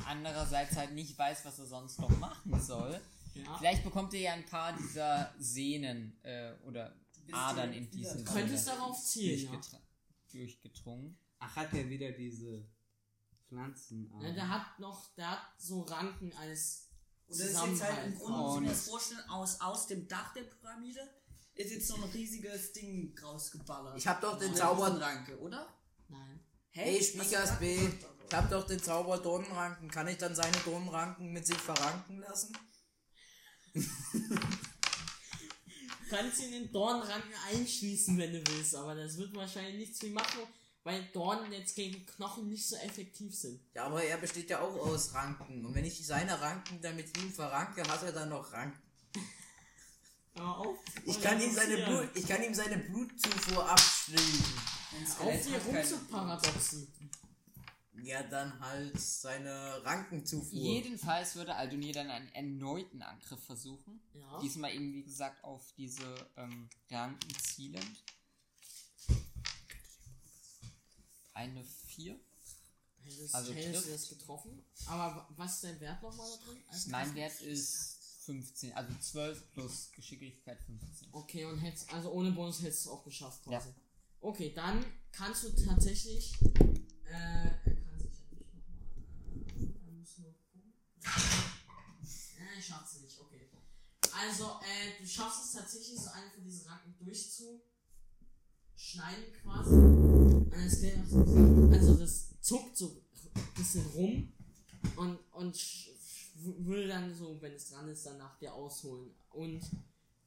andererseits 0.06 0.74
halt 0.76 0.92
nicht 0.92 1.16
weiß, 1.16 1.44
was 1.44 1.58
er 1.58 1.66
sonst 1.66 1.98
noch 2.00 2.10
machen 2.18 2.60
soll. 2.60 3.00
Ja. 3.34 3.56
Vielleicht 3.58 3.82
bekommt 3.84 4.14
er 4.14 4.20
ja 4.20 4.32
ein 4.34 4.46
paar 4.46 4.72
dieser 4.76 5.34
Sehnen 5.38 6.18
äh, 6.22 6.54
oder 6.64 6.94
Adern 7.32 7.72
in 7.72 7.84
wieder 7.92 8.12
diese 8.14 8.24
dran. 8.24 8.34
Könntest 8.36 8.68
darauf 8.68 9.02
zielen, 9.04 9.40
ja. 9.40 9.50
durchgetra- 9.58 9.80
durchgedrungen. 10.32 11.18
Ach, 11.38 11.56
hat 11.56 11.72
er 11.74 11.88
wieder 11.88 12.12
diese 12.12 12.66
Pflanzen. 13.48 14.10
ja. 14.22 14.32
Der 14.32 14.48
hat 14.48 14.78
noch, 14.78 15.14
der 15.16 15.30
hat 15.32 15.42
so 15.58 15.82
Ranken 15.82 16.32
als 16.34 16.88
Und 17.26 17.38
das 17.38 17.46
ist 17.48 17.66
jetzt 17.66 17.82
halt 17.82 18.06
im 18.06 18.14
Grunde, 18.18 18.38
muss 18.38 18.54
ich 18.56 18.60
mir 18.62 18.68
das 18.68 18.88
vorstellen, 18.88 19.28
aus, 19.28 19.60
aus 19.60 19.86
dem 19.86 20.06
Dach 20.08 20.32
der 20.34 20.42
Pyramide 20.42 21.00
ist 21.54 21.70
jetzt 21.70 21.86
so 21.88 21.96
ein 21.96 22.04
riesiges 22.04 22.72
Ding 22.72 23.16
rausgeballert. 23.22 23.96
Ich 23.96 24.06
hab 24.06 24.20
doch 24.20 24.38
den 24.38 24.48
Eine 24.48 24.56
Zauber. 24.58 24.86
Riesenranke, 24.88 25.38
oder? 25.40 25.68
Nein. 26.08 26.40
Hey, 26.70 27.02
Spielgast 27.02 27.46
sagt 27.48 27.60
B. 27.60 27.78
Ich 28.28 28.34
hab 28.34 28.50
doch 28.50 28.66
den 28.66 28.82
Zauber 28.82 29.18
Dornenranken. 29.18 29.88
Kann 29.88 30.08
ich 30.08 30.18
dann 30.18 30.34
seine 30.34 30.56
Dornenranken 30.64 31.32
mit 31.32 31.46
sich 31.46 31.56
verranken 31.56 32.18
lassen? 32.18 32.56
Du 33.74 33.80
kannst 36.10 36.40
ihn 36.42 36.52
in 36.52 36.72
Dornranken 36.72 37.32
einschließen, 37.52 38.16
wenn 38.16 38.32
du 38.32 38.46
willst, 38.46 38.76
aber 38.76 38.94
das 38.94 39.18
wird 39.18 39.34
wahrscheinlich 39.34 39.74
nichts 39.74 39.98
viel 39.98 40.12
machen, 40.12 40.42
weil 40.84 41.04
Dornen 41.12 41.52
jetzt 41.52 41.74
gegen 41.74 42.06
Knochen 42.06 42.48
nicht 42.48 42.68
so 42.68 42.76
effektiv 42.76 43.34
sind. 43.34 43.60
Ja, 43.74 43.86
aber 43.86 44.04
er 44.04 44.18
besteht 44.18 44.50
ja 44.50 44.60
auch 44.60 44.76
aus 44.76 45.14
Ranken. 45.14 45.66
Und 45.66 45.74
wenn 45.74 45.84
ich 45.84 46.06
seine 46.06 46.40
Ranken 46.40 46.80
dann 46.80 46.94
mit 46.94 47.18
ihm 47.18 47.32
verranke, 47.32 47.82
hat 47.88 48.04
er 48.04 48.12
dann 48.12 48.28
noch 48.28 48.52
Ranken. 48.52 48.80
Auf, 50.40 50.78
Ich 51.04 51.22
kann 51.22 51.40
ihm 51.40 51.52
seine, 51.52 51.76
Blut, 51.76 52.08
ich 52.14 52.26
kann 52.26 52.42
ihm 52.42 52.54
seine 52.54 52.78
Blutzufuhr 52.78 53.68
abschneiden. 53.68 54.44
Ein 55.20 55.28
auf 55.28 55.46
die 55.46 55.54
rumzuparadoxen. 55.54 56.92
Ja, 58.02 58.22
dann 58.24 58.58
halt 58.60 59.00
seine 59.00 59.84
Rankenzufuhr. 59.84 60.52
Jedenfalls 60.52 61.36
würde 61.36 61.54
Aldonir 61.54 61.92
dann 61.92 62.10
einen 62.10 62.28
erneuten 62.32 63.02
Angriff 63.02 63.42
versuchen. 63.44 64.00
Ja. 64.14 64.40
Diesmal 64.40 64.74
eben, 64.74 64.92
wie 64.94 65.04
gesagt, 65.04 65.42
auf 65.44 65.72
diese 65.76 66.04
ähm, 66.36 66.68
Ranken 66.90 67.34
zielend. 67.38 68.02
Eine 71.32 71.64
4. 71.64 72.18
Das 73.04 73.34
Also 73.34 73.52
also 73.52 73.52
hättest 73.54 73.74
du 73.86 73.88
trifft. 73.90 73.94
das 73.94 74.08
getroffen. 74.18 74.64
Aber 74.86 75.16
wa- 75.16 75.28
was 75.36 75.54
ist 75.56 75.64
dein 75.64 75.80
Wert 75.80 76.02
nochmal 76.02 76.28
da 76.30 76.46
drin? 76.46 76.58
Als 76.68 76.86
Mein 76.86 77.02
Treffen? 77.04 77.16
Wert 77.16 77.40
ist 77.42 77.98
15, 78.24 78.72
also 78.72 78.92
12 79.00 79.50
plus 79.52 79.90
Geschicklichkeit 79.92 80.58
15. 80.64 81.08
Okay, 81.12 81.44
und 81.44 81.58
hättest, 81.58 81.92
also 81.92 82.10
ohne 82.12 82.30
Bonus 82.32 82.62
hättest 82.62 82.86
du 82.86 82.90
es 82.90 82.94
auch 82.96 83.04
geschafft 83.04 83.42
quasi. 83.44 83.68
Ja. 83.68 83.74
Okay, 84.20 84.52
dann 84.54 84.84
kannst 85.12 85.44
du 85.44 85.50
tatsächlich. 85.50 86.32
Äh, 87.04 87.10
er 87.10 87.58
kann 87.64 88.00
sich 88.00 88.18
ja 88.20 88.36
nicht 88.38 88.54
nochmal. 88.54 88.86
Äh, 89.58 89.86
er 89.86 89.92
muss 89.92 90.18
nur 90.18 90.32
gucken. 90.32 90.72
Äh, 91.04 92.58
ich 92.58 92.66
schaff's 92.66 93.00
nicht, 93.00 93.18
okay. 93.20 93.48
Also, 94.12 94.44
äh, 94.62 95.00
du 95.02 95.06
schaffst 95.08 95.44
es 95.44 95.52
tatsächlich, 95.52 95.98
so 95.98 96.10
eine 96.10 96.30
von 96.30 96.44
diesen 96.44 96.66
Ranken 96.68 96.94
durchzuschneiden 97.04 97.64
quasi. 99.42 99.70
Und 99.74 100.70
Skelett 100.70 101.10
macht 101.10 101.26
so- 101.28 101.72
Also, 101.72 101.94
das 101.96 102.28
zuckt 102.40 102.76
so 102.76 103.02
ein 103.34 103.54
bisschen 103.56 103.84
rum 103.86 104.32
und, 104.96 105.18
und 105.32 105.88
will 106.36 106.86
dann 106.88 107.14
so, 107.14 107.40
wenn 107.40 107.52
es 107.54 107.70
dran 107.70 107.88
ist, 107.88 108.04
dann 108.06 108.18
nach 108.18 108.38
dir 108.38 108.52
ausholen. 108.54 109.10
Und 109.30 109.62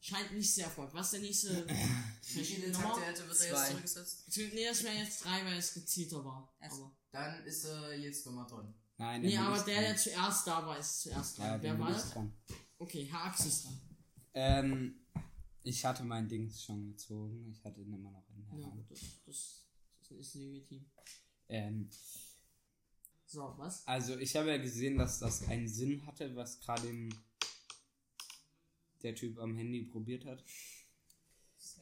scheint 0.01 0.33
nicht 0.33 0.53
sehr 0.53 0.65
erfolgt. 0.65 0.93
Was 0.93 1.07
ist 1.07 1.13
der 1.13 1.19
nächste? 1.21 1.67
Wie 2.33 2.43
viele 2.43 2.71
Nummer? 2.71 2.83
Takte 2.85 3.01
hätte 3.05 3.27
wird 3.27 3.39
er 3.41 3.47
jetzt 3.47 3.67
zurückgesetzt? 3.69 4.23
Nee, 4.53 4.65
das 4.67 4.83
wäre 4.83 4.95
jetzt 4.95 5.23
drei, 5.23 5.45
weil 5.45 5.57
es 5.57 5.73
gezielter 5.73 6.23
war. 6.25 6.53
Ach 6.59 6.71
so. 6.71 6.83
Aber, 6.83 6.91
Dann 7.11 7.45
ist 7.45 7.63
er 7.65 7.95
jetzt 7.97 8.25
nochmal 8.25 8.47
dran. 8.47 8.73
Nein, 8.99 9.21
nee, 9.21 9.37
aber 9.37 9.59
der, 9.63 9.81
der 9.81 9.97
zuerst 9.97 10.47
da 10.47 10.65
war, 10.65 10.77
ist 10.79 11.01
zuerst 11.01 11.37
dran. 11.37 11.47
Ja, 11.47 11.61
Wer 11.61 11.79
war 11.79 11.91
das? 11.91 12.11
dran. 12.11 12.33
Okay, 12.79 13.03
Herr 13.05 13.25
Axel 13.25 13.47
ist 13.47 13.65
dran. 13.65 13.79
Ähm, 14.33 14.95
ich 15.63 15.85
hatte 15.85 16.03
mein 16.03 16.27
Ding 16.27 16.51
schon 16.51 16.87
gezogen. 16.87 17.47
Ich 17.51 17.63
hatte 17.63 17.81
ihn 17.81 17.93
immer 17.93 18.11
noch 18.11 18.27
in 18.29 18.43
der 18.47 18.59
Ja, 18.59 18.71
Hand. 18.71 18.89
das, 18.89 18.99
das, 19.25 19.65
das 19.99 20.11
ist 20.11 20.35
legitim. 20.35 20.85
Ähm, 21.49 21.89
So, 23.27 23.53
was? 23.57 23.85
also 23.87 24.17
ich 24.17 24.35
habe 24.35 24.49
ja 24.49 24.57
gesehen, 24.57 24.97
dass 24.97 25.19
das 25.19 25.47
einen 25.47 25.67
Sinn 25.67 26.03
hatte, 26.07 26.35
was 26.35 26.59
gerade 26.59 27.09
der 29.03 29.13
Typ 29.15 29.37
am 29.39 29.55
Handy 29.55 29.83
probiert 29.83 30.25
hat. 30.25 30.43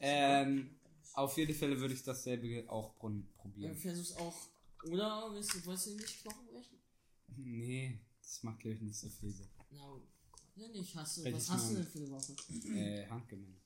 Ähm, 0.00 0.78
auf 1.14 1.36
jeden 1.38 1.54
Fälle 1.54 1.80
würde 1.80 1.94
ich 1.94 2.02
dasselbe 2.02 2.68
auch 2.70 2.94
pro- 2.96 3.08
Du 3.08 3.22
probieren. 3.38 3.74
versuchst 3.76 4.18
auch. 4.18 4.34
Oder 4.84 5.30
willst 5.32 5.54
du, 5.54 5.64
wolltest 5.66 5.86
du 5.86 5.96
nicht 5.96 6.20
Knochen 6.22 6.46
brechen? 6.46 6.75
Nee, 7.28 8.00
das 8.22 8.42
macht 8.42 8.60
glaube 8.60 8.76
ich 8.76 8.82
nicht 8.82 8.98
so 8.98 9.08
viel 9.08 9.30
Sinn. 9.32 9.48
Na, 9.70 10.00
ja 10.56 10.68
nicht. 10.68 10.94
Hast 10.96 11.18
du, 11.18 11.24
Welches 11.24 11.48
was 11.48 11.56
hast 11.56 11.70
du 11.70 11.74
Mal? 11.74 11.82
denn 11.82 11.92
für 11.92 11.98
eine 11.98 12.10
Waffe? 12.12 12.36
Äh, 12.74 13.06
Handgemenge. 13.08 13.56